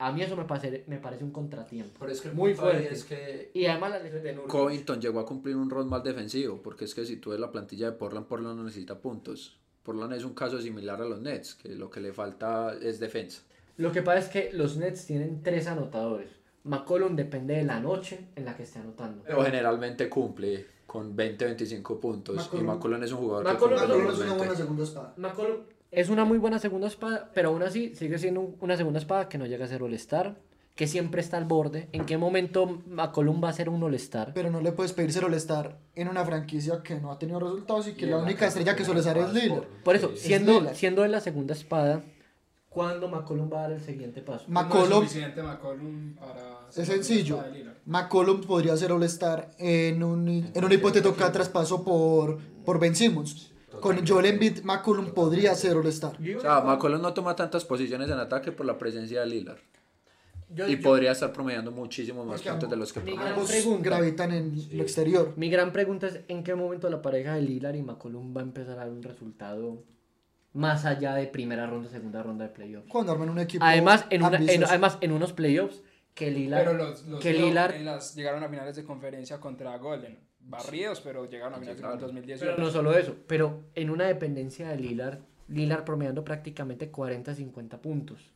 A 0.00 0.10
mí 0.12 0.22
eso 0.22 0.34
me 0.36 0.44
parece, 0.44 0.84
me 0.86 0.96
parece 0.98 1.22
un 1.24 1.30
contratiempo. 1.30 1.96
Pero 2.00 2.10
es 2.10 2.20
que 2.22 2.28
el 2.28 2.34
muy 2.34 2.52
punto 2.54 2.70
fuerte. 2.70 2.92
es 2.92 3.04
que 3.04 3.50
Y 3.54 3.66
además 3.66 3.90
la 3.90 3.98
lesión 4.00 4.22
de 4.22 4.32
Nurkic. 4.32 4.50
Covington 4.50 5.00
llegó 5.00 5.20
a 5.20 5.26
cumplir 5.26 5.56
un 5.56 5.68
rol 5.70 5.84
más 5.86 6.02
defensivo, 6.02 6.60
porque 6.62 6.86
es 6.86 6.94
que 6.94 7.04
si 7.04 7.16
tú 7.18 7.30
ves 7.30 7.38
la 7.40 7.52
plantilla 7.52 7.86
de 7.90 7.96
Portland, 7.96 8.26
Portland 8.26 8.56
no 8.56 8.64
necesita 8.64 8.98
puntos. 8.98 9.58
Portland 9.82 10.12
es 10.14 10.24
un 10.24 10.34
caso 10.34 10.60
similar 10.60 11.00
a 11.02 11.04
los 11.04 11.20
Nets, 11.20 11.54
que 11.54 11.68
lo 11.74 11.90
que 11.90 12.00
le 12.00 12.12
falta 12.12 12.74
es 12.80 12.98
defensa. 12.98 13.42
Lo 13.76 13.92
que 13.92 14.02
pasa 14.02 14.18
es 14.20 14.28
que 14.28 14.50
los 14.52 14.76
Nets 14.78 15.06
tienen 15.06 15.42
tres 15.42 15.66
anotadores. 15.66 16.28
McCollum 16.64 17.16
depende 17.16 17.54
de 17.56 17.64
la 17.64 17.80
noche 17.80 18.28
en 18.36 18.44
la 18.44 18.56
que 18.56 18.62
esté 18.64 18.78
anotando. 18.78 19.22
Pero 19.26 19.42
generalmente 19.42 20.08
cumple 20.10 20.66
con 20.86 21.16
20-25 21.16 21.98
puntos. 22.00 22.36
Y 22.36 22.56
McCollum- 22.56 22.62
McCollum 22.64 23.02
es 23.02 23.12
un 23.12 23.18
jugador 23.18 23.44
McCollum 23.44 23.78
que 23.80 23.86
McCollum 23.86 24.10
es 24.12 24.18
una 24.18 24.32
buena 24.34 24.54
segunda 24.54 24.84
espada. 24.84 25.14
McCollum 25.16 25.56
es 25.90 26.08
una 26.08 26.24
muy 26.24 26.38
buena 26.38 26.58
segunda 26.58 26.86
espada, 26.88 27.30
pero 27.34 27.48
aún 27.50 27.62
así 27.62 27.94
sigue 27.94 28.18
siendo 28.18 28.40
un- 28.40 28.56
una 28.60 28.76
segunda 28.76 28.98
espada 28.98 29.28
que 29.28 29.38
no 29.38 29.46
llega 29.46 29.64
a 29.64 29.68
ser 29.68 29.82
All-Star, 29.82 30.36
que 30.76 30.86
siempre 30.86 31.20
está 31.20 31.36
al 31.36 31.44
borde. 31.44 31.88
¿En 31.92 32.06
qué 32.06 32.16
momento 32.16 32.80
McCollum 32.86 33.42
va 33.42 33.48
a 33.50 33.52
ser 33.52 33.68
un 33.68 33.82
All-Star? 33.82 34.32
Pero 34.34 34.50
no 34.50 34.60
le 34.60 34.72
puedes 34.72 34.92
pedir 34.92 35.12
ser 35.12 35.24
estar 35.34 35.78
en 35.94 36.08
una 36.08 36.24
franquicia 36.24 36.82
que 36.82 36.98
no 37.00 37.10
ha 37.12 37.18
tenido 37.18 37.40
resultados 37.40 37.88
y 37.88 37.92
que 37.94 38.06
Y 38.06 38.10
la 38.10 38.18
única 38.18 38.46
estrella 38.46 38.74
que 38.76 38.84
suele 38.84 39.02
ser 39.02 39.18
es 39.18 39.32
Lillard. 39.34 39.64
Por 39.84 39.96
eso, 39.96 40.10
Sí. 40.14 40.28
siendo, 40.28 40.60
Lillard. 40.60 40.74
siendo 40.76 41.04
él 41.04 41.12
la 41.12 41.20
segunda 41.20 41.52
espada, 41.54 42.02
¿cuándo 42.68 43.08
McCollum 43.08 43.52
va 43.52 43.58
a 43.58 43.62
dar 43.62 43.72
el 43.72 43.80
siguiente 43.80 44.22
paso? 44.22 44.44
No 44.48 44.60
es 44.60 44.88
suficiente 44.88 45.42
McCollum 45.42 46.14
para... 46.14 46.60
Es 46.74 46.86
sencillo. 46.86 47.42
McCollum 47.84 48.42
podría 48.42 48.76
ser 48.76 48.92
All-Star 48.92 49.50
en 49.58 50.02
un, 50.04 50.50
en 50.54 50.64
un 50.64 50.72
hipotético 50.72 51.14
traspaso 51.32 51.84
por, 51.84 52.38
por 52.64 52.78
Ben 52.78 52.94
Simmons. 52.94 53.49
Con 53.80 54.06
Joel 54.06 54.26
Embiid, 54.26 54.62
McCollum 54.64 55.12
podría 55.12 55.54
ser 55.54 55.76
All-Star. 55.76 56.16
O 56.36 56.40
sea, 56.40 56.60
McCollum 56.62 57.00
no 57.00 57.14
toma 57.14 57.36
tantas 57.36 57.64
posiciones 57.64 58.08
en 58.10 58.18
ataque 58.18 58.50
por 58.52 58.66
la 58.66 58.76
presencia 58.78 59.20
de 59.20 59.26
Lillard. 59.26 59.58
Yo- 60.52 60.66
Y 60.66 60.76
yo- 60.76 60.82
podría 60.82 61.12
estar 61.12 61.32
promediando 61.32 61.70
muchísimos 61.70 62.26
más 62.26 62.42
puntos 62.42 62.68
de 62.68 62.76
los 62.76 62.92
que 62.92 62.98
promedia. 63.00 63.20
gran 63.20 63.34
Ambos 63.34 63.50
pregunta. 63.50 63.84
gravitan 63.88 64.32
en 64.32 64.54
lo 64.72 64.82
exterior. 64.82 65.32
Mi 65.36 65.48
gran 65.48 65.72
pregunta 65.72 66.08
es 66.08 66.20
en 66.26 66.42
qué 66.42 66.54
momento 66.56 66.90
la 66.90 67.00
pareja 67.00 67.34
de 67.36 67.42
Lillard 67.42 67.76
y 67.76 67.82
McCollum 67.82 68.36
va 68.36 68.40
a 68.40 68.44
empezar 68.44 68.72
a 68.72 68.76
dar 68.80 68.90
un 68.90 69.02
resultado 69.02 69.84
más 70.52 70.84
allá 70.84 71.14
de 71.14 71.28
primera 71.28 71.66
ronda, 71.68 71.88
segunda 71.88 72.20
ronda 72.24 72.48
de 72.48 72.50
playoffs. 72.52 72.88
Cuando 72.90 73.12
arman 73.12 73.30
un 73.30 73.38
equipo 73.38 73.64
Además, 73.64 74.04
en, 74.10 74.22
una- 74.22 74.30
en- 74.30 74.42
ambicioso. 74.42 74.66
además, 74.70 74.98
en 75.00 75.12
unos 75.12 75.32
playoffs 75.32 75.82
que 76.14 76.32
Lillard, 76.32 76.64
Pero 76.64 76.76
los, 76.76 77.06
los 77.06 77.20
que 77.20 77.32
Lillard 77.32 77.72
llegaron 78.16 78.42
a 78.42 78.48
finales 78.48 78.74
de 78.74 78.82
conferencia 78.84 79.38
contra 79.38 79.78
Golden. 79.78 80.18
Barridos, 80.50 81.00
pero 81.00 81.28
llegaron 81.28 81.54
a 81.54 81.58
finales 81.58 81.76
Llegaron. 81.76 81.98
en 81.98 82.06
2018. 82.06 82.52
Pero 82.54 82.64
no 82.64 82.70
solo 82.70 82.96
eso, 82.96 83.16
pero 83.26 83.62
en 83.74 83.90
una 83.90 84.06
dependencia 84.06 84.68
de 84.68 84.76
Lillard, 84.76 85.20
Lillard 85.48 85.84
promediando 85.84 86.24
prácticamente 86.24 86.90
40-50 86.90 87.78
puntos. 87.78 88.30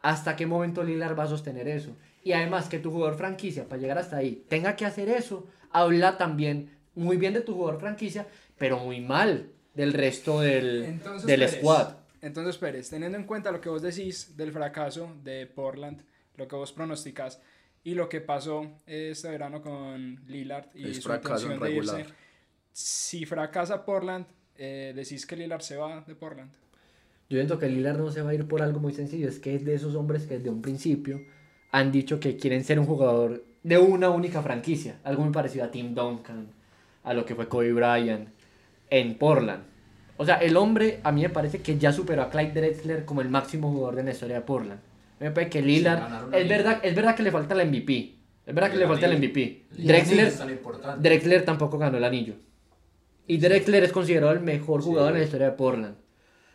¿Hasta 0.00 0.36
qué 0.36 0.46
momento 0.46 0.82
Lillard 0.82 1.18
va 1.18 1.24
a 1.24 1.28
sostener 1.28 1.66
eso? 1.68 1.96
Y 2.22 2.32
además 2.32 2.68
que 2.68 2.78
tu 2.78 2.90
jugador 2.90 3.16
franquicia, 3.16 3.68
para 3.68 3.80
llegar 3.80 3.98
hasta 3.98 4.16
ahí, 4.16 4.44
tenga 4.48 4.76
que 4.76 4.84
hacer 4.84 5.08
eso, 5.08 5.46
habla 5.70 6.18
también 6.18 6.70
muy 6.94 7.16
bien 7.16 7.34
de 7.34 7.40
tu 7.40 7.54
jugador 7.54 7.80
franquicia, 7.80 8.26
pero 8.58 8.78
muy 8.78 9.00
mal 9.00 9.50
del 9.74 9.92
resto 9.92 10.40
del, 10.40 10.84
Entonces, 10.84 11.26
del 11.26 11.40
Pérez, 11.40 11.58
squad. 11.58 11.94
Entonces, 12.22 12.56
Pérez, 12.58 12.90
teniendo 12.90 13.18
en 13.18 13.24
cuenta 13.24 13.50
lo 13.50 13.60
que 13.60 13.68
vos 13.68 13.82
decís 13.82 14.36
del 14.36 14.52
fracaso 14.52 15.12
de 15.22 15.46
Portland, 15.46 16.02
lo 16.36 16.48
que 16.48 16.56
vos 16.56 16.72
pronosticas 16.72 17.40
y 17.84 17.94
lo 17.94 18.08
que 18.08 18.20
pasó 18.20 18.66
este 18.86 19.28
verano 19.28 19.60
con 19.62 20.18
Lillard 20.26 20.68
y 20.74 20.88
Es 20.88 21.02
su 21.02 21.12
intención 21.12 21.60
de 21.60 21.72
irse, 21.72 22.06
si 22.72 23.24
fracasa 23.26 23.84
Portland, 23.84 24.26
eh, 24.56 24.92
decís 24.96 25.26
que 25.26 25.36
Lillard 25.36 25.60
se 25.60 25.76
va 25.76 26.00
de 26.00 26.14
Portland. 26.14 26.50
Yo 27.28 27.38
siento 27.38 27.58
que 27.58 27.68
Lillard 27.68 27.98
no 27.98 28.10
se 28.10 28.22
va 28.22 28.30
a 28.30 28.34
ir 28.34 28.48
por 28.48 28.62
algo 28.62 28.80
muy 28.80 28.92
sencillo, 28.92 29.28
es 29.28 29.38
que 29.38 29.54
es 29.54 29.64
de 29.64 29.74
esos 29.74 29.94
hombres 29.94 30.26
que 30.26 30.38
desde 30.38 30.50
un 30.50 30.62
principio 30.62 31.20
han 31.70 31.92
dicho 31.92 32.20
que 32.20 32.36
quieren 32.36 32.64
ser 32.64 32.78
un 32.78 32.86
jugador 32.86 33.44
de 33.62 33.78
una 33.78 34.10
única 34.10 34.42
franquicia, 34.42 34.98
algo 35.04 35.22
muy 35.22 35.32
parecido 35.32 35.64
a 35.64 35.70
Tim 35.70 35.94
Duncan, 35.94 36.48
a 37.02 37.14
lo 37.14 37.24
que 37.24 37.34
fue 37.34 37.48
Kobe 37.48 37.72
Bryant 37.72 38.28
en 38.90 39.18
Portland. 39.18 39.62
O 40.16 40.24
sea, 40.24 40.36
el 40.36 40.56
hombre 40.56 41.00
a 41.02 41.12
mí 41.12 41.22
me 41.22 41.30
parece 41.30 41.60
que 41.60 41.78
ya 41.78 41.92
superó 41.92 42.22
a 42.22 42.30
Clyde 42.30 42.52
Drexler 42.52 43.04
como 43.04 43.20
el 43.20 43.28
máximo 43.28 43.70
jugador 43.70 43.96
de 43.96 44.04
la 44.04 44.10
historia 44.12 44.36
de 44.36 44.42
Portland. 44.42 44.80
Me 45.20 45.30
parece 45.30 45.50
que 45.50 45.62
Lillard, 45.62 46.34
es 46.34 46.48
verdad, 46.48 46.80
es 46.82 46.94
verdad 46.94 47.14
que 47.16 47.22
le 47.22 47.30
falta 47.30 47.54
el 47.54 47.68
MVP, 47.68 48.14
es 48.46 48.54
verdad 48.54 48.70
que 48.70 48.76
le 48.78 48.86
falta 48.86 49.06
el. 49.06 49.16
MVP. 49.18 49.66
Drexler. 49.70 50.32
Drexler 50.98 51.44
tampoco 51.44 51.78
ganó 51.78 51.96
el 51.98 52.04
anillo. 52.04 52.34
Y 53.26 53.38
Drexler 53.38 53.84
es 53.84 53.92
considerado 53.92 54.32
el 54.32 54.40
mejor 54.40 54.82
Sí. 54.82 54.88
jugador 54.88 55.12
en 55.12 55.18
la 55.18 55.24
historia 55.24 55.46
de 55.50 55.52
Portland. 55.56 55.96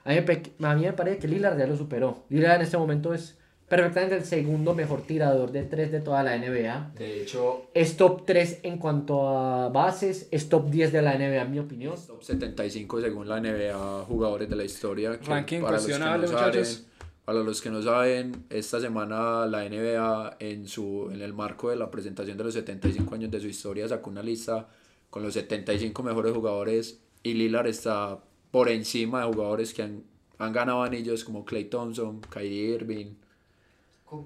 A 0.03 0.09
mí, 0.09 0.15
me 0.15 0.21
pe- 0.21 0.51
a 0.61 0.75
mí 0.75 0.81
me 0.85 0.93
parece 0.93 1.17
que 1.19 1.27
Lillard 1.27 1.57
ya 1.57 1.67
lo 1.67 1.75
superó. 1.75 2.25
Lillard 2.29 2.55
en 2.57 2.61
este 2.61 2.77
momento 2.77 3.13
es 3.13 3.37
perfectamente 3.67 4.15
el 4.15 4.23
segundo 4.25 4.73
mejor 4.73 5.01
tirador 5.03 5.51
de 5.51 5.63
tres 5.63 5.91
de 5.91 5.99
toda 5.99 6.23
la 6.23 6.35
NBA. 6.35 6.91
De 6.97 7.21
hecho, 7.21 7.69
Es 7.73 7.97
top 7.97 8.25
3 8.25 8.59
en 8.63 8.77
cuanto 8.77 9.27
a 9.37 9.69
bases, 9.69 10.27
es 10.31 10.49
top 10.49 10.69
10 10.69 10.91
de 10.91 11.01
la 11.01 11.13
NBA 11.15 11.41
en 11.43 11.51
mi 11.51 11.59
opinión. 11.59 11.95
top 12.07 12.23
75 12.23 13.01
según 13.01 13.27
la 13.29 13.39
NBA 13.39 14.05
jugadores 14.07 14.49
de 14.49 14.55
la 14.55 14.63
historia. 14.63 15.17
Ranking 15.23 15.61
para 15.61 15.73
los 15.77 15.85
que 15.85 15.91
no 15.93 15.97
cuestionable, 15.99 16.27
saben- 16.27 16.45
muchachos. 16.45 16.85
Para 17.29 17.43
los 17.43 17.61
que 17.61 17.69
no 17.69 17.79
saben, 17.79 18.47
esta 18.49 18.79
semana 18.79 19.45
la 19.45 19.69
NBA 19.69 20.37
en, 20.39 20.67
su, 20.67 21.11
en 21.13 21.21
el 21.21 21.31
marco 21.31 21.69
de 21.69 21.75
la 21.75 21.91
presentación 21.91 22.35
de 22.39 22.43
los 22.43 22.55
75 22.55 23.13
años 23.13 23.29
de 23.29 23.39
su 23.39 23.45
historia 23.45 23.87
sacó 23.87 24.09
una 24.09 24.23
lista 24.23 24.67
con 25.11 25.21
los 25.21 25.35
75 25.35 26.01
mejores 26.01 26.33
jugadores 26.33 26.99
y 27.21 27.35
Lillard 27.35 27.67
está 27.67 28.17
por 28.49 28.67
encima 28.67 29.19
de 29.19 29.31
jugadores 29.31 29.75
que 29.75 29.83
han 29.83 30.03
han 30.39 30.53
ganado 30.53 30.81
anillos 30.81 31.23
como 31.23 31.45
Clay 31.45 31.65
Thompson, 31.65 32.21
Kyrie 32.21 32.73
Irving. 32.73 33.13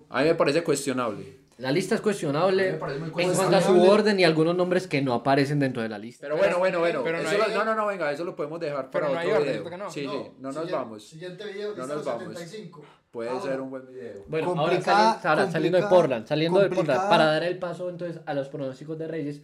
A 0.09 0.21
mí 0.21 0.29
me 0.29 0.35
parece 0.35 0.63
cuestionable. 0.63 1.39
La 1.57 1.71
lista 1.71 1.95
es 1.95 2.01
cuestionable 2.01 2.69
en 2.69 2.79
cuanto 3.33 3.55
a 3.55 3.61
su 3.61 3.79
orden 3.83 4.19
y 4.19 4.23
algunos 4.23 4.55
nombres 4.55 4.87
que 4.87 5.01
no 5.01 5.13
aparecen 5.13 5.59
dentro 5.59 5.81
de 5.83 5.89
la 5.89 5.97
lista. 5.99 6.21
Pero 6.25 6.37
bueno, 6.37 6.57
bueno, 6.59 6.79
bueno. 6.79 7.01
pero 7.03 7.21
no 7.21 7.29
eso 7.29 7.37
lo- 7.47 7.53
no, 7.53 7.65
no, 7.65 7.75
no, 7.75 7.85
venga, 7.85 8.11
eso 8.11 8.23
lo 8.25 8.35
podemos 8.35 8.59
dejar 8.59 8.89
para 8.89 9.05
no 9.07 9.11
otro 9.13 9.21
orden, 9.29 9.41
video. 9.41 9.53
¿cierto 9.53 9.69
que 9.69 9.77
no? 9.77 9.89
Sí, 9.91 10.01
sí, 10.01 10.07
no 10.07 10.47
nos 10.49 10.53
siguiente- 10.55 10.73
vamos. 10.73 11.07
Siguiente 11.07 11.45
video, 11.53 11.75
No 11.75 11.87
nos 11.87 12.03
vamos. 12.05 12.23
75. 12.23 12.83
Puede 13.11 13.29
Ahora, 13.29 13.41
ser 13.43 13.61
un 13.61 13.69
buen 13.69 13.85
video. 13.87 14.23
Bueno, 14.27 14.47
ahora, 14.49 14.61
Complicada- 14.63 15.13
sali- 15.21 15.27
ahora 15.29 15.51
saliendo 15.51 15.77
de 15.79 15.87
Portland, 15.87 16.25
saliendo 16.27 16.59
de 16.59 16.69
Portland, 16.69 17.09
para 17.09 17.25
dar 17.25 17.43
el 17.43 17.59
paso 17.59 17.89
entonces 17.89 18.21
a 18.25 18.33
los 18.33 18.49
pronósticos 18.49 18.97
de 18.97 19.07
Reyes, 19.07 19.41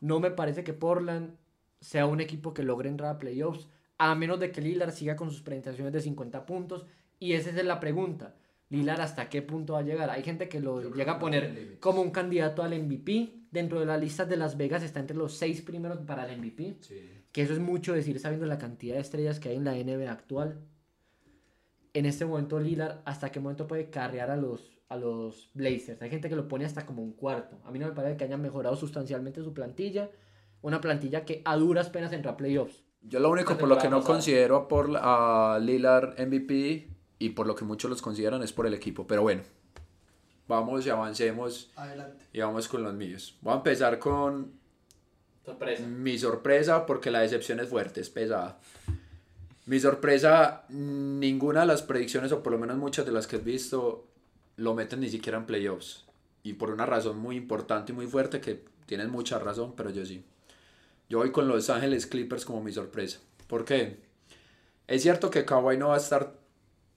no 0.00 0.18
me 0.18 0.32
parece 0.32 0.64
que 0.64 0.72
Portland 0.72 1.36
sea 1.80 2.06
un 2.06 2.20
equipo 2.20 2.52
que 2.52 2.64
logre 2.64 2.88
entrar 2.88 3.10
a 3.14 3.18
playoffs, 3.20 3.68
a 3.98 4.14
menos 4.16 4.40
de 4.40 4.50
que 4.50 4.60
Lillard 4.60 4.90
siga 4.92 5.14
con 5.14 5.30
sus 5.30 5.42
presentaciones 5.42 5.92
de 5.92 6.00
50 6.00 6.44
puntos, 6.44 6.84
y 7.20 7.34
esa 7.34 7.50
es 7.50 7.64
la 7.64 7.78
pregunta. 7.78 8.34
Lillard 8.72 9.02
hasta 9.02 9.28
qué 9.28 9.42
punto 9.42 9.74
va 9.74 9.80
a 9.80 9.82
llegar. 9.82 10.08
Hay 10.08 10.22
gente 10.22 10.48
que 10.48 10.58
lo 10.58 10.94
llega 10.94 11.12
a 11.12 11.18
poner 11.18 11.76
como 11.78 12.00
un 12.00 12.10
candidato 12.10 12.62
al 12.62 12.70
MVP. 12.70 13.40
Dentro 13.50 13.78
de 13.78 13.84
la 13.84 13.98
lista 13.98 14.24
de 14.24 14.38
Las 14.38 14.56
Vegas 14.56 14.82
está 14.82 14.98
entre 14.98 15.14
los 15.14 15.34
seis 15.34 15.60
primeros 15.60 15.98
para 15.98 16.26
el 16.26 16.38
MVP. 16.38 16.78
Que 17.32 17.42
eso 17.42 17.52
es 17.52 17.58
mucho 17.58 17.92
decir 17.92 18.18
sabiendo 18.18 18.46
la 18.46 18.56
cantidad 18.56 18.94
de 18.94 19.02
estrellas 19.02 19.40
que 19.40 19.50
hay 19.50 19.56
en 19.56 19.64
la 19.64 19.74
NBA 19.74 20.10
actual. 20.10 20.62
En 21.92 22.06
este 22.06 22.24
momento 22.24 22.58
Lillard, 22.58 23.02
¿hasta 23.04 23.30
qué 23.30 23.40
momento 23.40 23.66
puede 23.66 23.90
carrear 23.90 24.30
a 24.30 24.36
los, 24.38 24.80
a 24.88 24.96
los 24.96 25.50
Blazers? 25.52 26.00
Hay 26.00 26.08
gente 26.08 26.30
que 26.30 26.36
lo 26.36 26.48
pone 26.48 26.64
hasta 26.64 26.86
como 26.86 27.02
un 27.02 27.12
cuarto. 27.12 27.60
A 27.64 27.70
mí 27.70 27.78
no 27.78 27.86
me 27.86 27.92
parece 27.92 28.16
que 28.16 28.24
hayan 28.24 28.40
mejorado 28.40 28.74
sustancialmente 28.74 29.42
su 29.42 29.52
plantilla. 29.52 30.10
Una 30.62 30.80
plantilla 30.80 31.26
que 31.26 31.42
a 31.44 31.56
duras 31.56 31.90
penas 31.90 32.14
entró 32.14 32.30
a 32.30 32.38
playoffs. 32.38 32.82
Yo 33.02 33.20
lo 33.20 33.30
único 33.30 33.58
por 33.58 33.68
lo 33.68 33.76
que 33.76 33.90
no 33.90 33.98
pasada. 33.98 34.14
considero 34.14 34.56
a, 34.56 34.68
por, 34.68 34.90
a 34.96 35.58
Lillard 35.60 36.18
MVP 36.18 36.91
y 37.22 37.30
por 37.30 37.46
lo 37.46 37.54
que 37.54 37.64
muchos 37.64 37.88
los 37.88 38.02
consideran 38.02 38.42
es 38.42 38.52
por 38.52 38.66
el 38.66 38.74
equipo. 38.74 39.06
Pero 39.06 39.22
bueno, 39.22 39.42
vamos 40.48 40.84
y 40.84 40.90
avancemos 40.90 41.70
Adelante. 41.76 42.24
y 42.32 42.40
vamos 42.40 42.66
con 42.66 42.82
los 42.82 42.94
míos. 42.94 43.36
Voy 43.40 43.52
a 43.54 43.56
empezar 43.58 43.98
con 44.00 44.52
Sorpresa. 45.44 45.86
mi 45.86 46.18
sorpresa 46.18 46.84
porque 46.84 47.10
la 47.12 47.20
decepción 47.20 47.60
es 47.60 47.68
fuerte, 47.68 48.00
es 48.00 48.10
pesada. 48.10 48.58
Mi 49.66 49.78
sorpresa, 49.78 50.64
ninguna 50.68 51.60
de 51.60 51.66
las 51.66 51.82
predicciones, 51.82 52.32
o 52.32 52.42
por 52.42 52.52
lo 52.52 52.58
menos 52.58 52.76
muchas 52.76 53.06
de 53.06 53.12
las 53.12 53.28
que 53.28 53.36
he 53.36 53.38
visto, 53.38 54.04
lo 54.56 54.74
meten 54.74 54.98
ni 55.00 55.08
siquiera 55.08 55.38
en 55.38 55.46
playoffs. 55.46 56.04
Y 56.42 56.54
por 56.54 56.70
una 56.70 56.86
razón 56.86 57.18
muy 57.18 57.36
importante 57.36 57.92
y 57.92 57.94
muy 57.94 58.08
fuerte, 58.08 58.40
que 58.40 58.64
tienen 58.86 59.10
mucha 59.10 59.38
razón, 59.38 59.74
pero 59.76 59.90
yo 59.90 60.04
sí. 60.04 60.24
Yo 61.08 61.18
voy 61.18 61.30
con 61.30 61.46
Los 61.46 61.70
Ángeles 61.70 62.06
Clippers 62.08 62.44
como 62.44 62.60
mi 62.62 62.72
sorpresa. 62.72 63.20
¿Por 63.46 63.64
qué? 63.64 64.00
Es 64.88 65.02
cierto 65.02 65.30
que 65.30 65.44
Kawhi 65.44 65.76
no 65.76 65.88
va 65.88 65.94
a 65.94 65.98
estar 65.98 66.41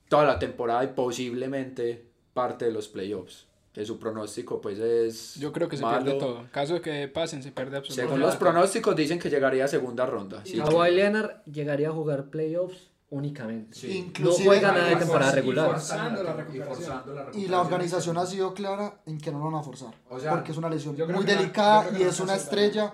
toda 0.10 0.24
la 0.26 0.40
temporada 0.40 0.84
y 0.84 0.88
posiblemente 0.88 2.06
parte 2.34 2.66
de 2.66 2.72
los 2.72 2.88
playoffs. 2.88 3.46
Que 3.74 3.86
su 3.86 4.00
pronóstico 4.00 4.62
pues 4.62 4.80
es 4.80 5.36
Yo 5.36 5.52
creo 5.52 5.68
que 5.68 5.76
se 5.76 5.84
malo. 5.84 6.04
pierde 6.06 6.20
todo. 6.20 6.40
En 6.40 6.48
caso 6.48 6.76
de 6.76 6.82
que 6.82 7.08
pasen, 7.10 7.44
se 7.44 7.52
pierde 7.52 7.76
absolutamente 7.76 8.16
Según 8.16 8.20
los 8.22 8.36
pronósticos 8.38 8.96
dicen 8.96 9.20
que 9.20 9.30
llegaría 9.30 9.66
a 9.66 9.68
segunda 9.68 10.06
ronda. 10.06 10.42
Sí, 10.46 10.58
Kawhi 10.60 10.92
Leonard 10.92 11.44
llegaría 11.44 11.90
a 11.90 11.92
jugar 11.92 12.26
playoffs 12.30 12.90
únicamente. 13.10 13.78
Sí. 13.78 13.98
Inclusive- 13.98 14.46
No 14.46 14.50
juega 14.52 14.72
nada 14.72 14.86
de 14.88 14.94
Y 14.94 14.96
temporada 14.96 15.32
forz- 15.32 15.34
y 15.34 15.36
regular. 15.36 15.72
forzando 15.72 16.24
la 16.24 16.34
recuperación. 16.34 17.02
Y 17.34 17.48
la 17.50 17.60
organización 17.62 18.18
ha 18.18 18.26
sido 18.26 18.54
clara 18.54 19.02
en 19.06 19.18
que 19.20 19.32
no 19.32 19.40
lo 19.40 19.46
van 19.46 19.56
a 19.56 19.64
forzar. 19.64 19.94
O 20.10 20.20
sea, 20.22 20.32
porque 20.32 20.54
es 20.54 20.58
una 20.58 20.70
lesión 20.70 20.96
muy 21.12 21.26
delicada 21.26 21.88
y 22.00 22.04
es 22.04 22.18
una 22.22 22.36
estrella 22.36 22.94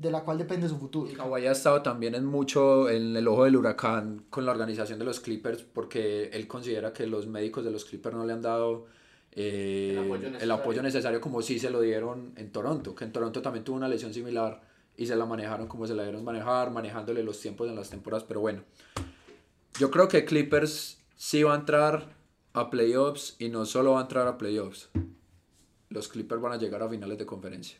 de 0.00 0.10
la 0.10 0.22
cual 0.22 0.38
depende 0.38 0.66
su 0.66 0.78
futuro. 0.78 1.10
Y 1.10 1.14
Kawhi 1.14 1.46
ha 1.46 1.52
estado 1.52 1.82
también 1.82 2.14
en 2.14 2.24
mucho 2.24 2.88
en 2.88 3.14
el 3.14 3.28
ojo 3.28 3.44
del 3.44 3.54
huracán 3.56 4.24
con 4.30 4.46
la 4.46 4.52
organización 4.52 4.98
de 4.98 5.04
los 5.04 5.20
Clippers 5.20 5.62
porque 5.62 6.30
él 6.32 6.46
considera 6.48 6.94
que 6.94 7.06
los 7.06 7.26
médicos 7.26 7.64
de 7.64 7.70
los 7.70 7.84
Clippers 7.84 8.16
no 8.16 8.24
le 8.24 8.32
han 8.32 8.40
dado 8.40 8.86
eh, 9.32 9.90
El 9.92 9.98
apoyo 9.98 10.26
el 10.26 10.32
necesario. 10.32 10.54
apoyo 10.54 10.82
necesario 10.82 11.20
como 11.20 11.42
sí 11.42 11.58
se 11.58 11.68
lo 11.68 11.82
dieron 11.82 12.32
en 12.36 12.50
Toronto, 12.50 12.94
que 12.94 13.04
en 13.04 13.12
Toronto 13.12 13.42
también 13.42 13.62
tuvo 13.62 13.76
una 13.76 13.88
lesión 13.88 14.14
similar 14.14 14.62
y 14.96 15.06
se 15.06 15.16
la 15.16 15.26
manejaron 15.26 15.68
como 15.68 15.86
se 15.86 15.94
la 15.94 16.02
dieron 16.02 16.24
manejar, 16.24 16.70
manejándole 16.70 17.22
los 17.22 17.38
tiempos 17.38 17.68
en 17.68 17.76
las 17.76 17.90
temporadas, 17.90 18.24
pero 18.26 18.40
bueno. 18.40 18.62
Yo 19.78 19.90
creo 19.90 20.08
que 20.08 20.24
Clippers 20.24 20.98
sí 21.14 21.42
va 21.42 21.52
a 21.52 21.58
entrar 21.58 22.08
a 22.54 22.70
playoffs 22.70 23.36
y 23.38 23.50
no 23.50 23.66
solo 23.66 23.92
va 23.92 24.00
a 24.00 24.02
entrar 24.02 24.26
a 24.26 24.38
playoffs. 24.38 24.88
Los 25.90 26.08
Clippers 26.08 26.40
van 26.40 26.52
a 26.52 26.56
llegar 26.56 26.82
a 26.82 26.88
finales 26.88 27.18
de 27.18 27.26
conferencia. 27.26 27.78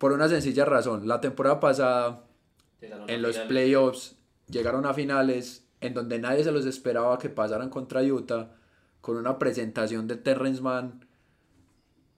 Por 0.00 0.12
una 0.12 0.30
sencilla 0.30 0.64
razón. 0.64 1.06
La 1.06 1.20
temporada 1.20 1.60
pasada, 1.60 2.24
en 2.80 3.20
los 3.20 3.36
playoffs, 3.48 4.16
llegaron 4.48 4.86
a 4.86 4.94
finales 4.94 5.66
en 5.82 5.92
donde 5.92 6.18
nadie 6.18 6.42
se 6.42 6.52
los 6.52 6.64
esperaba 6.64 7.18
que 7.18 7.28
pasaran 7.28 7.68
contra 7.68 8.02
Utah 8.02 8.50
con 9.02 9.18
una 9.18 9.38
presentación 9.38 10.08
de 10.08 10.16
Terrence 10.16 10.62
Mann 10.62 11.04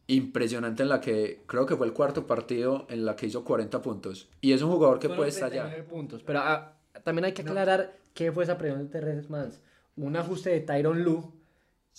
impresionante 0.06 0.84
en 0.84 0.90
la 0.90 1.00
que 1.00 1.42
creo 1.46 1.66
que 1.66 1.74
fue 1.76 1.86
el 1.88 1.92
cuarto 1.92 2.24
partido 2.24 2.86
en 2.88 3.04
la 3.04 3.16
que 3.16 3.26
hizo 3.26 3.44
40 3.44 3.82
puntos. 3.82 4.28
Y 4.40 4.52
es 4.52 4.62
un 4.62 4.70
jugador 4.70 5.00
que 5.00 5.08
puede 5.08 5.30
estallar. 5.30 5.84
puntos. 5.86 6.22
Pero 6.22 6.38
ah, 6.38 6.74
también 7.02 7.24
hay 7.24 7.32
que 7.32 7.42
aclarar 7.42 7.96
qué 8.14 8.30
fue 8.30 8.44
esa 8.44 8.58
presión 8.58 8.80
de 8.84 8.90
Terrence 8.90 9.28
Manns. 9.28 9.60
Un 9.96 10.14
ajuste 10.16 10.50
de 10.50 10.60
Tyron 10.60 11.02
Lue 11.02 11.24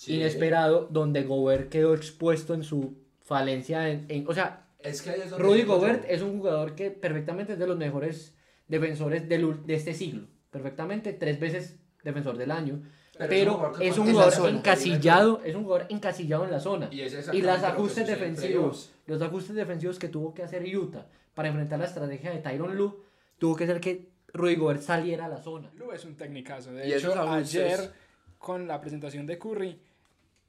inesperado 0.06 0.88
donde 0.90 1.24
Gobert 1.24 1.68
quedó 1.68 1.92
expuesto 1.94 2.54
en 2.54 2.62
su 2.64 2.94
falencia. 3.20 3.90
En, 3.90 4.06
en- 4.08 4.26
o 4.28 4.32
sea, 4.34 4.63
Es 4.84 5.02
que 5.02 5.10
es 5.10 5.36
Rudy. 5.36 5.62
Gobert 5.62 6.04
es 6.08 6.22
un 6.22 6.38
jugador 6.38 6.74
que 6.74 6.90
perfectamente 6.90 7.54
es 7.54 7.58
de 7.58 7.66
los 7.66 7.76
mejores 7.76 8.36
defensores 8.68 9.28
del 9.28 9.66
de 9.66 9.74
este 9.74 9.94
siglo. 9.94 10.28
Perfectamente, 10.50 11.12
tres 11.12 11.40
veces 11.40 11.78
defensor 12.04 12.36
del 12.36 12.50
año. 12.50 12.82
Pero 13.16 13.28
Pero, 13.28 13.72
es 13.80 13.96
un 13.98 14.10
jugador 14.10 14.32
es 14.32 14.38
un 14.38 14.42
jugador 14.42 14.58
encasillado, 14.58 15.40
es 15.44 15.54
un 15.54 15.64
jugador 15.64 15.86
encasillado 15.88 16.44
en 16.44 16.50
la 16.50 16.60
zona. 16.60 16.88
Y 16.90 17.00
Y 17.00 17.42
los 17.42 17.62
ajustes 17.62 18.06
defensivos, 18.06 18.92
los 19.06 19.22
ajustes 19.22 19.56
defensivos 19.56 19.98
que 19.98 20.08
tuvo 20.08 20.34
que 20.34 20.42
hacer 20.42 20.64
Utah 20.76 21.06
para 21.34 21.48
enfrentar 21.48 21.78
la 21.78 21.86
estrategia 21.86 22.30
de 22.30 22.38
Tyron 22.38 22.76
Lue, 22.76 22.94
tuvo 23.38 23.56
que 23.56 23.66
ser 23.66 23.80
que 23.80 24.10
Rudy 24.32 24.56
Gobert 24.56 24.82
saliera 24.82 25.26
a 25.26 25.28
la 25.28 25.38
zona. 25.38 25.70
Lu 25.76 25.92
es 25.92 26.04
un 26.04 26.16
tecnicazo. 26.16 26.72
De 26.72 26.88
Y 26.88 26.92
hecho, 26.92 27.18
ayer 27.28 27.92
con 28.38 28.66
la 28.66 28.80
presentación 28.80 29.26
de 29.26 29.38
Curry, 29.38 29.80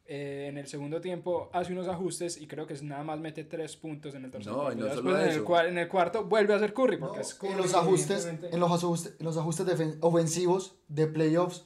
eh, 0.07 0.45
en 0.49 0.57
el 0.57 0.67
segundo 0.67 1.01
tiempo 1.01 1.49
hace 1.51 1.73
unos 1.73 1.87
ajustes 1.87 2.39
y 2.39 2.47
creo 2.47 2.67
que 2.67 2.73
es 2.73 2.83
nada 2.83 3.03
más 3.03 3.19
mete 3.19 3.43
tres 3.43 3.75
puntos 3.75 4.13
en 4.15 4.25
el 4.25 4.31
tercer 4.31 4.51
No, 4.53 4.71
y 4.71 4.75
solo 4.93 5.15
en 5.17 5.23
el, 5.23 5.29
eso. 5.29 5.45
cua- 5.45 5.67
en 5.67 5.77
el 5.79 5.87
cuarto 5.87 6.25
vuelve 6.25 6.53
a 6.53 6.57
hacer 6.57 6.73
Curry 6.73 6.97
porque 6.97 7.21
es 7.21 7.33
Curry. 7.33 7.51
en 7.53 7.57
los 7.57 7.73
ajustes, 7.73 8.25
en 8.25 8.59
los 8.59 8.71
ajustes, 8.71 9.15
en 9.19 9.25
los 9.25 9.37
ajustes 9.37 9.97
ofensivos 10.01 10.75
de 10.87 11.07
playoffs 11.07 11.65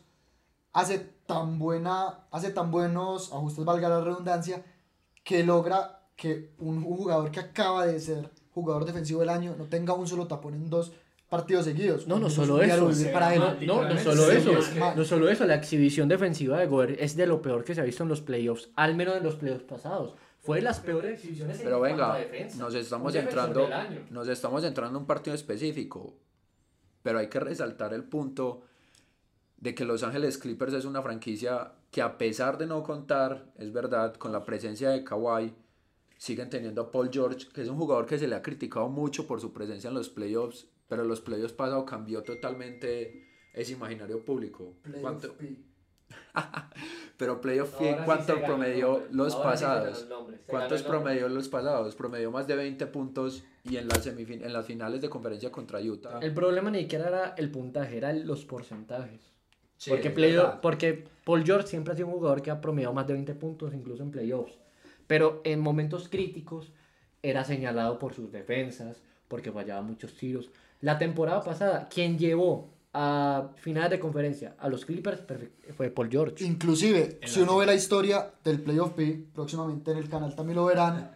hace 0.72 1.00
tan 1.26 1.60
buena, 1.60 2.26
hace 2.32 2.52
tan 2.52 2.72
buenos 2.72 3.34
ajustes, 3.34 3.66
valga 3.66 3.90
la 3.90 4.02
redundancia, 4.02 4.64
que 5.24 5.44
logra 5.44 6.04
que 6.16 6.54
un 6.60 6.84
jugador 6.84 7.32
que 7.32 7.40
acaba 7.40 7.86
de 7.86 8.00
ser 8.00 8.30
jugador 8.54 8.86
defensivo 8.86 9.20
del 9.22 9.30
año 9.30 9.56
no 9.58 9.66
tenga 9.66 9.94
un 9.94 10.08
solo 10.08 10.28
tapón 10.28 10.54
en 10.54 10.70
dos 10.70 10.92
partidos 11.30 11.66
seguidos. 11.66 12.08
No, 12.08 12.20
no 12.20 12.30
solo 12.30 12.62
eso. 12.62 12.90
para 13.14 13.36
No, 13.62 13.84
no 13.88 13.98
solo 14.00 14.24
sí, 14.30 14.38
eso, 14.38 14.58
es 14.58 14.68
que- 14.70 14.80
no 14.80 15.04
solo 15.06 15.30
eso, 15.30 15.46
la 15.46 15.56
exhibición 15.56 16.10
defensiva 16.10 16.60
de 16.60 16.66
Gobert 16.68 16.98
es 17.00 17.16
de 17.16 17.28
lo 17.28 17.42
peor 17.42 17.64
que 17.64 17.76
se 17.76 17.82
ha 17.82 17.84
visto 17.84 18.04
en 18.04 18.10
los 18.10 18.22
playoffs, 18.22 18.70
al 18.76 18.96
menos 18.96 19.16
en 19.18 19.24
los 19.24 19.36
playoffs 19.36 19.64
pasados. 19.64 20.16
Fue 20.42 20.58
de 20.58 20.64
las 20.64 20.80
peores 20.80 21.14
exhibiciones 21.16 21.58
en 21.60 21.64
Pero 21.66 21.80
cuanto 21.80 21.96
venga, 21.98 22.14
a 22.14 22.18
defensa. 22.18 22.58
nos 22.58 22.74
estamos 22.74 23.14
entrando, 23.14 23.70
nos 24.10 24.28
estamos 24.28 24.64
entrando 24.64 24.98
en 24.98 25.02
un 25.04 25.08
partido 25.08 25.36
específico, 25.36 26.16
pero 27.04 27.20
hay 27.20 27.28
que 27.28 27.40
resaltar 27.40 27.94
el 27.94 28.04
punto 28.04 28.62
de 29.58 29.76
que 29.76 29.84
Los 29.86 30.02
Ángeles 30.04 30.38
Clippers 30.38 30.74
es 30.74 30.86
una 30.86 31.02
franquicia 31.02 31.74
que 31.92 32.02
a 32.02 32.18
pesar 32.18 32.58
de 32.58 32.66
no 32.66 32.82
contar, 32.84 33.48
es 33.58 33.74
verdad, 33.74 34.16
con 34.16 34.32
la 34.32 34.46
presencia 34.46 34.90
de 34.92 35.04
Kawhi, 35.04 35.54
siguen 36.18 36.50
teniendo 36.50 36.82
a 36.84 36.92
Paul 36.92 37.10
George, 37.12 37.48
que 37.54 37.62
es 37.62 37.68
un 37.68 37.78
jugador 37.78 38.06
que 38.06 38.18
se 38.18 38.28
le 38.28 38.36
ha 38.36 38.42
criticado 38.42 38.88
mucho 38.88 39.28
por 39.28 39.42
su 39.42 39.52
presencia 39.52 39.90
en 39.90 39.94
los 39.96 40.10
playoffs, 40.10 40.68
pero 40.90 41.06
los 41.06 41.22
playoffs 41.22 41.54
pasados 41.54 41.86
cambió 41.86 42.24
totalmente 42.24 43.30
ese 43.54 43.74
imaginario 43.74 44.26
público. 44.26 44.74
¿Cuánto- 45.00 45.34
P. 45.38 45.56
pero 47.18 47.40
playoff 47.40 47.78
sí 47.78 47.86
¿cuánto 48.04 48.34
el 48.34 48.42
promedió 48.42 49.08
los 49.12 49.36
Ahora 49.36 49.56
sí 49.56 49.64
pasados? 49.64 50.00
se 50.00 50.38
¿Cuántos 50.48 50.82
promedió 50.82 51.30
los 51.30 51.48
pasados? 51.50 51.96
Promedió 51.96 52.32
más 52.32 52.48
de 52.48 52.56
20 52.56 52.88
puntos 52.88 53.44
y 53.64 53.78
en 53.78 53.88
las, 53.88 54.08
en 54.08 54.54
las 54.54 54.66
finales 54.66 55.02
de 55.02 55.10
conferencia 55.10 55.52
contra 55.52 55.80
Utah. 55.80 56.20
El 56.22 56.34
problema 56.34 56.72
ni 56.72 56.80
siquiera 56.82 57.08
era 57.08 57.36
el 57.38 57.52
puntaje, 57.52 57.98
eran 57.98 58.26
los 58.26 58.44
porcentajes. 58.46 59.32
Sí, 59.78 59.92
porque, 59.92 60.10
porque 60.62 61.06
Paul 61.24 61.46
George 61.46 61.68
siempre 61.68 61.94
ha 61.94 61.96
sido 61.96 62.08
un 62.08 62.14
jugador 62.16 62.42
que 62.42 62.52
ha 62.52 62.60
promediado 62.60 62.94
más 62.94 63.06
de 63.08 63.14
20 63.14 63.36
puntos, 63.36 63.74
incluso 63.74 64.02
en 64.02 64.12
playoffs. 64.12 64.58
Pero 65.08 65.42
en 65.46 65.60
momentos 65.60 66.10
críticos 66.10 66.74
era 67.22 67.44
señalado 67.44 68.00
por 68.00 68.14
sus 68.14 68.32
defensas, 68.32 69.04
porque 69.30 69.54
fallaba 69.54 69.82
muchos 69.82 70.14
tiros. 70.16 70.50
La 70.82 70.98
temporada 70.98 71.42
pasada, 71.42 71.88
quien 71.88 72.20
llevó 72.20 72.70
a 72.94 73.52
finales 73.56 73.92
de 73.92 74.00
conferencia 74.00 74.56
a 74.60 74.68
los 74.68 74.84
Clippers 74.84 75.22
fue 75.78 75.90
Paul 75.90 76.10
George. 76.10 76.44
Inclusive, 76.44 77.20
si 77.26 77.40
uno 77.42 77.56
ve 77.56 77.66
la 77.66 77.76
historia 77.76 78.32
del 78.44 78.62
Playoff 78.62 78.92
P, 78.92 79.24
próximamente 79.34 79.92
en 79.92 79.98
el 80.00 80.10
canal 80.10 80.36
también 80.36 80.58
lo 80.58 80.66
verán, 80.66 81.16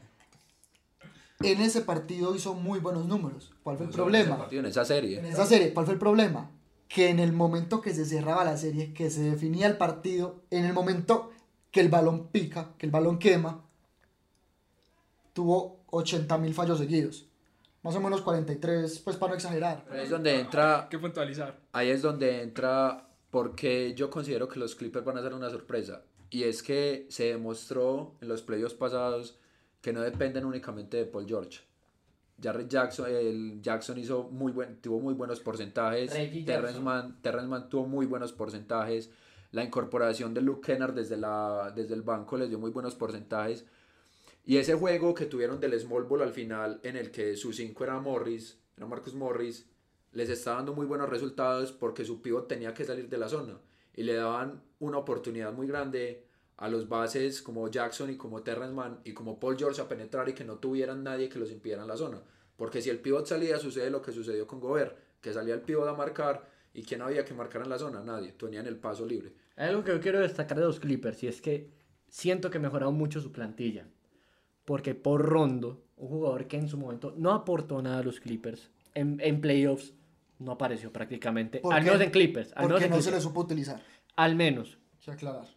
en 1.42 1.62
ese 1.62 1.82
partido 1.82 2.34
hizo 2.36 2.54
muy 2.54 2.80
buenos 2.80 3.06
números. 3.06 3.52
¿Cuál 3.64 3.76
fue 3.76 3.88
el 3.88 3.92
No 3.92 3.98
solo 3.98 4.10
en 4.10 4.16
ese 4.16 4.24
problema? 4.24 4.44
partido, 4.44 4.60
En 4.62 4.66
esa 4.68 4.86
serie. 4.86 5.20
En 5.20 5.26
esa 5.26 5.46
serie, 5.46 5.74
¿cuál 5.74 5.86
fue 5.86 5.96
el 5.96 6.00
problema? 6.00 6.50
que 6.94 7.10
en 7.10 7.18
el 7.20 7.34
momento 7.34 7.82
que 7.82 7.92
se 7.92 8.06
cerraba 8.06 8.44
la 8.44 8.56
serie, 8.56 8.94
que 8.94 9.10
se 9.10 9.24
definía 9.24 9.66
el 9.66 9.78
partido, 9.78 10.44
en 10.52 10.64
el 10.66 10.74
momento 10.74 11.32
que 11.72 11.80
el 11.80 11.90
balón 11.90 12.28
pica, 12.28 12.76
que 12.78 12.86
el 12.86 12.92
balón 12.92 13.18
quema, 13.18 13.66
tuvo 15.34 15.80
80.000 15.88 16.54
fallos 16.54 16.78
seguidos. 16.78 17.26
Más 17.84 17.96
o 17.96 18.02
menos 18.02 18.22
43, 18.22 19.00
pues 19.00 19.18
para 19.18 19.32
no 19.32 19.36
exagerar. 19.36 19.86
Ahí 19.92 20.02
es 20.02 20.10
donde 20.10 20.40
entra, 20.40 20.84
Hay 20.84 20.90
que 20.90 21.00
puntualizar. 21.00 21.60
ahí 21.74 21.90
es 21.90 22.02
donde 22.02 22.42
entra 22.42 23.10
porque 23.30 23.94
yo 23.94 24.10
considero 24.10 24.48
que 24.48 24.60
los 24.60 24.76
Clippers 24.76 25.04
van 25.06 25.18
a 25.18 25.22
ser 25.22 25.34
una 25.34 25.50
sorpresa. 25.50 26.04
Y 26.30 26.44
es 26.44 26.64
que 26.64 27.06
se 27.10 27.26
demostró 27.26 28.16
en 28.22 28.28
los 28.30 28.42
playoffs 28.42 28.74
pasados 28.76 29.38
que 29.82 29.92
no 29.92 30.02
dependen 30.02 30.46
únicamente 30.46 30.98
de 30.98 31.06
Paul 31.06 31.28
George. 31.28 31.60
Jarrett 32.42 32.70
Jackson, 32.70 33.08
el 33.10 33.62
Jackson 33.62 33.98
hizo 33.98 34.24
muy 34.24 34.52
buen, 34.52 34.82
tuvo 34.82 35.00
muy 35.00 35.14
buenos 35.14 35.40
porcentajes. 35.40 36.12
Terrence. 36.46 36.80
Mann, 36.80 37.22
Terrence 37.22 37.48
Mann 37.48 37.70
tuvo 37.70 37.86
muy 37.86 38.06
buenos 38.06 38.34
porcentajes. 38.34 39.12
La 39.52 39.64
incorporación 39.64 40.34
de 40.34 40.42
Luke 40.42 40.62
Kennard 40.66 40.94
desde, 40.94 41.18
la, 41.18 41.72
desde 41.76 41.94
el 41.94 42.02
banco 42.02 42.38
les 42.38 42.50
dio 42.50 42.58
muy 42.60 42.72
buenos 42.72 42.96
porcentajes. 42.96 43.66
Y 44.46 44.58
ese 44.58 44.74
juego 44.74 45.14
que 45.14 45.26
tuvieron 45.26 45.60
del 45.60 45.80
small 45.80 46.04
ball 46.04 46.22
al 46.22 46.34
final, 46.34 46.80
en 46.84 46.98
el 46.98 47.12
que 47.12 47.36
su 47.38 47.54
5 47.54 47.84
era 47.84 48.00
Morris, 48.00 48.60
era 48.76 48.86
Marcus 48.86 49.14
Morris, 49.14 49.66
les 50.12 50.30
está 50.30 50.56
dando 50.56 50.74
muy 50.74 50.86
buenos 50.86 51.10
resultados 51.10 51.72
porque 51.72 52.04
su 52.04 52.22
pivot 52.22 52.48
tenía 52.48 52.74
que 52.74 52.84
salir 52.84 53.10
de 53.10 53.18
la 53.18 53.30
zona. 53.30 53.60
Y 53.96 54.04
le 54.04 54.16
daban 54.16 54.62
una 54.80 54.98
oportunidad 54.98 55.54
muy 55.54 55.68
grande 55.68 56.26
a 56.58 56.68
los 56.68 56.90
bases 56.90 57.42
como 57.42 57.70
Jackson 57.70 58.10
y 58.10 58.18
como 58.18 58.44
Terrence 58.44 58.74
Mann 58.74 59.00
y 59.04 59.14
como 59.14 59.40
Paul 59.40 59.58
George 59.58 59.82
a 59.82 59.88
penetrar 59.88 60.28
y 60.30 60.34
que 60.34 60.44
no 60.44 60.58
tuvieran 60.58 61.04
nadie 61.04 61.30
que 61.30 61.40
los 61.40 61.52
impidiera 61.52 61.84
en 61.84 61.88
la 61.88 61.98
zona. 61.98 62.22
Porque 62.58 62.82
si 62.82 62.90
el 62.90 63.00
pivot 63.00 63.26
salía, 63.26 63.58
sucede 63.60 63.90
lo 63.90 64.02
que 64.02 64.12
sucedió 64.12 64.46
con 64.46 64.60
Gobert, 64.60 64.98
que 65.22 65.34
salía 65.34 65.54
el 65.54 65.62
pivot 65.62 65.88
a 65.88 65.94
marcar 65.94 66.50
y 66.74 66.84
¿quién 66.84 67.02
había 67.02 67.24
que 67.24 67.34
marcar 67.34 67.62
en 67.62 67.70
la 67.70 67.80
zona? 67.80 68.04
Nadie, 68.04 68.34
tenían 68.34 68.68
el 68.68 68.78
paso 68.78 69.06
libre. 69.06 69.34
Algo 69.56 69.84
que 69.84 69.92
yo 69.92 70.02
quiero 70.02 70.20
destacar 70.20 70.60
de 70.60 70.66
los 70.66 70.80
Clippers 70.80 71.24
y 71.24 71.28
es 71.28 71.42
que 71.42 71.70
siento 72.08 72.50
que 72.50 72.60
mejoraron 72.60 72.96
mucho 72.96 73.22
su 73.22 73.32
plantilla. 73.32 73.88
Porque 74.66 74.96
por 74.96 75.22
Rondo, 75.22 75.84
un 75.98 76.08
jugador 76.10 76.48
que 76.48 76.58
en 76.58 76.68
su 76.68 76.78
momento 76.78 77.14
no 77.18 77.32
aportó 77.34 77.82
nada 77.82 78.00
a 78.00 78.04
los 78.04 78.20
Clippers, 78.20 78.70
en, 78.94 79.20
en 79.22 79.42
playoffs 79.42 79.94
no 80.40 80.52
apareció 80.54 80.92
prácticamente. 80.92 81.60
¿Por 81.60 81.74
Al 81.74 81.82
qué? 81.84 81.86
menos 81.90 82.02
en 82.02 82.12
Clippers. 82.12 82.52
Al 82.56 82.64
menos 82.66 82.72
Porque 82.82 82.86
en 82.86 82.92
no 82.92 83.02
se 83.02 83.12
le 83.12 83.22
supo 83.22 83.42
utilizar. 83.42 83.82
Al 84.16 84.36
menos. 84.36 84.78
Aclarar. 85.08 85.48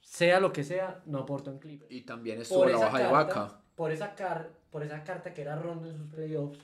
Sea 0.00 0.40
lo 0.40 0.52
que 0.52 0.64
sea, 0.64 1.02
no 1.06 1.18
aportó 1.18 1.50
en 1.50 1.58
Clippers. 1.58 1.90
Y 1.92 2.02
también 2.02 2.40
estuvo 2.40 2.64
la 2.66 2.78
baja 2.78 2.98
de 2.98 3.06
vaca. 3.12 3.60
Por 3.74 3.92
esa, 3.92 4.14
car- 4.14 4.50
por 4.70 4.82
esa 4.82 5.04
carta 5.04 5.32
que 5.34 5.42
era 5.42 5.56
Rondo 5.56 5.88
en 5.88 5.96
sus 5.96 6.08
playoffs, 6.08 6.58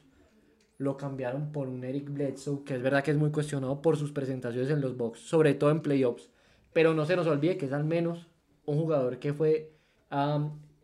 lo 0.79 0.97
cambiaron 0.97 1.53
por 1.53 1.69
un 1.69 1.85
Eric 1.85 2.09
Bledsoe, 2.11 2.65
que 2.65 2.75
es 2.77 2.83
verdad 2.83 3.05
que 3.05 3.11
es 3.13 3.17
muy 3.17 3.31
cuestionado 3.31 3.81
por 3.83 3.97
sus 3.97 4.11
presentaciones 4.13 4.71
en 4.71 4.81
los 4.81 4.97
box, 4.97 5.21
sobre 5.21 5.55
todo 5.55 5.71
en 5.71 5.81
playoffs. 5.83 6.31
Pero 6.73 6.95
no 6.95 7.05
se 7.05 7.15
nos 7.17 7.27
olvide 7.27 7.57
que 7.57 7.67
es 7.67 7.73
al 7.73 7.85
menos 7.85 8.27
un 8.65 8.79
jugador 8.79 9.19
que 9.19 9.33
fue 9.35 9.73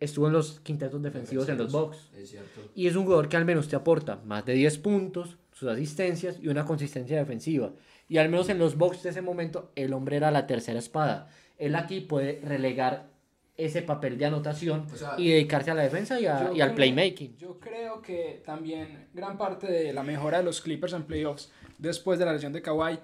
estuvo 0.01 0.27
en 0.29 0.33
los 0.35 0.61
quintetos 0.61 1.03
defensivos 1.03 1.49
en 1.49 1.59
los 1.59 1.73
box. 1.73 2.11
Es 2.17 2.31
cierto. 2.31 2.61
Y 2.75 2.87
es 2.87 2.97
un 2.97 3.05
jugador 3.05 3.29
que 3.29 3.37
al 3.37 3.45
menos 3.45 3.69
te 3.69 3.77
aporta 3.77 4.21
más 4.25 4.45
de 4.45 4.55
10 4.55 4.79
puntos, 4.79 5.39
sus 5.53 5.69
asistencias 5.69 6.39
y 6.41 6.49
una 6.49 6.65
consistencia 6.65 7.19
defensiva. 7.19 7.73
Y 8.09 8.19
al 8.19 8.29
menos 8.29 8.49
en 8.49 8.59
los 8.59 8.77
box 8.77 9.03
de 9.03 9.11
ese 9.11 9.23
momento, 9.23 9.73
el 9.75 9.93
hombre 9.93 10.17
era 10.17 10.31
la 10.31 10.47
tercera 10.47 10.79
espada. 10.79 11.29
Él 11.59 11.75
aquí 11.75 12.01
puede 12.01 12.41
relegar 12.45 13.09
ese 13.57 13.83
papel 13.83 14.17
de 14.19 14.25
anotación 14.27 14.87
O 14.93 14.97
sea, 14.97 15.15
y 15.19 15.31
dedicarse 15.31 15.73
a 15.73 15.75
la 15.75 15.83
defensa 15.83 16.21
y, 16.21 16.27
a- 16.27 16.53
y 16.55 16.61
al 16.61 16.69
creo- 16.69 16.77
playmaking. 16.77 17.37
Yo 17.39 17.59
creo 17.59 18.01
que 18.01 18.41
también 18.47 19.09
gran 19.13 19.37
parte 19.37 19.67
de 19.67 19.93
la 19.93 20.05
mejora 20.05 20.39
de 20.39 20.45
los 20.45 20.61
Clippers 20.61 20.93
en 20.93 21.03
playoffs 21.03 21.51
después 21.77 22.21
de 22.21 22.25
la 22.25 22.33
lesión 22.33 22.53
de 22.53 22.63
Kawhi 22.63 23.01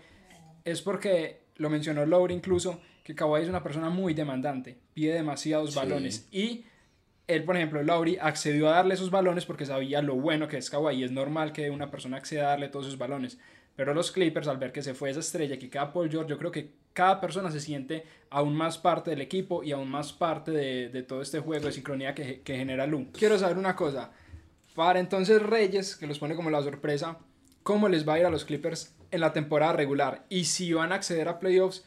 es 0.64 0.80
porque, 0.80 1.40
lo 1.56 1.68
mencionó 1.70 2.06
Lowry 2.06 2.34
incluso, 2.34 2.80
que 3.02 3.16
Kawhi 3.16 3.42
es 3.42 3.48
una 3.48 3.64
persona 3.64 3.90
muy 3.90 4.14
demandante, 4.14 4.78
pide 4.94 5.14
demasiados 5.14 5.72
Sí. 5.72 5.76
balones 5.76 6.28
y 6.30 6.64
él, 7.26 7.44
por 7.44 7.56
ejemplo, 7.56 7.82
Lowry 7.82 8.18
accedió 8.20 8.68
a 8.68 8.76
darle 8.76 8.94
esos 8.94 9.10
balones 9.10 9.46
porque 9.46 9.66
sabía 9.66 10.02
lo 10.02 10.14
bueno 10.16 10.48
que 10.48 10.58
es 10.58 10.70
Kawhi 10.70 11.04
es 11.04 11.10
normal 11.10 11.52
que 11.52 11.70
una 11.70 11.90
persona 11.90 12.18
acceda 12.18 12.44
a 12.44 12.48
darle 12.50 12.68
todos 12.68 12.86
esos 12.86 12.98
balones. 12.98 13.38
Pero 13.76 13.94
los 13.94 14.12
Clippers, 14.12 14.46
al 14.46 14.58
ver 14.58 14.72
que 14.72 14.82
se 14.82 14.94
fue 14.94 15.10
esa 15.10 15.20
estrella, 15.20 15.58
que 15.58 15.70
queda 15.70 15.92
Paul 15.92 16.10
George, 16.10 16.30
yo 16.30 16.38
creo 16.38 16.50
que 16.50 16.72
cada 16.92 17.20
persona 17.20 17.50
se 17.50 17.60
siente 17.60 18.04
aún 18.30 18.54
más 18.54 18.78
parte 18.78 19.10
del 19.10 19.20
equipo 19.20 19.64
y 19.64 19.72
aún 19.72 19.90
más 19.90 20.12
parte 20.12 20.52
de, 20.52 20.88
de 20.90 21.02
todo 21.02 21.22
este 21.22 21.40
juego 21.40 21.66
de 21.66 21.72
sincronía 21.72 22.14
que, 22.14 22.42
que 22.42 22.56
genera 22.56 22.86
Lu. 22.86 23.10
Quiero 23.12 23.38
saber 23.38 23.58
una 23.58 23.74
cosa. 23.74 24.12
Para 24.74 25.00
entonces 25.00 25.42
Reyes, 25.42 25.96
que 25.96 26.06
los 26.06 26.18
pone 26.18 26.36
como 26.36 26.50
la 26.50 26.62
sorpresa, 26.62 27.18
¿cómo 27.62 27.88
les 27.88 28.06
va 28.08 28.14
a 28.14 28.18
ir 28.20 28.26
a 28.26 28.30
los 28.30 28.44
Clippers 28.44 28.94
en 29.10 29.20
la 29.20 29.32
temporada 29.32 29.72
regular? 29.72 30.24
Y 30.28 30.44
si 30.44 30.72
van 30.72 30.92
a 30.92 30.96
acceder 30.96 31.28
a 31.28 31.40
playoffs, 31.40 31.84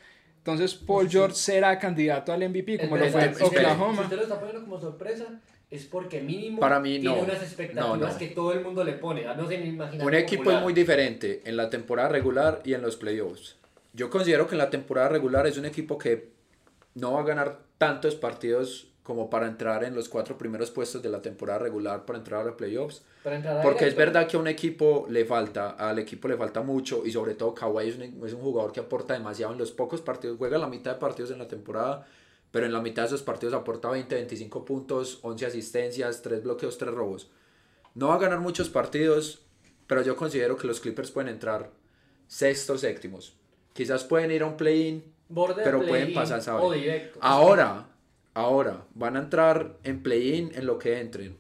entonces 0.47 0.75
Paul 0.75 1.09
George 1.09 1.35
será 1.35 1.77
candidato 1.77 2.31
al 2.31 2.47
MVP, 2.47 2.79
como 2.79 2.95
lo 2.95 3.05
fue 3.09 3.25
Espere, 3.25 3.31
espere. 3.31 3.49
Si 3.49 3.55
Oklahoma. 3.57 4.01
usted 4.03 4.15
lo 4.15 4.21
está 4.23 4.39
poniendo 4.39 4.61
como 4.63 4.79
sorpresa, 4.79 5.25
es 5.69 5.83
porque 5.85 6.21
mínimo 6.21 6.61
Para 6.61 6.79
mí, 6.79 7.01
tiene 7.01 7.17
no. 7.17 7.21
unas 7.23 7.41
expectativas 7.43 7.99
No, 7.99 8.07
no. 8.07 8.17
que 8.17 8.27
todo 8.27 8.53
el 8.53 8.61
mundo 8.63 8.81
le 8.85 8.93
pone. 8.93 9.25
No 9.25 9.45
se 9.45 9.57
me 9.57 9.65
imagina. 9.65 10.05
Un 10.05 10.13
equipo 10.13 10.49
es 10.49 10.61
muy 10.61 10.71
diferente 10.71 11.41
en 11.43 11.57
la 11.57 11.69
temporada 11.69 12.07
regular 12.07 12.61
y 12.63 12.73
en 12.75 12.81
los 12.81 12.95
playoffs. 12.95 13.57
Yo 13.91 14.09
considero 14.09 14.47
que 14.47 14.55
en 14.55 14.59
la 14.59 14.69
temporada 14.69 15.09
regular 15.09 15.45
es 15.47 15.57
un 15.57 15.65
equipo 15.65 15.97
que 15.97 16.29
no 16.95 17.11
va 17.11 17.21
a 17.21 17.25
ganar 17.25 17.59
tantos 17.77 18.15
partidos 18.15 18.87
como 19.07 19.29
para 19.29 19.47
entrar 19.47 19.85
en 19.85 19.95
los 19.95 20.09
cuatro 20.09 20.37
primeros 20.37 20.69
puestos 20.69 21.01
de 21.01 21.07
la 21.07 21.21
temporada 21.21 21.59
regular 21.59 22.05
para 22.05 22.19
entrar 22.19 22.41
a 22.41 22.43
los 22.43 22.55
playoffs. 22.55 23.03
Porque 23.63 23.87
es 23.87 23.95
verdad 23.95 24.27
que 24.27 24.35
a 24.35 24.39
un 24.41 24.49
equipo 24.49 25.07
le 25.09 25.23
falta, 25.23 25.69
al 25.69 25.99
equipo 25.99 26.27
le 26.27 26.35
falta 26.35 26.61
mucho 26.61 27.05
y 27.05 27.11
sobre 27.13 27.33
todo 27.33 27.55
Kawhi 27.55 27.87
es 27.87 27.95
un, 27.95 28.03
es 28.27 28.33
un 28.33 28.41
jugador 28.41 28.73
que 28.73 28.81
aporta 28.81 29.13
demasiado 29.13 29.53
en 29.53 29.59
los 29.59 29.71
pocos 29.71 30.01
partidos, 30.01 30.37
juega 30.37 30.57
la 30.57 30.67
mitad 30.67 30.95
de 30.95 30.99
partidos 30.99 31.31
en 31.31 31.39
la 31.39 31.47
temporada, 31.47 32.05
pero 32.51 32.65
en 32.65 32.73
la 32.73 32.81
mitad 32.81 33.03
de 33.03 33.07
esos 33.07 33.23
partidos 33.23 33.53
aporta 33.53 33.89
20, 33.89 34.13
25 34.13 34.65
puntos, 34.65 35.19
11 35.21 35.45
asistencias, 35.45 36.21
3 36.21 36.43
bloqueos, 36.43 36.77
3 36.77 36.93
robos. 36.93 37.31
No 37.95 38.09
va 38.09 38.15
a 38.15 38.19
ganar 38.19 38.41
muchos 38.41 38.67
partidos, 38.67 39.39
pero 39.87 40.01
yo 40.01 40.17
considero 40.17 40.57
que 40.57 40.67
los 40.67 40.81
Clippers 40.81 41.11
pueden 41.11 41.29
entrar 41.29 41.69
sextos, 42.27 42.81
séptimos. 42.81 43.37
Quizás 43.71 44.03
pueden 44.03 44.31
ir 44.31 44.41
a 44.41 44.47
un 44.47 44.57
play-in, 44.57 45.01
pero 45.63 45.81
pueden 45.85 46.13
pasar, 46.13 46.41
¿sabes? 46.41 46.61
Ahora, 47.21 47.87
ahora, 48.38 48.85
van 48.93 49.17
a 49.17 49.19
entrar 49.21 49.79
en 49.83 50.03
play-in 50.03 50.51
en 50.53 50.67
lo 50.67 50.77
que 50.77 50.99
entren. 50.99 51.38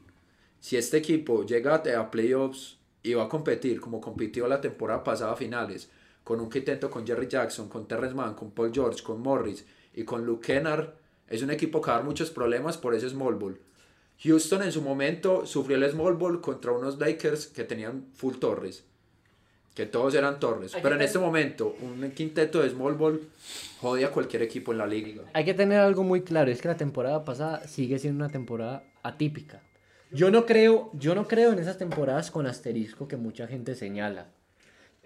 Si 0.59 0.77
este 0.77 0.97
equipo 0.97 1.45
llega 1.45 1.75
a 1.75 2.11
playoffs 2.11 2.79
y 3.03 3.13
va 3.13 3.25
a 3.25 3.29
competir 3.29 3.79
como 3.79 4.01
compitió 4.01 4.47
la 4.47 4.61
temporada 4.61 5.03
pasada 5.03 5.33
a 5.33 5.35
finales, 5.35 5.91
con 6.23 6.41
un 6.41 6.49
quinteto 6.49 6.89
con 6.89 7.05
Jerry 7.05 7.27
Jackson, 7.27 7.69
con 7.69 7.87
Terrence 7.87 8.15
Mann, 8.15 8.33
con 8.33 8.49
Paul 8.49 8.71
George, 8.73 9.03
con 9.03 9.21
Morris 9.21 9.63
y 9.93 10.03
con 10.05 10.25
Luke 10.25 10.47
Kennard, 10.47 10.95
es 11.27 11.43
un 11.43 11.51
equipo 11.51 11.81
que 11.81 11.91
va 11.91 11.97
a 11.97 11.99
dar 11.99 12.05
muchos 12.05 12.31
problemas 12.31 12.77
por 12.77 12.95
ese 12.95 13.09
small 13.09 13.35
ball. 13.35 13.61
Houston 14.23 14.63
en 14.63 14.71
su 14.71 14.81
momento 14.81 15.45
sufrió 15.45 15.77
el 15.77 15.89
small 15.91 16.15
ball 16.15 16.41
contra 16.41 16.71
unos 16.71 16.97
Lakers 16.97 17.45
que 17.45 17.63
tenían 17.63 18.07
full 18.15 18.37
torres. 18.37 18.86
Que 19.77 19.85
todos 19.85 20.15
eran 20.15 20.39
torres. 20.39 20.73
Hay 20.73 20.81
Pero 20.81 20.95
en 20.95 21.03
este 21.03 21.19
momento, 21.19 21.75
un 21.83 22.09
quinteto 22.09 22.63
de 22.63 22.69
small 22.71 22.95
ball 22.95 23.21
jode 23.79 24.05
a 24.05 24.09
cualquier 24.09 24.41
equipo 24.41 24.71
en 24.71 24.79
la 24.79 24.87
liga. 24.87 25.21
Hay 25.33 25.45
que 25.45 25.53
tener 25.53 25.79
algo 25.79 26.03
muy 26.03 26.23
claro, 26.23 26.49
es 26.49 26.63
que 26.63 26.67
la 26.67 26.77
temporada 26.77 27.23
pasada 27.23 27.67
sigue 27.67 27.99
siendo 27.99 28.25
una 28.25 28.33
temporada 28.33 28.81
atípica. 29.03 29.61
Yo 30.11 30.31
no 30.31 30.47
creo, 30.47 30.89
yo 30.93 31.13
no 31.13 31.27
creo 31.27 31.53
en 31.53 31.59
esas 31.59 31.77
temporadas 31.77 32.31
con 32.31 32.47
asterisco 32.47 33.07
que 33.07 33.17
mucha 33.17 33.45
gente 33.45 33.75
señala. 33.75 34.31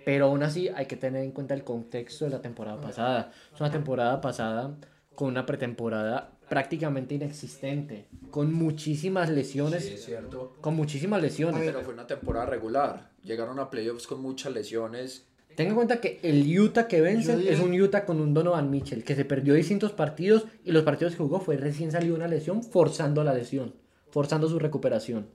Pero 0.06 0.28
aún 0.28 0.42
así 0.42 0.70
hay 0.70 0.86
que 0.86 0.96
tener 0.96 1.26
en 1.26 1.32
cuenta 1.32 1.54
el 1.54 1.66
contexto 1.66 2.24
de 2.24 2.32
la 2.32 2.42
temporada 2.42 2.80
pasada. 2.80 3.34
Es 3.54 3.60
una 3.60 3.72
temporada 3.72 4.22
pasada 4.22 4.74
con 5.16 5.28
una 5.28 5.46
pretemporada 5.46 6.32
prácticamente 6.52 7.16
inexistente, 7.16 8.08
con 8.30 8.54
muchísimas 8.54 9.30
lesiones, 9.30 9.86
Sí, 9.86 9.94
es 9.94 10.04
cierto. 10.04 10.58
con 10.60 10.76
muchísimas 10.76 11.22
lesiones. 11.22 11.62
Pero 11.64 11.80
fue 11.80 11.94
una 11.94 12.06
temporada 12.06 12.46
regular. 12.46 13.10
Llegaron 13.24 13.58
a 13.60 13.70
playoffs 13.70 14.06
con 14.06 14.22
muchas 14.22 14.52
lesiones. 14.52 15.28
Ten 15.56 15.68
en 15.70 15.76
cuenta 15.76 16.02
que 16.02 16.20
el 16.24 16.60
Utah 16.60 16.90
que 16.90 17.00
vence 17.00 17.32
Yo 17.32 17.40
diré- 17.40 17.52
es 17.54 17.62
un 17.62 17.72
Utah 17.80 18.04
con 18.06 18.20
un 18.20 18.34
Donovan 18.34 18.70
Mitchell 18.70 19.06
que 19.06 19.16
se 19.16 19.24
perdió 19.24 19.54
distintos 19.54 19.94
partidos 19.94 20.46
y 20.66 20.74
los 20.74 20.84
partidos 20.84 21.14
que 21.14 21.20
jugó 21.24 21.40
fue 21.40 21.56
recién 21.56 21.90
salió 21.90 22.16
una 22.16 22.28
lesión 22.28 22.64
forzando 22.64 23.24
la 23.24 23.34
lesión, 23.34 23.74
forzando 24.10 24.50
su 24.50 24.60
recuperación. 24.60 25.28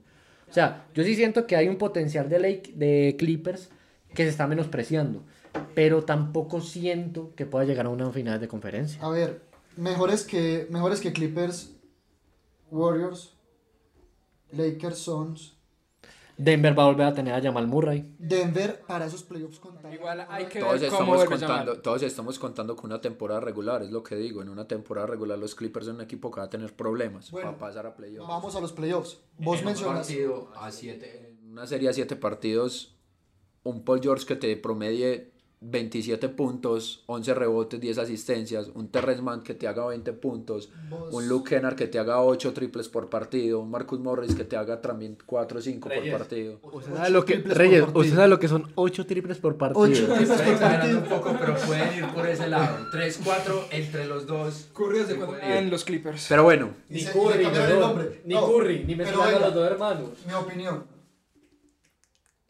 O 0.47 0.53
sea, 0.53 0.85
yo 0.93 1.03
sí 1.03 1.15
siento 1.15 1.47
que 1.47 1.55
hay 1.55 1.67
un 1.67 1.77
potencial 1.79 2.29
de, 2.29 2.37
Lake, 2.39 2.73
de 2.75 3.15
Clippers 3.17 3.69
que 4.13 4.21
se 4.23 4.29
está 4.29 4.45
menospreciando, 4.45 5.23
pero 5.73 6.03
tampoco 6.03 6.61
siento 6.61 7.33
que 7.35 7.47
pueda 7.47 7.65
llegar 7.65 7.87
a 7.87 7.89
una 7.89 8.11
final 8.11 8.39
de 8.39 8.47
conferencia. 8.47 9.01
A 9.01 9.09
ver, 9.09 9.46
mejores 9.77 10.23
que, 10.23 10.67
mejores 10.69 10.99
que 10.99 11.13
Clippers, 11.13 11.75
Warriors, 12.71 13.33
Lakers, 14.51 14.97
Suns, 14.99 15.57
Denver 16.37 16.77
va 16.77 16.83
a 16.83 16.85
volver 16.85 17.07
a 17.07 17.13
tener 17.15 17.33
a 17.33 17.41
Jamal 17.41 17.65
Murray. 17.67 18.13
Denver 18.19 18.83
para 18.87 19.07
esos 19.07 19.23
playoffs. 19.23 19.59
Igual 19.91 20.27
hay 20.29 20.45
que 20.45 20.59
Todos 20.59 20.79
ver 20.79 20.91
cómo 20.91 21.15
estamos, 21.15 21.25
contando, 21.41 21.81
todos 21.81 22.03
estamos 22.03 22.37
contando 22.37 22.75
con 22.75 22.91
una 22.91 23.01
temporada 23.01 23.39
regular, 23.39 23.81
es 23.81 23.89
lo 23.89 24.03
que 24.03 24.15
digo. 24.15 24.43
En 24.43 24.49
una 24.49 24.67
temporada 24.67 25.07
regular 25.07 25.39
los 25.39 25.55
Clippers 25.55 25.87
son 25.87 25.95
un 25.95 26.01
equipo 26.01 26.29
que 26.29 26.39
va 26.39 26.45
a 26.45 26.49
tener 26.49 26.75
problemas 26.75 27.31
Bueno, 27.31 27.47
para 27.47 27.57
pasar 27.57 27.87
a 27.87 27.95
playoffs. 27.95 28.27
Vamos 28.27 28.55
a 28.55 28.59
los 28.59 28.71
playoffs. 28.71 29.19
Vos 29.39 29.55
En 29.55 29.59
un 29.61 29.65
mencionas. 29.65 30.07
partido 30.07 30.51
a 30.55 30.71
siete, 30.71 31.35
en 31.41 31.53
una 31.53 31.65
serie 31.65 31.89
a 31.89 31.93
siete 31.93 32.15
partidos, 32.15 32.95
un 33.63 33.83
Paul 33.83 33.99
George 33.99 34.27
que 34.27 34.35
te 34.35 34.55
promedie 34.57 35.31
27 35.59 36.29
puntos, 36.29 37.03
11 37.07 37.33
rebotes, 37.33 37.79
10 37.81 37.97
asistencias, 37.97 38.69
un 38.75 38.89
Terrence 38.89 39.23
Mann 39.23 39.41
que 39.41 39.55
te 39.55 39.67
haga 39.67 39.87
20 39.87 40.13
puntos, 40.13 40.69
Vos- 40.87 41.11
un 41.11 41.27
Luke 41.27 41.49
Kennard 41.55 41.75
que 41.75 41.87
te 41.87 41.97
haga 41.97 42.21
8 42.21 42.53
triples 42.53 42.87
por 42.89 43.09
partido, 43.09 43.59
un 43.61 43.71
Marcus 43.71 43.99
Morris 43.99 44.35
que 44.35 44.43
te 44.43 44.55
haga 44.55 44.79
también 44.81 45.17
4 45.25 45.57
o 45.57 45.61
5 45.61 45.89
por 45.89 45.97
Reyes. 45.97 46.15
partido. 46.15 46.59
Usted 46.61 46.93
sabe 46.95 47.09
lo 47.09 47.25
que, 47.25 47.37
por 47.39 47.57
Reyes, 47.57 47.83
usted 47.91 48.13
sabe 48.15 48.27
lo 48.27 48.39
que 48.39 48.47
son 48.47 48.71
8 48.75 49.05
triples 49.07 49.39
por 49.39 49.57
partido. 49.57 49.81
Ocho 49.81 50.05
triples 50.05 50.29
Estoy 50.29 50.45
por 50.45 50.53
exagerando 50.53 50.99
partido. 51.01 51.17
un 51.17 51.23
poco, 51.23 51.37
pero 51.39 51.55
pueden 51.65 51.97
ir 51.97 52.13
por 52.13 52.27
ese 52.27 52.47
lado. 52.47 52.77
3, 52.91 53.21
4 53.25 53.65
entre 53.71 54.05
los 54.05 54.27
dos. 54.27 54.69
Curry 54.75 55.05
Sí, 55.07 55.13
cuando 55.15 55.37
en 55.39 55.69
los 55.71 55.83
Clippers. 55.83 56.27
Pero 56.29 56.43
bueno, 56.43 56.69
Ni 56.89 57.03
Curry, 57.03 57.47
ni 58.25 58.33
No, 58.35 58.45
Curry, 58.47 58.83
ni 58.85 58.95
mezclando 58.95 59.37
a 59.37 59.39
los 59.39 59.53
dos 59.55 59.71
hermanos. 59.71 60.09
Mi 60.27 60.33
opinión. 60.33 60.85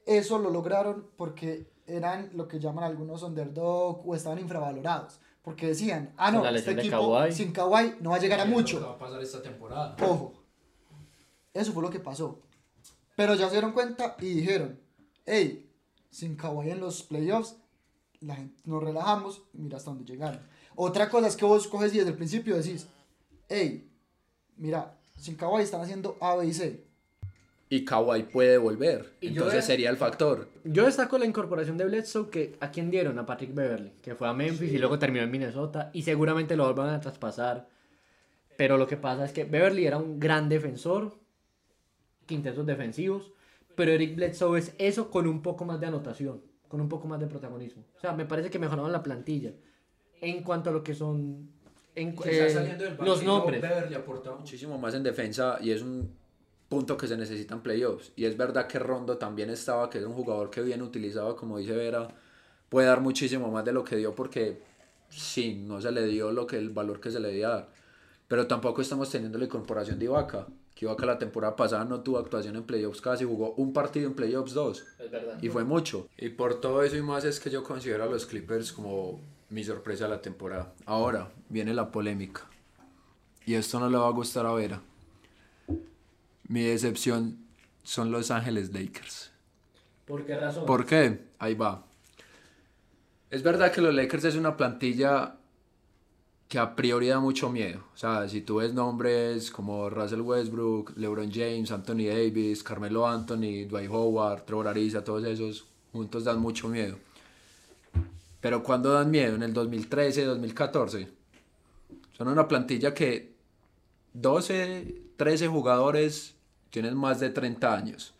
Eso 0.06 0.40
lo 0.40 0.50
lograron 0.50 1.06
porque 1.18 1.68
eran 1.88 2.30
lo 2.34 2.48
que 2.48 2.60
llaman 2.60 2.84
algunos 2.84 3.24
underdog 3.24 4.08
o 4.08 4.14
estaban 4.14 4.40
infravalorados. 4.40 5.20
Porque 5.42 5.68
decían, 5.68 6.14
ah 6.18 6.30
no, 6.30 6.46
este 6.46 6.72
equipo 6.72 7.32
sin 7.32 7.54
Kawhi 7.54 7.96
no 8.02 8.10
va 8.10 8.18
a 8.18 8.20
llegar 8.20 8.40
a 8.42 8.44
va 8.44 8.50
mucho. 8.50 8.86
a 8.86 8.98
pasar 8.98 9.22
esta 9.22 9.42
temporada. 9.42 9.96
Ojo. 10.02 10.34
Eso 11.54 11.72
fue 11.72 11.82
lo 11.82 11.90
que 11.90 12.00
pasó. 12.00 12.40
Pero 13.16 13.34
ya 13.34 13.48
se 13.48 13.54
dieron 13.54 13.72
cuenta 13.72 14.16
y 14.20 14.34
dijeron, 14.34 14.80
hey, 15.26 15.72
sin 16.12 16.36
Kawhi 16.36 16.70
en 16.72 16.82
los 16.82 17.02
playoffs, 17.02 17.56
la 18.20 18.36
gente, 18.36 18.60
nos 18.66 18.84
relajamos 18.84 19.44
y 19.54 19.60
mira 19.60 19.78
hasta 19.78 19.90
dónde 19.90 20.06
llegaron. 20.06 20.42
Otra 20.76 21.10
cosa 21.10 21.28
es 21.28 21.36
que 21.36 21.46
vos 21.46 21.68
coges 21.68 21.94
y 21.94 21.98
desde 21.98 22.12
el 22.12 22.18
principio 22.18 22.58
decís, 22.58 22.88
hey, 23.48 23.90
mira, 24.58 24.98
sin 25.16 25.36
Kawhi 25.36 25.64
están 25.64 25.82
haciendo 25.82 26.18
A, 26.20 26.36
B 26.36 26.46
y 26.48 26.54
C. 26.54 26.87
Y 27.70 27.84
Kawhi 27.84 28.24
puede 28.24 28.58
volver. 28.58 29.14
Y 29.20 29.28
yo 29.28 29.32
Entonces 29.34 29.56
de- 29.56 29.62
sería 29.74 29.90
el 29.90 29.98
factor. 29.98 30.48
Yo 30.64 30.86
destaco 30.86 31.18
la 31.18 31.26
incorporación 31.26 31.78
de 31.78 31.86
Bledsoe 31.86 32.30
que 32.30 32.56
a 32.62 32.72
quién 32.72 32.90
dieron, 32.90 33.20
a 33.20 33.26
Patrick 33.26 33.54
Beverly, 33.54 33.92
que 34.02 34.16
fue 34.16 34.28
a 34.28 34.34
Memphis 34.34 34.72
y 34.72 34.78
luego 34.78 34.98
terminó 34.98 35.24
en 35.26 35.32
Minnesota 35.32 35.90
y 35.94 36.04
seguramente 36.04 36.56
lo 36.56 36.74
van 36.74 36.90
a 36.90 37.02
traspasar. 37.02 37.68
Pero 38.56 38.78
lo 38.78 38.88
que 38.88 38.96
pasa 38.98 39.26
es 39.26 39.34
que 39.34 39.44
Beverly 39.44 39.86
era 39.86 39.98
un 39.98 40.18
gran 40.20 40.48
defensor, 40.50 41.14
quintetos 42.26 42.66
defensivos, 42.66 43.32
pero 43.76 43.92
Eric 43.92 44.16
Bledsoe 44.16 44.58
es 44.60 44.74
eso 44.78 45.12
con 45.12 45.28
un 45.28 45.42
poco 45.42 45.66
más 45.66 45.80
de 45.80 45.88
anotación, 45.88 46.42
con 46.68 46.80
un 46.82 46.90
poco 46.90 47.08
más 47.08 47.20
de 47.20 47.28
protagonismo. 47.28 47.84
O 47.98 48.00
sea, 48.00 48.14
me 48.14 48.26
parece 48.26 48.50
que 48.50 48.60
mejoraron 48.60 48.92
la 48.92 49.04
plantilla 49.04 49.52
en 50.22 50.42
cuanto 50.42 50.70
a 50.70 50.74
lo 50.74 50.84
que 50.84 50.96
son 50.96 51.50
en, 51.96 52.16
eh, 52.26 52.96
los 53.02 53.24
nombres. 53.24 53.62
Beverly 53.62 53.94
aporta 53.96 54.34
muchísimo 54.34 54.78
más 54.78 54.94
en 54.96 55.04
defensa 55.04 55.58
y 55.62 55.72
es 55.72 55.82
un 55.82 56.16
punto 56.70 56.98
que 56.98 57.08
se 57.08 57.18
necesita 57.18 57.56
en 57.56 57.62
playoffs. 57.62 58.12
Y 58.16 58.26
es 58.26 58.38
verdad 58.38 58.68
que 58.68 58.80
Rondo 58.80 59.18
también 59.18 59.50
estaba, 59.50 59.90
que 59.90 60.00
es 60.00 60.04
un 60.04 60.14
jugador 60.14 60.50
que 60.50 60.62
bien 60.62 60.82
utilizado, 60.82 61.36
como 61.36 61.58
dice 61.58 61.74
Vera, 61.74 62.08
puede 62.70 62.88
dar 62.88 63.02
muchísimo 63.02 63.52
más 63.52 63.66
de 63.66 63.74
lo 63.74 63.84
que 63.84 63.96
dio 63.96 64.14
porque 64.14 64.62
sí, 65.10 65.56
no 65.56 65.82
se 65.82 65.92
le 65.92 66.06
dio 66.06 66.32
lo 66.32 66.46
que 66.48 66.58
el 66.58 66.70
valor 66.70 67.00
que 67.00 67.12
se 67.12 67.20
le 67.20 67.30
debía 67.30 67.50
dar. 67.50 67.70
Pero 68.28 68.48
tampoco 68.48 68.82
estamos 68.82 69.10
teniendo 69.10 69.38
la 69.38 69.46
incorporación 69.46 70.00
de 70.00 70.06
Ibaka. 70.06 70.48
Que 70.76 70.86
Ibaka 70.86 71.06
la 71.06 71.18
temporada 71.18 71.56
pasada 71.56 71.86
no 71.86 72.02
tuvo 72.02 72.20
actuación 72.20 72.56
en 72.56 72.64
playoffs 72.64 73.02
casi, 73.02 73.24
jugó 73.24 73.54
un 73.54 73.72
partido 73.74 74.08
en 74.08 74.14
playoffs 74.14 74.54
dos. 74.54 74.86
Es 75.00 75.10
verdad. 75.10 75.42
Y 75.42 75.50
fue 75.50 75.64
mucho. 75.64 76.08
Y 76.18 76.30
por 76.30 76.60
todo 76.60 76.84
eso 76.84 76.98
y 76.98 77.02
más 77.02 77.24
es 77.24 77.40
que 77.40 77.50
yo 77.50 77.64
considero 77.64 78.04
a 78.04 78.08
los 78.08 78.26
Clippers 78.26 78.74
como 78.74 79.22
mi 79.50 79.64
sorpresa 79.64 80.04
de 80.04 80.10
la 80.12 80.22
temporada. 80.22 80.74
Ahora 80.86 81.32
viene 81.50 81.74
la 81.74 81.90
polémica. 81.90 82.44
Y 83.46 83.54
esto 83.54 83.80
no 83.80 83.90
le 83.90 83.98
va 83.98 84.08
a 84.08 84.12
gustar 84.12 84.46
a 84.46 84.52
Vera. 84.52 84.82
Mi 86.48 86.64
decepción 86.64 87.38
son 87.84 88.12
Los 88.12 88.32
Ángeles 88.32 88.74
Lakers. 88.74 89.32
¿Por 90.06 90.26
qué 90.26 90.38
razón? 90.38 90.66
¿Por 90.66 90.86
qué? 90.86 91.26
Ahí 91.40 91.54
va. 91.54 91.86
Es 93.30 93.44
verdad 93.44 93.72
que 93.74 93.82
los 93.82 93.94
Lakers 93.94 94.24
es 94.24 94.36
una 94.36 94.56
plantilla 94.56 95.36
que 96.48 96.60
a 96.60 96.76
priori 96.76 97.08
da 97.08 97.20
mucho 97.20 97.50
miedo. 97.50 97.84
O 97.94 97.98
sea, 97.98 98.28
si 98.30 98.40
tú 98.42 98.58
ves 98.58 98.74
nombres 98.74 99.52
como 99.52 99.90
Russell 99.90 100.22
Westbrook, 100.22 100.94
LeBron 100.96 101.30
James, 101.30 101.72
Anthony 101.72 102.08
Davis, 102.08 102.64
Carmelo 102.64 103.06
Anthony, 103.06 103.66
Dwight 103.68 103.90
Howard, 103.90 104.46
Trevor 104.46 104.70
Ariza, 104.70 105.04
todos 105.04 105.26
esos 105.26 105.68
juntos 105.92 106.24
dan 106.24 106.40
mucho 106.40 106.70
miedo. 106.70 106.98
Pero 108.40 108.64
¿cuándo 108.64 108.94
dan 108.94 109.12
miedo? 109.12 109.36
En 109.36 109.44
el 109.44 109.54
2013, 109.54 110.24
2014. 110.24 111.10
Son 112.18 112.30
una 112.30 112.48
plantilla 112.48 112.94
que 112.94 113.36
12, 114.14 115.02
13 115.18 115.48
jugadores 115.48 116.37
más 116.96 117.20
de 117.20 117.30
30 117.30 117.74
años. 117.74 118.14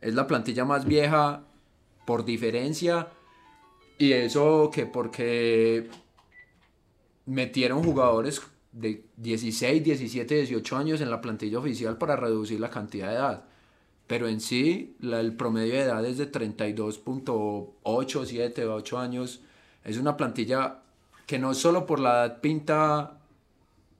Es 0.00 0.14
la 0.14 0.26
plantilla 0.26 0.64
más 0.64 0.84
vieja 0.84 1.42
por 2.06 2.24
diferencia. 2.24 3.08
Y 3.98 4.12
eso 4.12 4.70
que 4.72 4.84
porque 4.86 5.88
metieron 7.24 7.82
jugadores 7.82 8.42
de 8.72 9.04
16, 9.16 9.82
17, 9.82 10.34
18 10.34 10.76
años 10.76 11.00
en 11.00 11.10
la 11.10 11.20
plantilla 11.20 11.58
oficial 11.58 11.96
para 11.96 12.14
reducir 12.16 12.60
la 12.60 12.70
cantidad 12.70 13.08
de 13.08 13.14
edad. 13.14 13.44
Pero 14.06 14.28
en 14.28 14.40
sí, 14.40 14.94
la- 15.00 15.20
el 15.20 15.34
promedio 15.34 15.74
de 15.74 15.80
edad 15.80 16.04
es 16.04 16.18
de 16.18 16.26
32.8, 16.26 18.24
7, 18.26 18.66
8 18.66 18.98
años. 18.98 19.40
Es 19.82 19.96
una 19.98 20.16
plantilla 20.16 20.80
que 21.26 21.38
no 21.38 21.54
solo 21.54 21.86
por 21.86 21.98
la 21.98 22.26
edad 22.26 22.40
pinta 22.40 23.18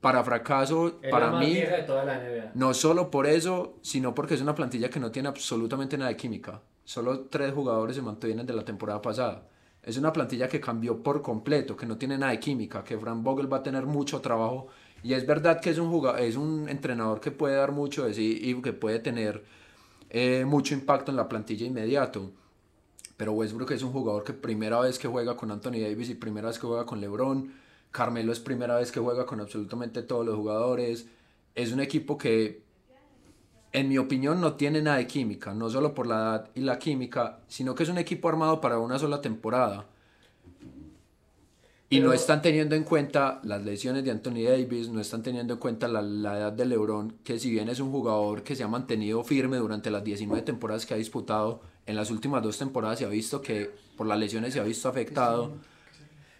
para 0.07 0.22
fracaso, 0.22 0.98
Es 1.02 1.11
para 1.11 1.26
la 1.26 1.32
más 1.32 1.40
mí, 1.44 1.54
vieja 1.54 1.76
de 1.76 1.82
toda 1.82 2.04
la 2.04 2.18
NBA. 2.18 2.52
no 2.54 2.72
solo 2.74 3.11
por 3.11 3.26
eso, 3.26 3.74
sino 3.82 4.14
porque 4.14 4.34
es 4.34 4.40
una 4.40 4.54
plantilla 4.54 4.88
que 4.88 5.00
no 5.00 5.11
tiene 5.11 5.28
absolutamente 5.28 5.98
nada 5.98 6.11
de 6.11 6.16
química. 6.16 6.61
Solo 6.84 7.22
tres 7.22 7.52
jugadores 7.52 7.96
se 7.96 8.02
mantienen 8.02 8.46
de 8.46 8.54
la 8.54 8.64
temporada 8.64 9.02
pasada. 9.02 9.48
Es 9.82 9.96
una 9.96 10.12
plantilla 10.12 10.48
que 10.48 10.61
cambió 10.61 11.02
por 11.02 11.22
completo, 11.22 11.76
que 11.76 11.86
no 11.86 11.96
tiene 11.96 12.16
nada 12.16 12.30
de 12.30 12.38
química, 12.38 12.84
que 12.84 12.96
Frank 12.96 13.20
Vogel 13.24 13.52
va 13.52 13.57
a 13.57 13.62
tener 13.64 13.84
mucho 13.86 14.20
trabajo. 14.20 14.68
Y 15.02 15.14
es 15.14 15.26
verdad 15.26 15.61
que 15.61 15.70
es 15.70 15.78
un, 15.78 15.90
jugador, 15.90 16.20
es 16.20 16.36
un 16.36 16.68
entrenador 16.68 17.20
que 17.20 17.32
puede 17.32 17.57
dar 17.57 17.72
mucho 17.72 18.04
de 18.04 18.14
sí 18.14 18.38
y 18.40 18.62
que 18.62 18.72
puede 18.72 19.00
tener 19.00 19.44
eh, 20.11 20.44
mucho 20.46 20.74
impacto 20.74 21.11
en 21.11 21.16
la 21.16 21.28
plantilla 21.28 21.66
inmediato. 21.66 22.30
Pero 23.16 23.32
Westbrook 23.32 23.72
es 23.72 23.82
un 23.82 23.90
jugador 23.90 24.22
que 24.22 24.32
primera 24.34 24.78
vez 24.78 25.00
que 25.00 25.09
juega 25.09 25.36
con 25.36 25.50
Anthony 25.50 25.80
Davis 25.80 26.11
y 26.11 26.14
primera 26.14 26.46
vez 26.46 26.61
que 26.61 26.66
juega 26.68 26.86
con 26.86 27.00
LeBron. 27.00 27.65
Carmelo 27.97 28.30
es 28.30 28.40
primera 28.40 28.76
vez 28.76 28.92
que 28.92 29.01
juega 29.01 29.24
con 29.24 29.40
absolutamente 29.40 30.03
todos 30.03 30.26
los 30.26 30.36
jugadores. 30.36 31.07
Es 31.55 31.72
un 31.72 31.80
equipo 31.80 32.18
que, 32.18 32.61
en 33.72 33.88
mi 33.88 33.97
opinión, 33.97 34.38
no 34.38 34.53
tiene 34.53 34.82
nada 34.82 34.99
de 34.99 35.07
química. 35.07 35.55
No 35.55 35.70
solo 35.70 35.94
por 35.94 36.07
la 36.07 36.16
edad 36.16 36.51
y 36.55 36.61
la 36.61 36.78
química, 36.78 37.40
sino 37.49 37.74
que 37.74 37.84
es 37.84 37.88
un 37.88 37.97
equipo 37.97 38.28
armado 38.28 38.61
para 38.61 38.78
una 38.78 38.99
sola 38.99 39.22
temporada. 39.22 39.86
Y 41.88 42.01
no 42.01 42.12
están 42.12 42.42
teniendo 42.42 42.74
en 42.74 42.84
cuenta 42.84 43.40
las 43.44 43.64
lesiones 43.64 44.05
de 44.05 44.11
Anthony 44.11 44.42
Davis, 44.44 44.90
no 44.90 45.01
están 45.01 45.22
teniendo 45.22 45.55
en 45.55 45.61
cuenta 45.61 45.88
la, 45.88 46.03
la 46.03 46.36
edad 46.36 46.53
de 46.53 46.66
LeBron, 46.66 47.16
que 47.24 47.38
si 47.38 47.51
bien 47.51 47.70
es 47.70 47.80
un 47.80 47.90
jugador 47.90 48.42
que 48.42 48.57
se 48.57 48.62
ha 48.62 48.68
mantenido 48.68 49.24
firme 49.24 49.57
durante 49.57 49.90
las 49.90 50.05
19 50.05 50.42
temporadas 50.42 50.84
que 50.84 50.92
ha 50.92 50.99
disputado, 50.99 51.62
en 51.86 51.97
las 51.97 52.11
últimas 52.11 52.42
dos 52.42 52.59
temporadas 52.59 52.99
se 52.99 53.07
ha 53.07 53.09
visto 53.09 53.40
que 53.40 53.70
por 53.97 54.07
las 54.07 54.18
lesiones 54.18 54.53
se 54.53 54.61
ha 54.61 54.64
visto 54.64 54.86
afectado. 54.86 55.53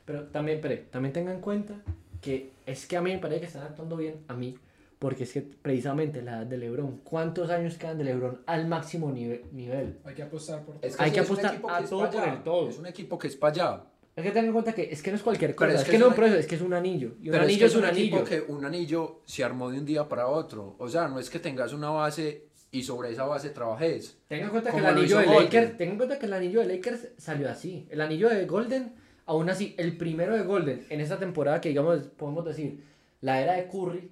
Pero 0.07 0.25
también, 0.29 0.57
espere, 0.59 0.79
también 0.91 1.13
tengan 1.13 1.35
en 1.35 1.41
cuenta 1.43 1.75
que 2.23 2.53
es 2.65 2.87
que 2.87 2.97
a 2.97 3.03
mí 3.03 3.13
me 3.13 3.19
parece 3.19 3.41
que 3.41 3.47
están 3.49 3.65
actuando 3.65 3.97
bien 3.99 4.15
a 4.29 4.35
mí, 4.35 4.57
porque 4.99 5.25
es 5.25 5.33
que 5.33 5.43
precisamente 5.43 6.23
la 6.23 6.39
edad 6.39 6.47
de 6.47 6.57
LeBron, 6.57 7.01
¿cuántos 7.05 7.51
años 7.51 7.77
quedan 7.77 7.99
de 7.99 8.05
LeBron 8.05 8.41
al 8.47 8.67
máximo 8.67 9.13
nive- 9.13 9.43
nivel? 9.53 9.99
Hay 10.05 10.15
que 10.15 10.23
apostar 10.23 10.63
por 10.65 10.77
Es 10.81 10.99
Hay 10.99 11.11
que 11.11 11.21
es 11.21 11.29
un 11.29 11.33
apostar 11.37 11.53
equipo 11.55 11.71
a 11.71 11.79
que 11.79 11.85
es 11.85 11.91
todo 11.91 12.11
por 12.11 12.29
el 12.29 12.43
todo. 12.43 12.69
Es 12.71 12.79
un 12.79 12.87
equipo 12.87 13.19
que 13.19 13.27
es 13.29 13.37
para 13.37 13.53
allá. 13.53 13.85
Es 14.17 14.23
que 14.23 14.31
tengan 14.31 14.47
en 14.47 14.53
cuenta 14.55 14.73
que 14.73 14.89
es 14.91 15.03
que 15.03 15.11
no 15.11 15.17
es 15.19 15.23
cualquier 15.23 15.55
Pero 15.55 15.73
cosa, 15.73 15.75
es 15.75 15.81
es, 15.81 15.85
que 15.85 15.91
que, 15.91 15.97
es 15.97 16.01
no 16.01 16.11
es 16.13 16.19
una- 16.19 16.39
es 16.39 16.47
que 16.47 16.55
es 16.55 16.61
un 16.63 16.73
anillo. 16.73 17.09
Y 17.21 17.29
un 17.29 17.33
Pero 17.33 17.43
anillo 17.45 17.67
es, 17.67 17.73
que 17.73 17.79
es 17.79 17.83
un 17.85 17.85
anillo. 17.85 18.25
que 18.25 18.41
un 18.41 18.65
anillo 18.65 19.21
se 19.27 19.45
armó 19.45 19.71
de 19.71 19.79
un 19.79 19.85
día 19.85 20.09
para 20.09 20.29
otro. 20.29 20.75
O 20.79 20.89
sea, 20.89 21.09
no 21.09 21.19
es 21.21 21.29
que 21.29 21.39
tengas 21.39 21.75
una 21.75 21.91
base 21.91 22.47
y 22.71 22.83
sobre 22.83 23.11
esa 23.13 23.25
base 23.27 23.51
trabajes. 23.51 24.17
Tengan 24.29 24.47
en 24.47 24.51
cuenta 24.53 24.71
que 24.71 24.79
el 24.79 24.87
anillo 24.87 25.19
de. 25.19 25.27
Lakers, 25.27 25.77
tengan 25.77 25.93
en 25.93 25.97
cuenta 25.99 26.19
que 26.19 26.27
el 26.27 26.33
anillo 26.33 26.61
de 26.61 26.67
Lakers 26.77 27.09
salió 27.19 27.51
así. 27.51 27.87
El 27.91 28.01
anillo 28.01 28.31
de 28.31 28.47
Golden, 28.47 28.95
aún 29.27 29.51
así, 29.51 29.75
el 29.79 29.97
primero 29.97 30.35
de 30.37 30.43
Golden 30.43 30.87
en 30.89 31.01
esta 31.01 31.19
temporada 31.19 31.61
que 31.61 31.69
digamos 31.71 31.99
podemos 32.17 32.45
decir, 32.45 32.83
la 33.21 33.41
era 33.41 33.55
de 33.55 33.69
Curry 33.69 34.11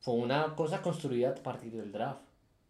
fue 0.00 0.14
una 0.14 0.54
cosa 0.54 0.82
construida 0.82 1.30
a 1.30 1.34
partir 1.34 1.72
del 1.72 1.90
draft. 1.92 2.20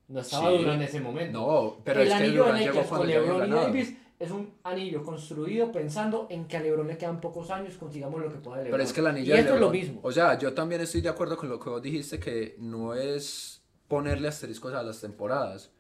No 0.09 0.21
estaba 0.21 0.51
Sí. 0.51 0.65
en 0.65 0.83
ese 0.83 1.01
momento. 1.01 1.39
No, 1.39 1.77
pero 1.85 2.01
el 2.01 2.07
es 2.09 2.15
que 2.15 2.25
anillo 2.25 2.45
de 2.47 2.53
LeBron 2.53 2.59
llegó 2.61 2.73
Lakers 2.75 2.89
cuando 2.89 3.07
LeBron 3.07 3.49
y. 3.49 3.51
Davis 3.51 3.97
es 4.19 4.31
un 4.31 4.55
anillo 4.63 5.03
construido 5.03 5.73
pensando 5.73 6.27
en 6.31 6.47
que 6.47 6.57
a 6.57 6.61
LeBron 6.61 6.87
le 6.87 6.97
quedan 6.97 7.21
pocos 7.21 7.51
años, 7.51 7.75
consigamos 7.77 8.21
lo 8.23 8.29
que 8.31 8.37
pueda 8.39 8.59
LeBron. 8.59 8.71
Pero 8.73 8.83
es 8.85 8.93
que 8.93 9.01
el 9.01 9.07
anillo 9.09 9.35
y 9.35 9.39
es 9.39 9.51
lo 9.61 9.71
mismo. 9.71 10.01
O 10.05 10.13
sea, 10.13 10.39
yo 10.39 10.55
también 10.55 10.81
estoy 10.81 11.01
de 11.01 11.09
acuerdo 11.09 11.37
con 11.37 11.49
lo 11.49 11.59
que 11.59 11.69
vos 11.71 11.83
dijiste, 11.83 12.21
que 12.21 12.55
no 12.59 12.95
es 12.95 13.63
ponerle 13.89 14.29
asteriscos 14.29 14.73
a 14.75 14.83
las 14.83 15.01
temporadas. 15.01 15.73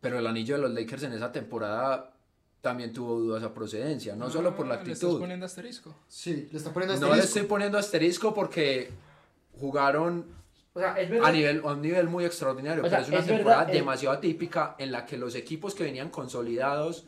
Pero 0.00 0.18
el 0.18 0.26
anillo 0.26 0.54
de 0.56 0.62
los 0.62 0.70
Lakers 0.72 1.02
en 1.04 1.12
esa 1.12 1.30
temporada 1.32 2.11
también 2.62 2.92
tuvo 2.92 3.18
dudas 3.18 3.42
a 3.42 3.52
procedencia, 3.52 4.16
no 4.16 4.30
solo 4.30 4.56
por 4.56 4.66
la 4.66 4.76
Le 4.76 4.80
estás 4.92 5.02
actitud. 5.02 5.20
poniendo 5.20 5.44
asterisco. 5.44 5.94
Sí, 6.08 6.48
le 6.50 6.56
está 6.58 6.72
poniendo 6.72 6.94
No 6.94 7.08
le 7.08 7.12
asterisco. 7.14 7.26
estoy 7.38 7.48
poniendo 7.48 7.76
asterisco 7.76 8.32
porque 8.32 8.90
jugaron 9.60 10.26
O 10.74 10.78
sea, 10.80 10.94
es 10.98 11.10
verdad. 11.10 11.28
a, 11.28 11.32
nivel, 11.32 11.60
a 11.64 11.72
un 11.72 11.82
nivel 11.82 12.08
muy 12.08 12.24
extraordinario, 12.24 12.84
O 12.84 12.88
sea, 12.88 12.98
pero 12.98 13.02
es 13.02 13.08
una 13.10 13.18
es 13.18 13.26
temporada 13.26 13.58
verdad, 13.60 13.74
el- 13.74 13.80
demasiado 13.80 14.16
atípica 14.16 14.76
en 14.78 14.92
la 14.92 15.04
que 15.04 15.18
los 15.18 15.34
equipos 15.34 15.74
que 15.74 15.84
venían 15.84 16.08
consolidados 16.10 17.04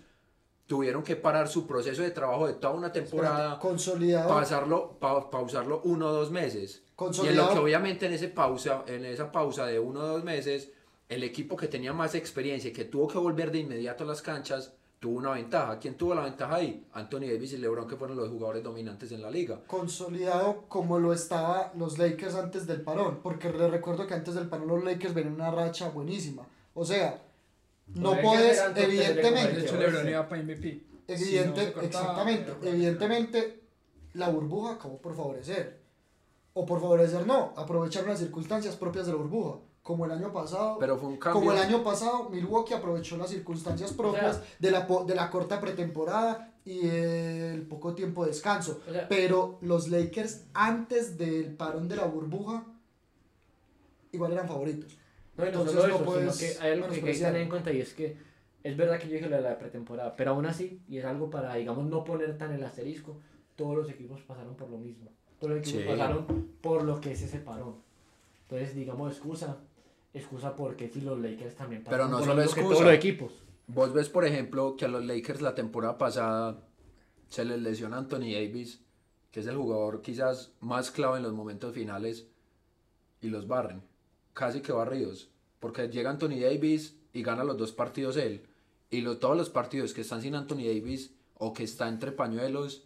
tuvieron 0.66 1.02
que 1.04 1.14
parar 1.14 1.46
su 1.48 1.66
proceso 1.66 2.02
de 2.02 2.10
trabajo 2.10 2.46
de 2.48 2.54
toda 2.54 2.72
una 2.74 2.90
temporada, 2.90 3.58
Consolidado. 3.60 4.28
pasarlo, 4.28 4.98
pa- 4.98 5.30
pausarlo 5.30 5.82
uno 5.84 6.08
o 6.08 6.12
dos 6.12 6.30
meses. 6.30 6.76
Y 6.76 6.78
en 6.78 6.82
lo 6.88 6.96
Consolidado. 6.96 7.52
que 7.52 7.58
obviamente 7.60 8.06
en, 8.06 8.12
ese 8.12 8.28
pausa, 8.28 8.82
en 8.88 9.04
esa 9.04 9.30
pausa 9.30 9.66
de 9.66 9.78
uno 9.78 10.00
o 10.00 10.06
dos 10.06 10.24
meses, 10.24 10.70
el 11.08 11.22
equipo 11.22 11.56
que 11.56 11.68
tenía 11.68 11.92
más 11.92 12.14
experiencia 12.16 12.70
y 12.70 12.72
que 12.72 12.84
tuvo 12.84 13.06
que 13.08 13.18
volver 13.18 13.52
de 13.52 13.58
inmediato 13.58 14.04
a 14.04 14.06
las 14.06 14.20
canchas, 14.22 14.72
tuvo 15.04 15.18
una 15.18 15.32
ventaja. 15.32 15.78
¿Quién 15.78 15.98
tuvo 15.98 16.14
la 16.14 16.22
ventaja 16.22 16.54
ahí? 16.54 16.86
Anthony 16.94 17.26
Davis 17.30 17.52
y 17.52 17.58
LeBron, 17.58 17.86
que 17.86 17.94
fueron 17.94 18.16
los 18.16 18.30
jugadores 18.30 18.62
dominantes 18.62 19.12
en 19.12 19.20
la 19.20 19.30
liga. 19.30 19.60
consolidado 19.66 20.64
como 20.66 20.98
lo 20.98 21.12
estaba 21.12 21.72
los 21.76 21.98
Lakers 21.98 22.34
antes 22.34 22.66
del 22.66 22.80
parón, 22.80 23.20
porque 23.22 23.52
les 23.52 23.70
recuerdo 23.70 24.06
que 24.06 24.14
antes 24.14 24.34
del 24.34 24.48
parón 24.48 24.66
los 24.66 24.82
Lakers 24.82 25.12
venían 25.12 25.34
una 25.34 25.50
racha 25.50 25.90
buenísima. 25.90 26.46
O 26.72 26.86
sea, 26.86 27.22
no 27.88 28.12
top 28.12 28.32
tres 28.32 28.74
de 28.74 28.84
evidentemente, 28.84 29.60
hecho, 29.60 29.76
LeBron 29.76 30.08
iba 30.08 30.26
para 30.26 30.42
MVP. 30.42 30.82
evidente, 31.06 31.60
Si 31.60 31.66
no 31.66 31.72
cortaba, 31.74 31.84
exactamente, 31.84 32.52
evidentemente 32.62 33.60
la 34.14 34.30
burbuja 34.30 34.72
acabó 34.72 34.96
por 34.96 35.14
favorecer. 35.14 35.80
O 36.54 36.64
por 36.64 36.80
favorecer 36.80 37.26
no, 37.26 37.52
aprovecharon 37.58 38.08
las 38.08 38.20
circunstancias 38.20 38.74
propias 38.76 39.04
de 39.04 39.12
la 39.12 39.18
burbuja. 39.18 39.58
Como 39.84 40.06
el 40.06 40.10
año 40.12 40.32
pasado, 40.32 40.78
Pero 40.80 40.96
fue 40.96 41.10
un 41.10 41.18
cambio. 41.18 41.40
como 41.40 41.52
el 41.52 41.58
año 41.58 41.84
pasado, 41.84 42.30
Milwaukee 42.30 42.72
aprovechó 42.74 43.16
las 43.18 43.28
circunstancias 43.28 43.92
propias 43.92 44.38
O 44.38 44.40
sea- 44.40 44.48
de, 44.58 44.70
la, 44.70 44.86
po- 44.86 45.04
de 45.04 45.14
la 45.14 45.30
corta 45.30 45.60
pretemporada 45.60 46.54
y 46.64 46.88
el 46.88 47.62
poco 47.68 47.94
tiempo 47.94 48.24
de 48.24 48.30
descanso. 48.30 48.80
O 48.88 48.90
sea- 48.92 49.06
Pero 49.08 49.58
los 49.60 49.88
Lakers, 49.88 50.46
antes 50.54 51.18
del 51.18 51.54
parón 51.54 51.86
de 51.88 51.96
la 51.96 52.06
burbuja, 52.06 52.64
igual 54.12 54.32
eran 54.32 54.48
favoritos. 54.48 54.96
No, 55.36 55.44
y 55.44 55.48
no 55.48 55.60
Entonces 55.60 55.74
solo 55.74 55.88
no 55.88 55.94
eso, 55.96 56.04
puedes 56.06 56.34
sino 56.34 56.52
que 56.58 56.64
hay 56.64 56.72
algo 56.72 56.88
que 56.88 56.94
hay 56.94 57.00
que 57.02 57.12
tener 57.12 57.36
en 57.42 57.48
cuenta 57.50 57.72
y 57.72 57.80
es 57.80 57.92
que 57.92 58.16
es 58.62 58.76
verdad 58.78 58.98
que 58.98 59.08
yo 59.08 59.14
dije 59.16 59.28
lo 59.28 59.36
de 59.36 59.42
la 59.42 59.58
pretemporada, 59.58 60.16
pero 60.16 60.30
aún 60.30 60.46
así, 60.46 60.80
y 60.88 60.96
es 60.96 61.04
algo 61.04 61.28
para, 61.28 61.54
digamos, 61.56 61.84
no 61.84 62.04
poner 62.04 62.38
tan 62.38 62.52
el 62.54 62.64
asterisco, 62.64 63.18
todos 63.54 63.76
los 63.76 63.90
equipos 63.90 64.22
pasaron 64.22 64.54
por 64.56 64.70
lo 64.70 64.78
mismo. 64.78 65.10
Todos 65.38 65.50
los 65.54 65.60
equipos 65.60 65.82
Sí. 65.82 65.88
pasaron 65.88 66.48
por 66.62 66.84
lo 66.84 67.00
que 67.02 67.12
es 67.12 67.20
ese 67.20 67.38
parón. 67.40 67.74
Entonces, 68.48 68.74
digamos, 68.74 69.12
excusa, 69.12 69.58
excusa 70.14 70.54
porque 70.56 70.88
si 70.88 71.00
los 71.00 71.18
Lakers 71.18 71.54
también 71.56 71.82
Pero 71.84 72.04
pasaron 72.04 72.10
no 72.12 72.24
solo 72.24 72.42
excusa. 72.42 72.68
todos 72.68 72.80
los 72.84 72.92
equipos. 72.94 73.32
Vos 73.66 73.92
ves, 73.92 74.08
por 74.08 74.24
ejemplo, 74.24 74.76
que 74.76 74.84
a 74.84 74.88
los 74.88 75.04
Lakers 75.04 75.40
la 75.42 75.54
temporada 75.54 75.98
pasada 75.98 76.62
se 77.28 77.44
les 77.44 77.60
lesiona 77.60 77.98
Anthony 77.98 78.32
Davis, 78.32 78.80
que 79.30 79.40
es 79.40 79.46
el 79.46 79.56
jugador 79.56 80.02
quizás 80.02 80.52
más 80.60 80.90
clave 80.90 81.16
en 81.18 81.22
los 81.24 81.32
momentos 81.32 81.74
finales, 81.74 82.26
y 83.20 83.28
los 83.30 83.48
barren. 83.48 83.82
Casi 84.34 84.60
que 84.60 84.72
barridos. 84.72 85.30
Porque 85.60 85.88
llega 85.88 86.10
Anthony 86.10 86.40
Davis 86.40 86.96
y 87.12 87.22
gana 87.22 87.42
los 87.42 87.56
dos 87.56 87.72
partidos 87.72 88.16
él. 88.16 88.46
Y 88.90 89.00
lo- 89.00 89.18
todos 89.18 89.36
los 89.36 89.48
partidos 89.50 89.94
que 89.94 90.02
están 90.02 90.20
sin 90.20 90.34
Anthony 90.34 90.64
Davis 90.66 91.14
o 91.38 91.52
que 91.54 91.64
está 91.64 91.88
entre 91.88 92.12
pañuelos, 92.12 92.84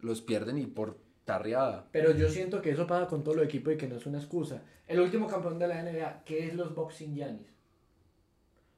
los 0.00 0.20
pierden 0.20 0.58
y 0.58 0.66
por 0.66 0.98
tarreada. 1.32 1.88
Pero 1.92 2.12
yo 2.12 2.28
siento 2.28 2.60
que 2.60 2.70
eso 2.70 2.86
pasa 2.86 3.06
con 3.06 3.22
todo 3.22 3.34
los 3.34 3.44
equipos 3.44 3.72
y 3.74 3.76
que 3.76 3.86
no 3.86 3.96
es 3.96 4.06
una 4.06 4.18
excusa. 4.18 4.62
El 4.86 5.00
último 5.00 5.26
campeón 5.28 5.58
de 5.58 5.68
la 5.68 5.82
NBA, 5.82 6.24
que 6.24 6.46
es 6.48 6.54
los 6.54 6.74
Boxing 6.74 7.14
Giannis. 7.14 7.46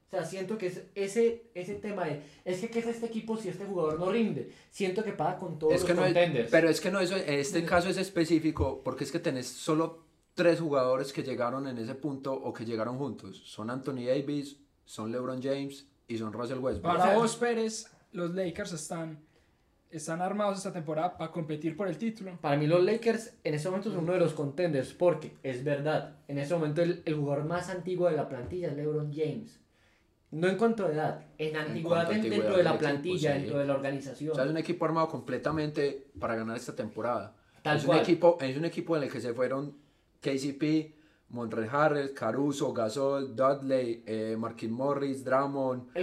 O 0.07 0.15
sea, 0.15 0.25
siento 0.25 0.59
que 0.59 0.67
es 0.67 0.83
ese, 0.93 1.47
ese 1.55 1.73
tema 1.75 2.05
de, 2.05 2.21
es 2.45 2.59
que 2.61 2.69
¿qué 2.69 2.79
es 2.79 2.85
este 2.85 3.07
equipo 3.07 3.35
si 3.35 3.49
este 3.49 3.65
jugador 3.65 3.99
no 3.99 4.11
rinde? 4.11 4.51
Siento 4.69 5.03
que 5.03 5.11
pasa 5.13 5.37
con 5.39 5.57
todos 5.57 5.73
Es 5.73 5.81
los 5.81 5.87
que 5.89 5.95
no 5.95 6.01
es- 6.05 6.13
contenders. 6.13 6.51
pero 6.51 6.69
es 6.69 6.79
que 6.79 6.91
no, 6.91 6.99
eso, 6.99 7.15
este 7.15 7.65
caso 7.65 7.89
es 7.89 7.97
específico 7.97 8.81
porque 8.83 9.05
es 9.05 9.11
que 9.11 9.17
tenés 9.17 9.47
solo 9.47 10.03
tres 10.35 10.59
jugadores 10.59 11.11
que 11.13 11.23
llegaron 11.23 11.67
en 11.67 11.79
ese 11.79 11.95
punto 11.95 12.31
o 12.33 12.53
que 12.53 12.63
llegaron 12.63 12.99
juntos. 12.99 13.41
Son 13.45 13.71
Anthony 13.71 14.05
Davis, 14.05 14.59
son 14.85 15.11
LeBron 15.11 15.41
James 15.41 15.87
y 16.07 16.17
son 16.19 16.31
Russell 16.31 16.59
Westbrook. 16.59 16.95
Para 16.97 17.15
vos, 17.17 17.35
Pérez, 17.35 17.87
los 18.11 18.35
Lakers 18.35 18.73
están, 18.73 19.19
están 19.93 20.21
armados 20.21 20.57
esta 20.57 20.73
temporada 20.73 21.17
para 21.17 21.31
competir 21.31 21.77
por 21.77 21.87
el 21.87 21.97
título. 21.97 22.37
Para 22.41 22.57
mí 22.57 22.67
los 22.67 22.83
Lakers 22.83 23.37
en 23.43 23.53
este 23.53 23.69
momento 23.69 23.91
son 23.91 24.03
uno 24.03 24.13
de 24.13 24.19
los 24.19 24.33
contenders 24.33 24.93
porque 24.93 25.37
es 25.43 25.63
verdad, 25.63 26.17
en 26.27 26.39
este 26.39 26.53
momento 26.53 26.81
el, 26.81 27.03
el 27.05 27.15
jugador 27.15 27.45
más 27.45 27.69
antiguo 27.69 28.09
de 28.09 28.15
la 28.15 28.27
plantilla 28.27 28.69
es 28.69 28.75
LeBron 28.75 29.13
James. 29.13 29.59
No 30.31 30.47
en 30.47 30.57
cuanto 30.57 30.87
a 30.87 30.91
edad, 30.91 31.25
en 31.37 31.55
antigüedad 31.55 32.09
dentro 32.09 32.57
de 32.57 32.63
la 32.63 32.71
equipo, 32.71 32.79
plantilla, 32.79 33.33
sí. 33.33 33.39
dentro 33.41 33.59
de 33.59 33.65
la 33.65 33.73
organización. 33.75 34.31
O 34.31 34.35
sea, 34.35 34.45
es 34.45 34.49
un 34.49 34.57
equipo 34.57 34.83
armado 34.85 35.07
completamente 35.07 36.07
para 36.19 36.35
ganar 36.35 36.57
esta 36.57 36.75
temporada. 36.75 37.35
Tal 37.61 37.77
es, 37.77 37.83
cual. 37.83 37.99
Un 37.99 38.03
equipo, 38.03 38.37
es 38.41 38.57
un 38.57 38.65
equipo 38.65 38.97
en 38.97 39.03
el 39.03 39.11
que 39.11 39.21
se 39.21 39.31
fueron 39.31 39.77
KCP, 40.21 41.02
Montrell 41.33 41.67
Harrell, 41.71 42.13
Caruso, 42.13 42.71
Gasol, 42.73 43.35
Dudley, 43.35 44.03
eh, 44.05 44.35
Marquis 44.37 44.69
Morris, 44.69 45.23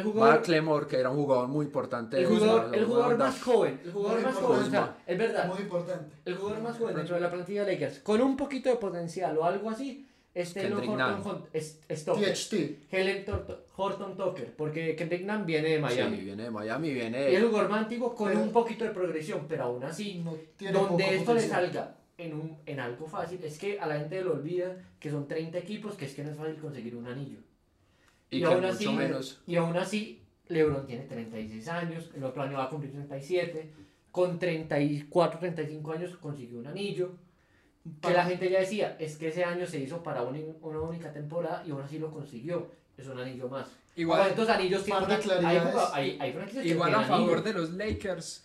jugador- 0.03 0.35
Macklemore, 0.39 0.87
que 0.87 0.97
era 0.99 1.11
un 1.11 1.17
jugador 1.19 1.49
muy 1.49 1.67
importante. 1.67 2.19
el 2.19 2.27
jugador, 2.27 2.75
el 2.75 2.85
jugador 2.85 3.17
más 3.19 3.41
joven, 3.43 3.81
el 3.85 3.93
jugador 3.93 4.17
Muy 4.17 4.25
más 4.25 4.35
joven, 4.35 4.61
o 4.61 4.71
sea, 4.71 4.97
es 5.07 5.19
verdad, 5.19 5.47
Muy 5.49 5.59
importante. 5.63 6.17
el 6.25 6.37
jugador 6.37 6.63
más 6.63 6.77
joven 6.79 6.97
dentro 6.97 7.15
de 7.15 7.21
la 7.21 7.31
plantilla 7.31 7.65
de 7.65 7.73
Lakers, 7.73 8.01
con 8.01 8.21
un 8.21 8.37
poquito 8.37 8.69
de 8.71 8.77
potencial 8.77 9.39
o 9.39 9.45
algo 9.45 9.71
así, 9.71 10.07
es 10.35 10.53
Taylor 10.55 10.81
Kendrick 10.81 11.01
Horton. 11.01 11.25
Hunt- 11.25 11.47
es, 11.53 11.81
es 11.89 12.05
Tucker. 12.05 12.33
THT. 12.35 12.79
Helen 12.91 13.25
Tor- 13.25 13.65
Horton 13.77 14.17
Tucker, 14.17 14.55
porque 14.57 14.95
Kendrick 14.97 15.25
Nunn 15.27 15.45
viene 15.47 15.71
de 15.71 15.79
Miami. 15.81 16.17
Sí, 16.19 16.25
viene 16.25 16.43
de 16.45 16.51
Miami, 16.51 16.89
Y 16.89 16.95
viene... 16.95 17.35
el 17.35 17.47
jugador 17.47 17.69
más 17.71 17.83
antiguo 17.83 18.15
con 18.15 18.29
Pero- 18.29 18.41
un 18.43 18.53
poquito 18.53 18.85
de 18.85 18.91
progresión, 18.91 19.47
pero 19.49 19.65
aún 19.65 19.83
así, 19.85 20.21
No 20.25 20.35
tiene 20.57 20.73
donde 20.79 21.05
esto 21.17 21.35
le 21.35 21.41
potencial. 21.41 21.65
salga 21.73 21.97
en, 22.21 22.35
un, 22.35 22.59
en 22.67 22.81
algo 22.81 23.07
fácil, 23.07 23.43
es 23.45 23.59
que 23.59 23.79
a 23.81 23.87
la 23.87 23.99
gente 23.99 24.23
le 24.23 24.29
olvida 24.31 24.77
que 24.99 25.11
son 25.11 25.27
30 25.29 25.59
equipos, 25.59 25.95
que 25.95 26.05
es 26.05 26.15
que 26.15 26.23
no 26.25 26.31
es 26.31 26.37
fácil 26.37 26.57
conseguir 26.57 26.95
un 26.97 27.07
anillo. 27.07 27.39
y 28.31 28.37
y 28.37 28.41
que 28.41 28.47
aún 28.47 28.65
así- 28.65 28.89
menos... 28.89 29.41
Y 29.47 29.57
aún 29.57 29.77
así, 29.77 30.23
LeBron 30.49 30.87
tiene 30.87 31.05
36 31.05 31.69
años, 31.69 32.11
el 32.15 32.25
otro 32.25 32.43
año 32.43 32.59
va 32.59 32.65
a 32.65 32.69
cumplir 32.69 32.93
37, 32.93 33.71
con 34.11 34.39
34, 34.39 35.39
35 35.41 35.93
años 35.93 36.17
consiguió 36.17 36.59
un 36.59 36.67
anillo. 36.67 37.13
Que 38.03 38.11
la 38.13 38.25
gente 38.25 38.51
ya 38.51 38.61
decía, 38.61 38.97
es 38.99 39.17
que 39.17 39.29
ese 39.29 39.43
año 39.43 39.67
se 39.67 39.79
hizo 39.81 40.03
para 40.03 40.23
una, 40.23 40.39
una 40.61 40.81
única 40.81 41.13
temporada 41.13 41.63
y 41.67 41.71
aún 41.71 41.81
así 41.83 41.99
lo 41.99 42.11
consiguió. 42.13 42.71
Es 42.99 43.07
un 43.07 43.19
anillo 43.19 43.49
más. 43.49 43.69
Igual- 43.97 44.21
¿Cuántos 44.21 44.49
anillos 44.51 44.85
tiene? 44.85 45.01
Par 45.01 45.09
de 45.09 45.15
una- 45.15 45.23
claridades. 45.23 45.75
Hay, 45.95 46.19
hay, 46.21 46.31
hay 46.31 46.31
Igual 46.31 46.55
a 46.55 46.63
tienen 46.63 46.95
anillo. 46.95 47.07
favor 47.07 47.43
de 47.43 47.53
los 47.55 47.71
Lakers 47.71 48.45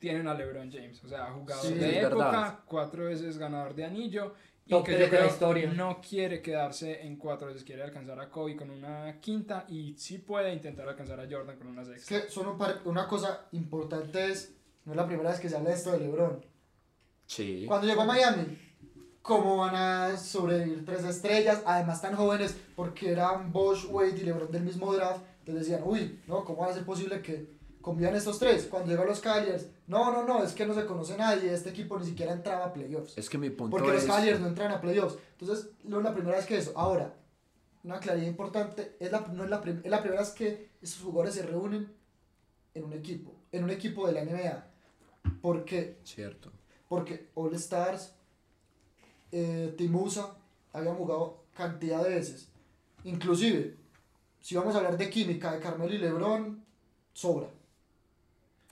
tienen 0.00 0.26
a 0.26 0.34
LeBron 0.34 0.72
James, 0.72 1.02
o 1.04 1.08
sea, 1.08 1.26
jugador 1.30 1.64
Sí, 1.64 1.74
de 1.74 1.98
es 2.00 2.04
época, 2.06 2.24
verdad. 2.30 2.58
cuatro 2.64 3.04
veces 3.04 3.38
ganador 3.38 3.74
de 3.74 3.84
anillo 3.84 4.34
y 4.66 4.70
Top 4.70 4.84
que 4.86 4.98
yo 4.98 5.08
creo 5.08 5.26
historia. 5.26 5.72
no 5.72 6.00
quiere 6.00 6.40
quedarse 6.42 7.02
en 7.06 7.16
cuatro 7.16 7.46
veces, 7.48 7.62
quiere 7.64 7.82
alcanzar 7.82 8.18
a 8.18 8.28
Kobe 8.30 8.56
con 8.56 8.70
una 8.70 9.20
quinta 9.20 9.64
y 9.68 9.94
sí 9.98 10.18
puede 10.18 10.52
intentar 10.52 10.88
alcanzar 10.88 11.20
a 11.20 11.26
Jordan 11.30 11.56
con 11.58 11.66
una 11.68 11.82
Es 11.82 11.88
sexta. 11.88 12.22
que 12.22 12.28
son 12.30 12.48
un 12.48 12.58
par- 12.58 12.80
una 12.86 13.06
cosa 13.06 13.46
importante 13.52 14.26
es, 14.30 14.54
no 14.84 14.92
es 14.92 14.96
la 14.96 15.06
primera 15.06 15.30
vez 15.30 15.38
que 15.38 15.48
se 15.48 15.56
habla 15.56 15.70
esto 15.72 15.92
de 15.92 16.00
LeBron. 16.00 16.44
Sí. 17.26 17.64
Cuando 17.68 17.86
llegó 17.86 18.02
a 18.02 18.06
Miami, 18.06 18.58
¿cómo 19.22 19.58
van 19.58 19.74
a 19.74 20.16
sobrevivir 20.16 20.84
tres 20.84 21.04
estrellas? 21.04 21.62
Además 21.66 22.00
tan 22.00 22.14
jóvenes, 22.16 22.56
porque 22.74 23.10
eran 23.12 23.52
Bosch, 23.52 23.86
Wade 23.90 24.16
y 24.18 24.22
LeBron 24.22 24.50
del 24.50 24.62
mismo 24.62 24.92
draft. 24.94 25.20
Entonces 25.40 25.66
decían, 25.68 25.82
uy, 25.86 26.20
no, 26.26 26.44
¿cómo 26.44 26.62
va 26.62 26.68
a 26.70 26.74
ser 26.74 26.84
posible 26.84 27.20
que 27.22 27.59
convivan 27.80 28.14
estos 28.14 28.38
tres? 28.38 28.66
Cuando 28.70 28.90
llegó 28.90 29.02
a 29.02 29.06
los 29.06 29.20
Cavaliers, 29.20 29.66
no, 29.86 30.12
no, 30.12 30.24
no, 30.24 30.42
es 30.42 30.52
que 30.52 30.66
no 30.66 30.74
se 30.74 30.86
conoce 30.86 31.16
nadie, 31.16 31.52
este 31.52 31.70
equipo 31.70 31.98
ni 31.98 32.06
siquiera 32.06 32.32
entraba 32.32 32.66
a 32.66 32.72
playoffs. 32.72 33.16
Es 33.16 33.28
que 33.30 33.38
mi 33.38 33.50
punto 33.50 33.76
Porque 33.76 33.88
es... 33.88 33.94
los 33.94 34.04
Cavaliers 34.04 34.40
no 34.40 34.48
entran 34.48 34.70
a 34.72 34.80
playoffs. 34.80 35.16
Entonces, 35.38 35.70
no 35.84 35.98
es 35.98 36.04
la 36.04 36.14
primera 36.14 36.36
vez 36.36 36.46
que 36.46 36.58
eso. 36.58 36.72
Ahora, 36.76 37.14
una 37.82 37.98
claridad 37.98 38.26
importante, 38.26 38.96
es 39.00 39.10
la, 39.10 39.20
no 39.20 39.44
es, 39.44 39.50
la 39.50 39.60
prim- 39.60 39.80
es 39.82 39.90
la 39.90 40.00
primera 40.02 40.20
vez 40.20 40.30
que 40.30 40.70
esos 40.82 41.02
jugadores 41.02 41.34
se 41.34 41.42
reúnen 41.42 41.92
en 42.74 42.84
un 42.84 42.92
equipo, 42.92 43.32
en 43.52 43.64
un 43.64 43.70
equipo 43.70 44.06
de 44.06 44.12
la 44.12 44.24
NBA. 44.24 44.66
Porque, 45.40 45.98
Cierto. 46.04 46.50
porque 46.88 47.28
All 47.34 47.54
Stars, 47.54 48.12
eh, 49.32 49.74
Timusa, 49.76 50.36
habían 50.72 50.96
jugado 50.96 51.44
cantidad 51.56 52.02
de 52.02 52.10
veces. 52.10 52.48
Inclusive, 53.04 53.76
si 54.40 54.54
vamos 54.56 54.74
a 54.74 54.78
hablar 54.78 54.96
de 54.98 55.08
química 55.10 55.52
de 55.52 55.60
Carmelo 55.60 55.92
y 55.94 55.98
Lebron, 55.98 56.62
sobra. 57.12 57.48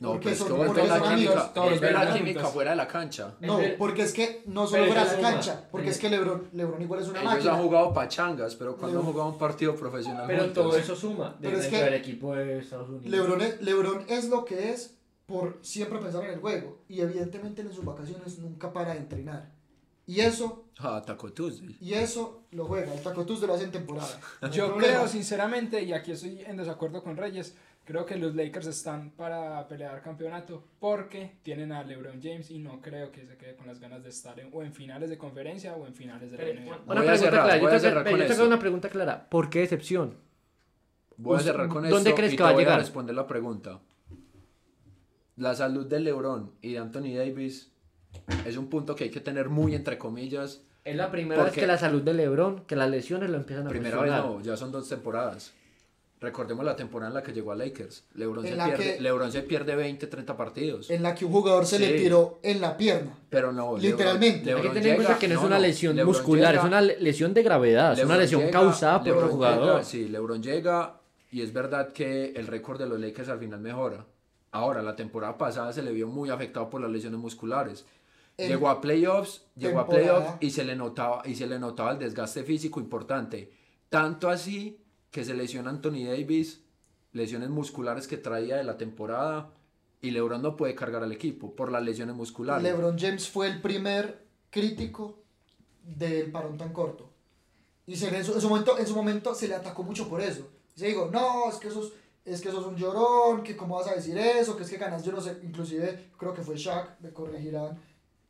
No, 0.00 0.10
Porque 0.12 0.24
pero 0.24 0.32
es 0.32 0.38
son- 0.38 0.46
que 0.48 0.52
vos 0.54 0.66
porque 0.68 0.82
la 0.86 0.98
son 0.98 1.08
química, 1.08 1.30
amigos. 1.32 1.54
Todos 1.54 1.70
vos 1.70 1.80
ves 1.80 1.92
la 1.92 2.14
química 2.14 2.44
fuera 2.46 2.70
de 2.70 2.76
la 2.76 2.86
cancha. 2.86 3.34
No, 3.40 3.58
Es 3.58 3.64
ver- 3.64 3.78
porque 3.78 4.02
es 4.02 4.12
que 4.12 4.42
no 4.46 4.66
solo 4.66 4.84
fuera 4.86 5.04
de 5.04 5.20
la 5.22 5.30
cancha, 5.30 5.68
porque 5.72 5.88
es 5.90 5.98
que 5.98 6.08
Lebron, 6.08 6.48
Lebron 6.52 6.80
igual 6.82 7.00
es 7.00 7.08
una 7.08 7.20
Ellos 7.20 7.32
máquina. 7.34 7.54
han 7.54 7.62
jugado 7.62 7.92
pachangas, 7.92 8.54
pero 8.54 8.76
cuando 8.76 9.00
han 9.00 9.04
jugado 9.06 9.28
un 9.30 9.38
partido 9.38 9.74
profesional 9.74 10.24
Pero 10.28 10.44
juntos? 10.44 10.64
todo 10.64 10.76
eso 10.78 10.94
suma 10.94 11.36
Pero 11.40 11.58
es 11.58 11.66
que- 11.66 11.82
del 11.82 11.94
equipo 11.94 12.34
de 12.36 12.58
Estados 12.60 12.88
Unidos. 12.88 13.06
Lebron 13.06 13.40
es, 13.40 13.60
Lebron 13.60 14.04
es 14.08 14.28
lo 14.28 14.44
que 14.44 14.70
es 14.70 14.94
por 15.26 15.58
siempre 15.62 15.98
pensar 15.98 16.24
en 16.24 16.30
el 16.34 16.38
juego. 16.40 16.78
Y 16.88 17.00
evidentemente 17.00 17.62
en 17.62 17.72
sus 17.72 17.84
vacaciones 17.84 18.38
nunca 18.38 18.72
para 18.72 18.92
de 18.92 18.98
entrenar. 19.00 19.50
Y 20.06 20.20
eso, 20.20 20.64
Ah, 20.78 21.02
Taco 21.04 21.30
Tuesday. 21.32 21.76
y 21.82 21.92
eso 21.92 22.44
lo 22.52 22.64
juega. 22.66 22.94
El 22.94 23.02
Tacotus 23.02 23.40
lo 23.42 23.52
hace 23.52 23.64
en 23.64 23.72
temporada. 23.72 24.08
No 24.40 24.48
Yo 24.50 24.68
problema. 24.68 24.94
creo 24.94 25.08
sinceramente, 25.08 25.82
y 25.82 25.92
aquí 25.92 26.12
estoy 26.12 26.40
en 26.46 26.56
desacuerdo 26.56 27.02
con 27.02 27.16
Reyes, 27.18 27.54
creo 27.88 28.04
que 28.04 28.16
los 28.16 28.34
Lakers 28.34 28.66
están 28.66 29.12
para 29.12 29.66
pelear 29.66 30.02
campeonato 30.02 30.62
porque 30.78 31.38
tienen 31.42 31.72
a 31.72 31.82
LeBron 31.82 32.20
James 32.22 32.50
y 32.50 32.58
no 32.58 32.82
creo 32.82 33.10
que 33.10 33.24
se 33.24 33.38
quede 33.38 33.56
con 33.56 33.66
las 33.66 33.80
ganas 33.80 34.02
de 34.02 34.10
estar 34.10 34.38
en, 34.38 34.50
o 34.52 34.62
en 34.62 34.74
finales 34.74 35.08
de 35.08 35.16
conferencia 35.16 35.72
o 35.74 35.86
en 35.86 35.94
finales 35.94 36.30
de 36.30 36.36
la 36.36 36.44
NBA. 36.60 36.82
Una 36.84 36.84
Voy 36.84 36.96
a 36.96 37.00
pregunta 37.00 37.16
cerrar, 37.16 37.44
clara, 37.44 37.58
voy 37.58 37.70
yo 37.70 37.76
a 37.76 37.80
te, 37.80 38.28
yo 38.28 38.34
hago 38.34 38.46
una 38.46 38.58
pregunta 38.58 38.90
clara. 38.90 39.30
¿Por 39.30 39.48
qué 39.48 39.60
decepción? 39.60 40.18
Voy 41.16 41.38
a 41.38 41.40
cerrar 41.40 41.68
con 41.68 41.82
¿dónde 41.88 42.10
esto 42.10 42.14
crees 42.14 42.34
y 42.34 42.36
que 42.36 42.36
te 42.36 42.42
va 42.42 42.50
a 42.50 42.52
voy 42.52 42.64
llegar? 42.64 42.78
responder 42.78 43.14
la 43.16 43.26
pregunta. 43.26 43.80
la 45.36 45.54
salud 45.54 45.86
de 45.86 46.00
LeBron 46.00 46.52
y 46.60 46.72
de 46.72 46.78
Anthony 46.80 47.16
Davis 47.16 47.72
es 48.44 48.58
un 48.58 48.68
punto 48.68 48.94
que 48.96 49.04
hay 49.04 49.10
que 49.10 49.20
tener 49.20 49.48
muy 49.48 49.74
entre 49.74 49.96
comillas. 49.96 50.62
Es 50.84 50.94
la 50.94 51.10
primera 51.10 51.42
vez 51.42 51.54
que 51.54 51.66
la 51.66 51.78
salud 51.78 52.02
de 52.02 52.12
LeBron, 52.12 52.66
que 52.66 52.76
las 52.76 52.90
lesiones 52.90 53.30
lo 53.30 53.38
empiezan 53.38 53.66
a 53.66 53.70
Primera 53.70 53.98
vez 54.02 54.12
no, 54.12 54.42
ya 54.42 54.58
son 54.58 54.72
dos 54.72 54.86
temporadas. 54.90 55.54
Recordemos 56.20 56.64
la 56.64 56.74
temporada 56.74 57.10
en 57.10 57.14
la 57.14 57.22
que 57.22 57.32
llegó 57.32 57.52
a 57.52 57.54
Lakers. 57.56 58.04
LeBron, 58.14 58.44
En 58.44 58.50
se 58.52 58.56
la 58.56 58.64
pierde, 58.66 58.96
que- 58.96 59.00
LeBron 59.00 59.30
se 59.30 59.42
pierde 59.42 59.76
20, 59.76 60.06
30 60.08 60.36
partidos. 60.36 60.90
En 60.90 61.02
la 61.02 61.14
que 61.14 61.24
un 61.24 61.30
jugador 61.32 61.64
se 61.64 61.78
le 61.78 61.92
Sí. 61.96 62.02
tiró 62.04 62.40
en 62.42 62.60
la 62.60 62.76
pierna. 62.76 63.12
Pero 63.30 63.52
no, 63.52 63.76
LeBron- 63.76 63.80
Literalmente. 63.80 64.38
Hay 64.38 64.42
que 64.42 64.50
LeBron 64.54 64.74
tener 64.74 64.88
en 64.88 64.96
cuenta 64.96 65.18
que 65.18 65.28
no 65.28 65.34
es 65.34 65.40
no, 65.40 65.46
una 65.46 65.56
no, 65.56 65.62
lesión 65.62 65.94
LeBron 65.96 66.14
muscular, 66.16 66.50
llega- 66.54 66.62
es 66.62 66.66
una 66.66 66.80
le- 66.80 67.00
lesión 67.00 67.34
de 67.34 67.42
gravedad, 67.44 67.92
es 67.92 67.98
una 67.98 68.04
LeBron 68.14 68.18
lesión 68.20 68.40
llega- 68.40 68.52
causada 68.52 68.98
por 68.98 69.06
el 69.08 69.14
LeBron 69.14 69.30
jugador. 69.30 69.66
llega, 69.74 69.84
sí, 69.84 70.08
LeBron 70.08 70.42
llega 70.42 71.00
y 71.30 71.42
es 71.42 71.52
verdad 71.52 71.92
que 71.92 72.32
el 72.34 72.46
récord 72.48 72.80
de 72.80 72.86
los 72.88 72.98
Lakers 72.98 73.28
al 73.28 73.38
final 73.38 73.60
mejora. 73.60 74.04
Ahora, 74.50 74.82
la 74.82 74.96
temporada 74.96 75.38
pasada 75.38 75.72
se 75.72 75.82
le 75.82 75.92
vio 75.92 76.08
muy 76.08 76.30
afectado 76.30 76.68
por 76.68 76.80
las 76.80 76.90
lesiones 76.90 77.20
musculares. 77.20 77.84
En 78.36 78.48
llegó 78.48 78.68
a 78.70 78.80
playoffs, 78.80 79.42
llegó 79.56 79.78
a 79.80 79.86
temporada- 79.86 80.16
playoffs 80.18 80.36
y 80.40 80.50
se 80.50 80.64
le 80.64 80.74
notaba 80.74 81.22
y 81.24 81.34
se 81.36 81.46
le 81.46 81.58
notaba 81.60 81.92
el 81.92 81.98
desgaste 82.00 82.42
físico 82.42 82.80
importante. 82.80 83.52
Tanto 83.88 84.28
así 84.30 84.78
que 85.10 85.24
se 85.24 85.34
lesiona 85.34 85.70
Anthony 85.70 86.04
Davis, 86.06 86.60
lesiones 87.12 87.48
musculares 87.48 88.06
que 88.06 88.16
traía 88.16 88.56
de 88.56 88.64
la 88.64 88.76
temporada 88.76 89.50
y 90.00 90.10
LeBron 90.10 90.42
no 90.42 90.56
puede 90.56 90.74
cargar 90.74 91.02
al 91.02 91.12
equipo 91.12 91.54
por 91.54 91.72
las 91.72 91.82
lesiones 91.82 92.14
musculares. 92.14 92.62
LeBron 92.62 92.98
James 92.98 93.28
fue 93.28 93.48
el 93.48 93.60
primer 93.60 94.26
crítico 94.50 95.18
del 95.82 96.30
parón 96.30 96.56
tan 96.56 96.72
corto. 96.72 97.10
Y 97.86 97.96
se 97.96 98.14
en, 98.14 98.24
su, 98.24 98.34
en 98.34 98.40
su 98.40 98.48
momento, 98.48 98.78
en 98.78 98.86
su 98.86 98.94
momento 98.94 99.34
se 99.34 99.48
le 99.48 99.54
atacó 99.54 99.82
mucho 99.82 100.08
por 100.08 100.20
eso. 100.20 100.46
Y 100.76 100.80
se 100.80 100.86
dijo, 100.88 101.08
no, 101.10 101.48
es 101.48 101.56
que 101.56 101.70
sos, 101.70 101.92
es 102.24 102.40
que 102.40 102.50
sos 102.50 102.66
un 102.66 102.76
llorón, 102.76 103.42
que 103.42 103.56
cómo 103.56 103.76
vas 103.76 103.88
a 103.88 103.94
decir 103.94 104.16
eso, 104.18 104.56
que 104.56 104.62
es 104.62 104.70
que 104.70 104.76
ganas, 104.76 105.04
yo 105.04 105.12
no 105.12 105.20
sé, 105.20 105.38
inclusive 105.42 106.10
creo 106.18 106.34
que 106.34 106.42
fue 106.42 106.56
Shaq, 106.56 107.00
me 107.00 107.10
corregirán, 107.12 107.78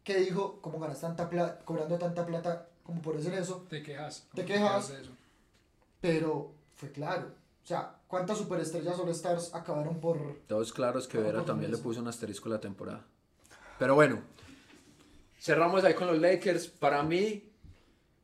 que 0.05 0.19
dijo, 0.21 0.61
cómo 0.63 0.79
ganas 0.79 1.01
tanta 1.01 1.29
plata, 1.29 1.65
cobrando 1.65 1.99
tanta 1.99 2.25
plata 2.25 2.69
como 2.85 3.03
por 3.03 3.17
hacer 3.17 3.35
eso, 3.35 3.67
Te 3.69 3.83
quejas. 3.83 4.27
Te 4.33 4.43
¿cómo 4.45 4.55
quejas. 4.55 4.89
de 4.89 5.03
eso? 5.03 5.11
pero 6.01 6.53
fue 6.79 6.91
claro. 6.93 7.35
O 7.63 7.67
sea, 7.67 7.97
¿cuántas 8.07 8.39
superestrellas 8.39 8.99
All 8.99 9.11
Stars 9.11 9.55
acabaron 9.55 10.01
por... 10.01 10.39
Todos 10.47 10.73
claros 10.73 11.07
que 11.07 11.19
Vera 11.19 11.45
también 11.45 11.71
le 11.71 11.77
puso 11.77 12.01
un 12.01 12.09
asterisco 12.09 12.49
a 12.49 12.53
la 12.53 12.61
temporada. 12.61 13.05
Pero 13.79 13.95
bueno, 13.95 14.23
cerramos 15.39 15.85
ahí 15.85 15.93
con 15.95 16.07
los 16.07 16.19
Lakers. 16.19 16.69
Para 16.69 17.03
mí, 17.03 17.51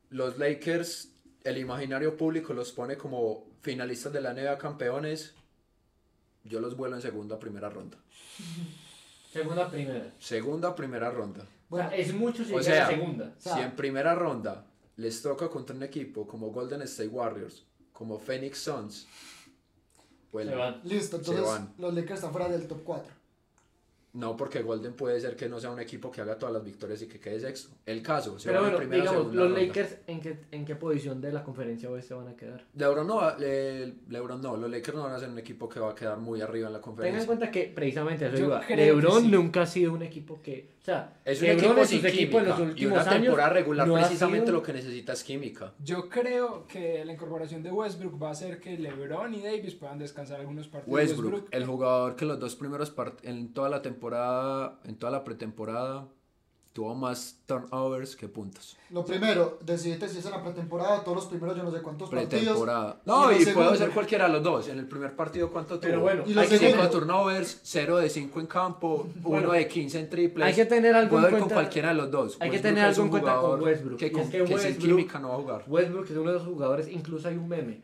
los 0.09 0.39
Lakers, 0.39 1.09
el 1.43 1.57
imaginario 1.59 2.17
público 2.17 2.53
los 2.53 2.71
pone 2.71 2.97
como 2.97 3.45
finalistas 3.61 4.11
de 4.13 4.21
la 4.21 4.33
NBA 4.33 4.57
campeones. 4.57 5.35
Yo 6.43 6.59
los 6.59 6.75
vuelo 6.75 6.95
en 6.95 7.01
segunda, 7.03 7.37
primera 7.37 7.69
ronda. 7.69 7.97
Segunda 9.31 9.69
primera. 9.69 10.13
Segunda, 10.17 10.73
primera 10.73 11.11
ronda. 11.11 11.45
Bueno, 11.67 11.89
es 11.91 12.13
mucho 12.13 12.45
si 12.45 12.53
O 12.53 12.63
sea, 12.63 12.83
la 12.83 12.87
segunda. 12.87 13.33
sea- 13.37 13.55
si 13.55 13.61
en 13.63 13.75
primera 13.75 14.15
ronda 14.15 14.65
les 14.95 15.21
toca 15.21 15.49
contra 15.49 15.75
un 15.75 15.83
equipo 15.83 16.25
como 16.25 16.51
Golden 16.51 16.81
State 16.83 17.09
Warriors, 17.09 17.65
como 17.95 18.19
Phoenix 18.19 18.59
Suns, 18.59 19.07
pues 20.29 20.47
Se 20.47 20.53
van. 20.55 20.81
Listo, 20.83 21.17
Se 21.17 21.31
entonces 21.31 21.45
van. 21.45 21.73
los 21.77 21.93
Lakers 21.93 22.15
están 22.19 22.31
fuera 22.31 22.49
del 22.49 22.67
top 22.67 22.83
4. 22.83 23.13
No, 24.15 24.35
porque 24.37 24.61
Golden 24.61 24.93
puede 24.93 25.19
ser 25.19 25.35
que 25.35 25.49
no 25.49 25.59
sea 25.59 25.71
un 25.71 25.79
equipo 25.79 26.09
que 26.09 26.21
haga 26.21 26.37
todas 26.39 26.53
las 26.53 26.63
victorias 26.63 27.01
y 27.01 27.07
que 27.07 27.19
quede 27.19 27.39
sexto. 27.39 27.75
El 27.85 28.01
caso, 28.01 28.39
se 28.39 28.47
Pero 28.49 28.61
bueno, 28.61 28.77
primera 28.77 29.01
digamos, 29.03 29.33
los 29.35 29.45
ronda. 29.51 29.59
Lakers, 29.61 29.97
¿en 30.07 30.21
qué, 30.21 30.37
¿en 30.51 30.65
qué 30.65 30.75
posición 30.75 31.19
de 31.21 31.31
la 31.33 31.43
conferencia 31.43 31.89
oeste 31.89 32.13
van 32.13 32.29
a 32.29 32.35
quedar? 32.35 32.63
LeBron 32.75 33.05
no, 33.05 33.17
va- 33.17 33.35
eh, 33.41 33.93
LeBron 34.09 34.41
no, 34.41 34.55
los 34.57 34.71
Lakers 34.71 34.95
no 34.97 35.03
van 35.03 35.13
a 35.13 35.19
ser 35.19 35.29
un 35.29 35.37
equipo 35.39 35.67
que 35.69 35.79
va 35.79 35.91
a 35.91 35.95
quedar 35.95 36.17
muy 36.17 36.41
arriba 36.41 36.67
en 36.67 36.73
la 36.73 36.79
Tengan 36.79 36.91
en 36.91 36.95
conferencia. 36.95 37.25
cuenta 37.27 37.51
que 37.51 37.71
precisamente 37.75 38.25
eso 38.27 38.37
Yo 38.37 38.45
iba. 38.45 38.61
LeBron 38.67 39.21
sí. 39.23 39.27
nunca 39.27 39.61
ha 39.63 39.67
sido 39.67 39.93
un 39.93 40.01
equipo 40.01 40.41
que. 40.41 40.73
O 40.81 40.85
sea, 40.85 41.19
Es 41.25 41.41
un 41.41 41.47
LeBron 41.47 41.63
equipo 41.65 41.81
en 41.81 41.87
sin 41.87 42.01
sus 42.01 42.09
equipos 42.09 42.41
en 42.43 42.47
los 42.47 42.55
química 42.57 42.79
y 42.79 42.85
últimos 42.85 42.93
una 43.01 43.11
años 43.11 43.23
temporada 43.23 43.49
regular 43.49 43.87
no 43.87 43.93
precisamente 43.95 44.45
sido- 44.45 44.57
lo 44.59 44.63
que 44.63 44.73
necesita 44.73 45.13
es 45.13 45.23
química. 45.23 45.73
Yo 45.83 46.07
creo 46.09 46.67
que 46.67 47.03
la 47.03 47.11
incorporación 47.11 47.63
de 47.63 47.71
Westbrook 47.71 48.21
va 48.21 48.29
a 48.29 48.31
hacer 48.31 48.59
que 48.59 48.77
LeBron 48.77 49.33
y 49.33 49.41
Davis 49.41 49.73
puedan 49.75 49.97
descansar 49.99 50.39
algunos 50.39 50.67
partidos. 50.67 50.93
Westbrook, 50.95 51.47
el 51.51 51.65
jugador 51.65 52.15
que 52.15 52.25
los 52.25 52.39
dos 52.39 52.55
primeros 52.55 52.93
en 53.23 53.51
toda 53.53 53.67
la 53.69 53.81
temporada, 53.81 54.04
en 54.85 54.95
toda 54.97 55.11
la 55.11 55.23
pretemporada, 55.23 56.07
tuvo 56.73 56.93
más 56.93 57.39
turnovers 57.45 58.17
que 58.17 58.27
puntos. 58.27 58.75
Lo 58.89 59.05
primero, 59.05 59.59
decidiste 59.65 60.09
si 60.09 60.19
es 60.19 60.25
en 60.25 60.31
la 60.31 60.43
pretemporada, 60.43 61.03
todos 61.05 61.15
los 61.17 61.25
primeros 61.27 61.55
yo 61.55 61.63
no 61.63 61.71
sé 61.71 61.81
cuántos 61.81 62.09
partidos. 62.09 62.29
Pretemporada. 62.43 62.99
No, 63.05 63.27
lo 63.27 63.31
y, 63.31 63.45
segundo- 63.45 63.69
puede 63.69 63.77
ser 63.81 63.91
cualquiera 63.91 64.27
de 64.27 64.33
los 64.33 64.43
dos. 64.43 64.67
En 64.67 64.79
el 64.79 64.85
primer 64.87 65.15
partido, 65.15 65.49
¿cuánto 65.49 65.75
tuvo? 65.79 65.81
Pero 65.89 66.01
bueno, 66.01 66.23
Y 66.25 66.37
hay 66.37 66.47
que, 66.49 66.57
segundo- 66.57 66.83
5 66.83 66.89
turnovers, 66.91 67.59
0 67.63 67.97
de 67.97 68.09
5 68.09 68.41
en 68.41 68.47
campo, 68.47 69.07
1 69.15 69.21
Bueno, 69.21 69.51
de 69.53 69.67
15 69.69 69.99
en 70.01 70.09
triples. 70.09 70.45
hay 70.45 70.53
que 70.53 70.65
tener 70.65 70.93
algo 70.95 71.11
Puedo 71.11 71.27
en 71.27 71.33
ir 71.33 71.39
con 71.39 71.47
cuenta- 71.47 71.55
cualquiera 71.55 71.89
de 71.89 71.95
los 71.95 72.11
dos. 72.11 72.37
hay 72.41 72.49
que 72.49 72.57
Westbrook 72.57 72.61
tener 72.75 72.83
algo 72.89 73.03
en 73.03 73.09
cuenta 73.09 73.35
con 73.37 73.61
Westbrook, 73.61 73.97
Que, 73.99 74.05
y 74.05 74.07
es 74.09 74.13
con- 74.13 74.29
que 74.29 74.37
que 74.43 74.47
sin 74.47 74.57
Westbrook- 74.57 74.77
química 74.81 75.19
no 75.19 75.29
va 75.29 75.33
a 75.35 75.37
jugar. 75.37 75.63
Westbrook 75.67 76.05
es 76.05 76.17
uno 76.17 76.31
de 76.31 76.37
los 76.39 76.45
jugadores, 76.45 76.87
incluso 76.89 77.27
hay 77.29 77.37
un 77.37 77.47
meme. 77.47 77.81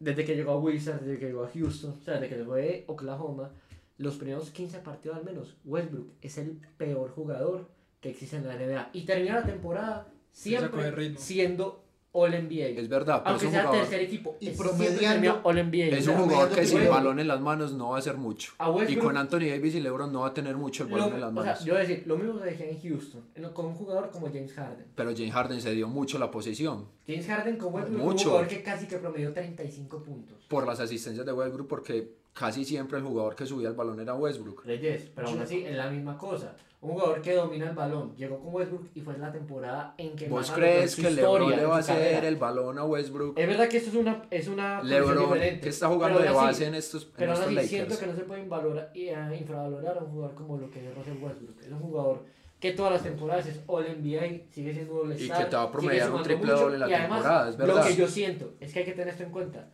Desde 0.00 0.24
que 0.26 0.36
llegó 0.36 0.52
a 0.52 0.58
Wizards, 0.58 1.00
desde 1.00 1.18
que 1.18 1.26
llegó 1.26 1.44
a 1.44 1.48
Houston, 1.52 1.96
o 1.98 2.04
sea, 2.04 2.14
desde 2.20 2.28
que 2.28 2.36
llegó 2.36 2.54
a 2.54 2.58
Oklahoma, 2.92 3.50
los 3.98 4.16
primeros 4.16 4.50
15 4.50 4.78
partidos 4.78 5.16
al 5.18 5.24
menos, 5.24 5.56
Westbrook 5.64 6.08
es 6.22 6.38
el 6.38 6.58
peor 6.76 7.10
jugador 7.10 7.68
que 8.00 8.10
existe 8.10 8.36
en 8.36 8.46
la 8.46 8.54
NBA. 8.56 8.90
Y 8.92 9.04
termina 9.04 9.34
la 9.40 9.44
temporada 9.46 10.06
se 10.32 10.50
siempre 10.50 11.16
siendo 11.16 11.84
All 12.12 12.30
NBA. 12.32 12.80
Es 12.80 12.88
verdad, 12.88 13.22
pero 13.22 13.36
es 13.36 13.42
Aunque 13.42 13.46
un 13.46 13.52
sea 13.52 13.62
jugador, 13.66 13.80
tercer 13.86 14.00
equipo. 14.06 14.36
Y 14.40 14.48
es- 14.48 14.56
promediando- 14.56 15.40
All 15.44 15.58
NBA. 15.58 15.96
es 15.98 16.06
un 16.06 16.16
jugador 16.16 16.50
que 16.54 16.64
sin 16.64 16.88
balón 16.88 17.18
en 17.20 17.28
las 17.28 17.40
manos 17.40 17.72
no 17.74 17.90
va 17.90 17.96
a 17.96 17.98
hacer 17.98 18.16
mucho. 18.16 18.52
A 18.58 18.74
Y 18.88 18.96
con 18.96 19.16
Anthony 19.16 19.50
Davis 19.50 19.74
y 19.74 19.80
LeBron 19.80 20.10
no 20.12 20.20
va 20.20 20.28
a 20.28 20.34
tener 20.34 20.56
mucho 20.56 20.84
el 20.84 20.90
lo- 20.90 20.96
balón 20.96 21.14
en 21.14 21.20
las 21.20 21.30
o 21.30 21.34
sea, 21.34 21.42
manos. 21.44 21.64
yo 21.64 21.74
voy 21.74 21.82
a 21.82 21.86
decir, 21.86 22.04
lo 22.06 22.16
mismo 22.16 22.38
que 22.40 22.44
dejé 22.46 22.70
en 22.70 22.80
Houston, 22.80 23.22
en 23.34 23.42
lo- 23.42 23.52
con 23.54 23.66
un 23.66 23.74
jugador 23.74 24.10
como 24.10 24.28
James 24.28 24.52
Harden. 24.54 24.86
Pero 24.94 25.10
James 25.14 25.32
Harden 25.32 25.60
se 25.60 25.72
dio 25.74 25.86
mucho 25.88 26.18
la 26.18 26.30
posición 26.30 26.86
James 27.06 27.26
Harden 27.26 27.56
con 27.56 27.74
Westbrook, 27.74 28.02
un 28.06 28.16
jugador 28.18 28.48
que 28.48 28.62
casi 28.62 28.86
que 28.86 28.96
promedió 28.96 29.32
35 29.32 30.02
puntos. 30.02 30.46
por 30.48 30.66
las 30.66 30.80
asistencias 30.80 31.26
de 31.26 31.32
Westbrook 31.32 31.68
porque 31.68 32.14
casi 32.38 32.64
siempre 32.64 32.98
el 32.98 33.04
jugador 33.04 33.34
que 33.34 33.46
subía 33.46 33.68
el 33.68 33.74
balón 33.74 33.98
era 34.00 34.14
Westbrook. 34.14 34.64
Reyes, 34.64 35.10
pero 35.14 35.28
aún 35.28 35.40
así 35.40 35.64
es 35.64 35.76
la 35.76 35.90
misma 35.90 36.16
cosa. 36.16 36.54
Un 36.80 36.92
jugador 36.92 37.20
que 37.20 37.34
domina 37.34 37.68
el 37.70 37.74
balón 37.74 38.14
llegó 38.16 38.38
con 38.38 38.54
Westbrook 38.54 38.86
y 38.94 39.00
fue 39.00 39.18
la 39.18 39.32
temporada 39.32 39.94
en 39.98 40.14
que 40.14 40.28
¿Vos 40.28 40.48
en 40.50 40.54
crees 40.54 40.94
que 40.94 41.10
LeBron 41.10 41.50
le 41.50 41.62
en 41.64 41.68
va 41.70 41.76
a 41.76 41.78
hacer 41.80 41.96
carrera. 41.96 42.28
el 42.28 42.36
balón 42.36 42.78
a 42.78 42.84
Westbrook? 42.84 43.36
Es 43.36 43.48
verdad 43.48 43.68
que 43.68 43.78
esto 43.78 43.90
es 43.90 43.96
una 43.96 44.22
es 44.30 44.46
una 44.46 44.80
LeBron 44.84 45.40
que 45.60 45.68
está 45.68 45.88
jugando 45.88 46.20
de 46.20 46.30
base 46.30 46.66
en 46.66 46.76
estos, 46.76 47.02
en 47.02 47.10
Pero 47.16 47.32
aún 47.32 47.40
estos 47.42 47.58
así 47.58 47.68
siento 47.68 47.90
Lakers. 47.94 48.00
que 48.00 48.06
no 48.12 48.16
se 48.16 48.24
puede 48.28 48.42
invalorar, 48.42 48.90
y, 48.94 49.08
eh, 49.08 49.36
infravalorar 49.40 49.98
a 49.98 50.02
un 50.02 50.10
jugador 50.12 50.36
como 50.36 50.56
lo 50.58 50.70
que 50.70 50.88
es 50.88 50.94
Russell 50.94 51.16
Westbrook. 51.20 51.60
Es 51.60 51.72
un 51.72 51.80
jugador 51.80 52.22
que 52.60 52.72
todas 52.72 52.92
las 52.92 53.02
temporadas 53.02 53.46
es 53.48 53.60
All 53.66 53.84
NBA, 53.84 54.44
sigue 54.52 54.72
siendo 54.72 55.00
All 55.00 55.12
Y 55.20 55.28
que 55.28 55.44
te 55.46 55.56
va 55.56 55.62
a 55.64 55.72
promediar 55.72 56.12
un 56.12 56.22
triple 56.22 56.46
mucho, 56.52 56.60
doble 56.62 56.74
en 56.74 56.80
la 56.80 56.88
y 56.90 56.94
además, 56.94 57.18
temporada, 57.22 57.48
es 57.50 57.58
Lo 57.58 57.66
verdad. 57.66 57.86
que 57.88 57.96
yo 57.96 58.06
siento 58.06 58.52
es 58.60 58.72
que 58.72 58.78
hay 58.78 58.84
que 58.84 58.92
tener 58.92 59.08
esto 59.08 59.24
en 59.24 59.30
cuenta. 59.32 59.68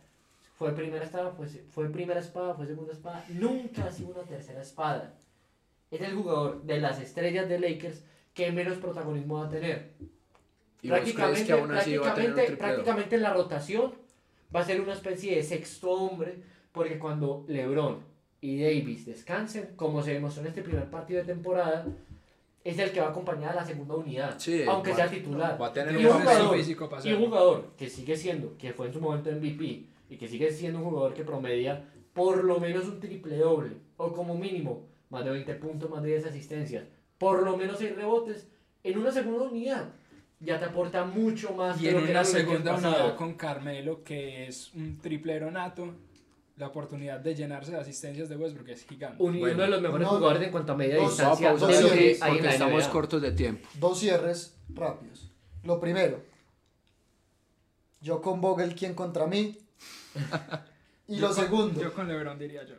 Fue 0.57 0.71
primera 0.73 1.03
espada, 1.03 1.31
fue, 1.31 1.47
fue 1.47 1.89
primera 1.89 2.19
espada, 2.19 2.53
fue 2.53 2.65
segunda 2.65 2.93
espada, 2.93 3.25
nunca 3.29 3.85
ha 3.85 3.91
sido 3.91 4.09
una 4.11 4.23
tercera 4.23 4.61
espada. 4.61 5.13
Es 5.91 6.01
el 6.01 6.15
jugador 6.15 6.63
de 6.63 6.79
las 6.79 6.99
estrellas 7.01 7.49
de 7.49 7.59
Lakers 7.59 8.03
que 8.33 8.51
menos 8.51 8.77
protagonismo 8.77 9.39
va 9.39 9.47
a 9.47 9.49
tener. 9.49 9.91
¿Y 10.81 10.89
vos 10.89 10.99
crees 10.99 11.43
que 11.43 11.51
aún 11.53 11.71
así 11.73 11.97
va 11.97 12.11
a 12.11 12.13
tener 12.15 12.29
un 12.29 12.35
prácticamente, 12.35 12.57
prácticamente 12.57 13.17
la 13.17 13.33
rotación 13.33 13.93
va 14.55 14.61
a 14.61 14.65
ser 14.65 14.79
una 14.81 14.93
especie 14.93 15.35
de 15.35 15.43
sexto 15.43 15.89
hombre, 15.91 16.35
porque 16.71 16.99
cuando 16.99 17.43
LeBron 17.47 17.99
y 18.41 18.61
Davis 18.61 19.05
descansen, 19.05 19.71
como 19.75 20.01
se 20.03 20.13
demostró 20.13 20.41
en 20.43 20.47
este 20.49 20.61
primer 20.61 20.89
partido 20.89 21.19
de 21.19 21.25
temporada, 21.25 21.85
es 22.63 22.79
el 22.79 22.91
que 22.91 22.99
va 23.01 23.07
a 23.07 23.09
acompañar 23.09 23.51
a 23.51 23.55
la 23.55 23.65
segunda 23.65 23.95
unidad, 23.95 24.35
Sí, 24.39 24.63
aunque 24.67 24.91
va- 24.91 24.95
sea 24.95 25.09
titular. 25.09 25.61
va 25.61 25.67
a 25.67 25.73
tener 25.73 25.99
y 25.99 26.05
un 26.05 26.13
jugador, 26.13 26.57
físico 26.57 26.89
para 26.89 27.07
y 27.07 27.13
un 27.13 27.25
jugador 27.25 27.71
que 27.77 27.89
sigue 27.89 28.15
siendo, 28.15 28.57
que 28.57 28.73
fue 28.73 28.87
en 28.87 28.93
su 28.93 29.01
momento 29.01 29.29
MVP, 29.31 29.85
y 30.09 30.17
que 30.17 30.27
sigue 30.27 30.51
siendo 30.51 30.79
un 30.79 30.85
jugador 30.85 31.13
que 31.13 31.23
promedia 31.23 31.89
por 32.13 32.43
lo 32.43 32.59
menos 32.59 32.85
un 32.85 32.99
triple 32.99 33.37
doble, 33.37 33.77
o 33.97 34.13
como 34.13 34.37
mínimo 34.37 34.87
más 35.09 35.25
de 35.25 35.31
20 35.31 35.53
puntos, 35.55 35.89
más 35.89 36.01
de 36.03 36.09
10 36.09 36.25
asistencias, 36.27 36.85
por 37.17 37.43
lo 37.43 37.57
menos 37.57 37.77
6 37.79 37.95
rebotes, 37.95 38.47
en 38.83 38.97
una 38.97 39.11
segunda 39.11 39.43
unidad, 39.45 39.89
ya 40.39 40.59
te 40.59 40.65
aporta 40.65 41.05
mucho 41.05 41.53
más 41.53 41.81
Y 41.81 41.87
en 41.89 42.03
que 42.05 42.11
una 42.11 42.23
segunda 42.23 42.75
unidad 42.75 43.15
con 43.15 43.33
Carmelo, 43.33 44.03
que 44.03 44.47
es 44.47 44.73
un 44.73 44.97
triplero 44.99 45.49
nato, 45.51 45.93
la 46.57 46.67
oportunidad 46.67 47.19
de 47.19 47.35
llenarse 47.35 47.71
de 47.71 47.79
asistencias 47.79 48.29
de 48.29 48.37
Westbrook 48.37 48.69
es 48.69 48.85
gigante. 48.85 49.21
Un- 49.21 49.39
Bueno. 49.39 49.55
uno 49.55 49.63
de 49.63 49.69
los 49.71 49.81
mejores 49.81 50.07
No, 50.07 50.13
jugadores 50.15 50.43
en 50.43 50.51
cuanto 50.51 50.71
a 50.71 50.75
media 50.77 50.95
dos- 50.97 51.09
distancia 51.17 51.51
dos 51.53 51.67
que 51.69 51.73
cierres, 51.75 52.21
hay 52.21 52.31
porque 52.33 52.47
estamos 52.49 52.87
cortos 52.87 53.21
de 53.21 53.31
tiempo. 53.33 53.67
Dos 53.77 53.99
cierres 53.99 54.55
rápidos. 54.73 55.31
Lo 55.63 55.79
primero, 55.81 56.21
yo 58.01 58.21
con 58.21 58.39
Vogel, 58.39 58.75
¿quién 58.75 58.93
contra 58.93 59.25
mí? 59.27 59.57
y 61.07 61.17
lo 61.17 61.29
Yo 61.29 61.35
con- 61.35 61.43
segundo, 61.43 61.81
Yo 61.81 61.93
con 61.93 62.07
LeBron 62.07 62.37
diría 62.39 62.63
yo. 62.65 62.75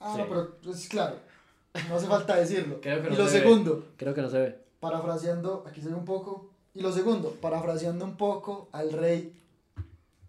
ah, 0.00 0.12
Sí. 0.14 0.22
no, 0.22 0.28
pero 0.28 0.72
es 0.74 0.88
claro, 0.88 1.16
no 1.88 1.96
hace 1.96 2.06
falta 2.06 2.36
decirlo. 2.36 2.80
Creo 2.82 3.02
que 3.02 3.08
no 3.08 3.14
y 3.14 3.18
lo 3.18 3.28
se 3.28 3.36
ve. 3.38 3.42
segundo, 3.42 3.86
Creo 3.96 4.14
que 4.14 4.22
no 4.22 4.30
se 4.30 4.38
ve. 4.38 4.58
parafraseando, 4.80 5.64
aquí 5.66 5.80
se 5.80 5.88
ve 5.88 5.94
un 5.94 6.04
poco, 6.04 6.50
y 6.74 6.80
lo 6.80 6.92
segundo, 6.92 7.30
parafraseando 7.40 8.04
un 8.04 8.16
poco 8.16 8.68
al 8.72 8.92
rey, 8.92 9.32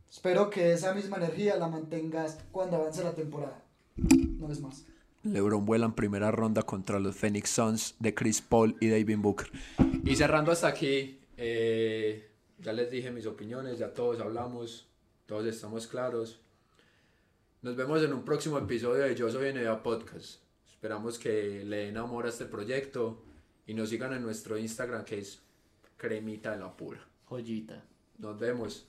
espero 0.10 0.50
que 0.50 0.72
esa 0.74 0.93
misma 0.93 1.18
energía 1.18 1.58
la 1.58 1.68
mantengas 1.68 2.39
cuando 2.52 2.78
avance 2.78 3.04
la 3.04 3.14
temporada. 3.14 3.62
No 3.95 4.52
es 4.52 4.62
más. 4.62 4.86
LeBron 5.24 5.66
vuela 5.66 5.86
en 5.86 5.93
primera 5.93 6.32
ronda 6.32 6.62
contra 6.62 7.00
los 7.00 7.16
Phoenix 7.16 7.50
Suns 7.50 7.95
de 8.00 8.14
Chris 8.14 8.41
Paul 8.41 8.78
y 8.80 8.88
David 8.89 9.18
Booker. 9.18 9.50
Y 10.06 10.16
cerrando 10.16 10.52
hasta 10.54 10.68
aquí, 10.68 11.20
eh, 11.36 12.30
ya 12.60 12.72
les 12.72 12.89
dije 12.89 13.12
mis 13.12 13.26
opiniones, 13.26 13.78
ya 13.78 13.93
todos 13.93 14.22
hablamos, 14.22 14.88
todos 15.28 15.45
estamos 15.45 15.88
claros. 15.88 16.39
Nos 17.61 17.75
vemos 17.75 18.01
en 18.01 18.13
un 18.13 18.23
próximo 18.23 18.57
episodio 18.57 19.03
de 19.03 19.13
Yo 19.13 19.30
Soy 19.30 19.51
NBA 19.53 19.84
Podcast. 19.84 20.41
Esperamos 20.71 21.19
que 21.19 21.65
le 21.65 21.86
den 21.86 21.97
amor 21.97 22.25
a 22.25 22.30
este 22.30 22.45
proyecto 22.45 23.21
y 23.65 23.73
nos 23.73 23.89
sigan 23.89 24.13
en 24.13 24.21
nuestro 24.21 24.57
Instagram 24.57 25.03
que 25.03 25.19
es 25.19 25.41
Cremita 25.97 26.51
de 26.51 26.59
la 26.59 26.75
Pura. 26.75 27.05
Joyita. 27.25 27.84
Nos 28.17 28.39
vemos. 28.39 28.88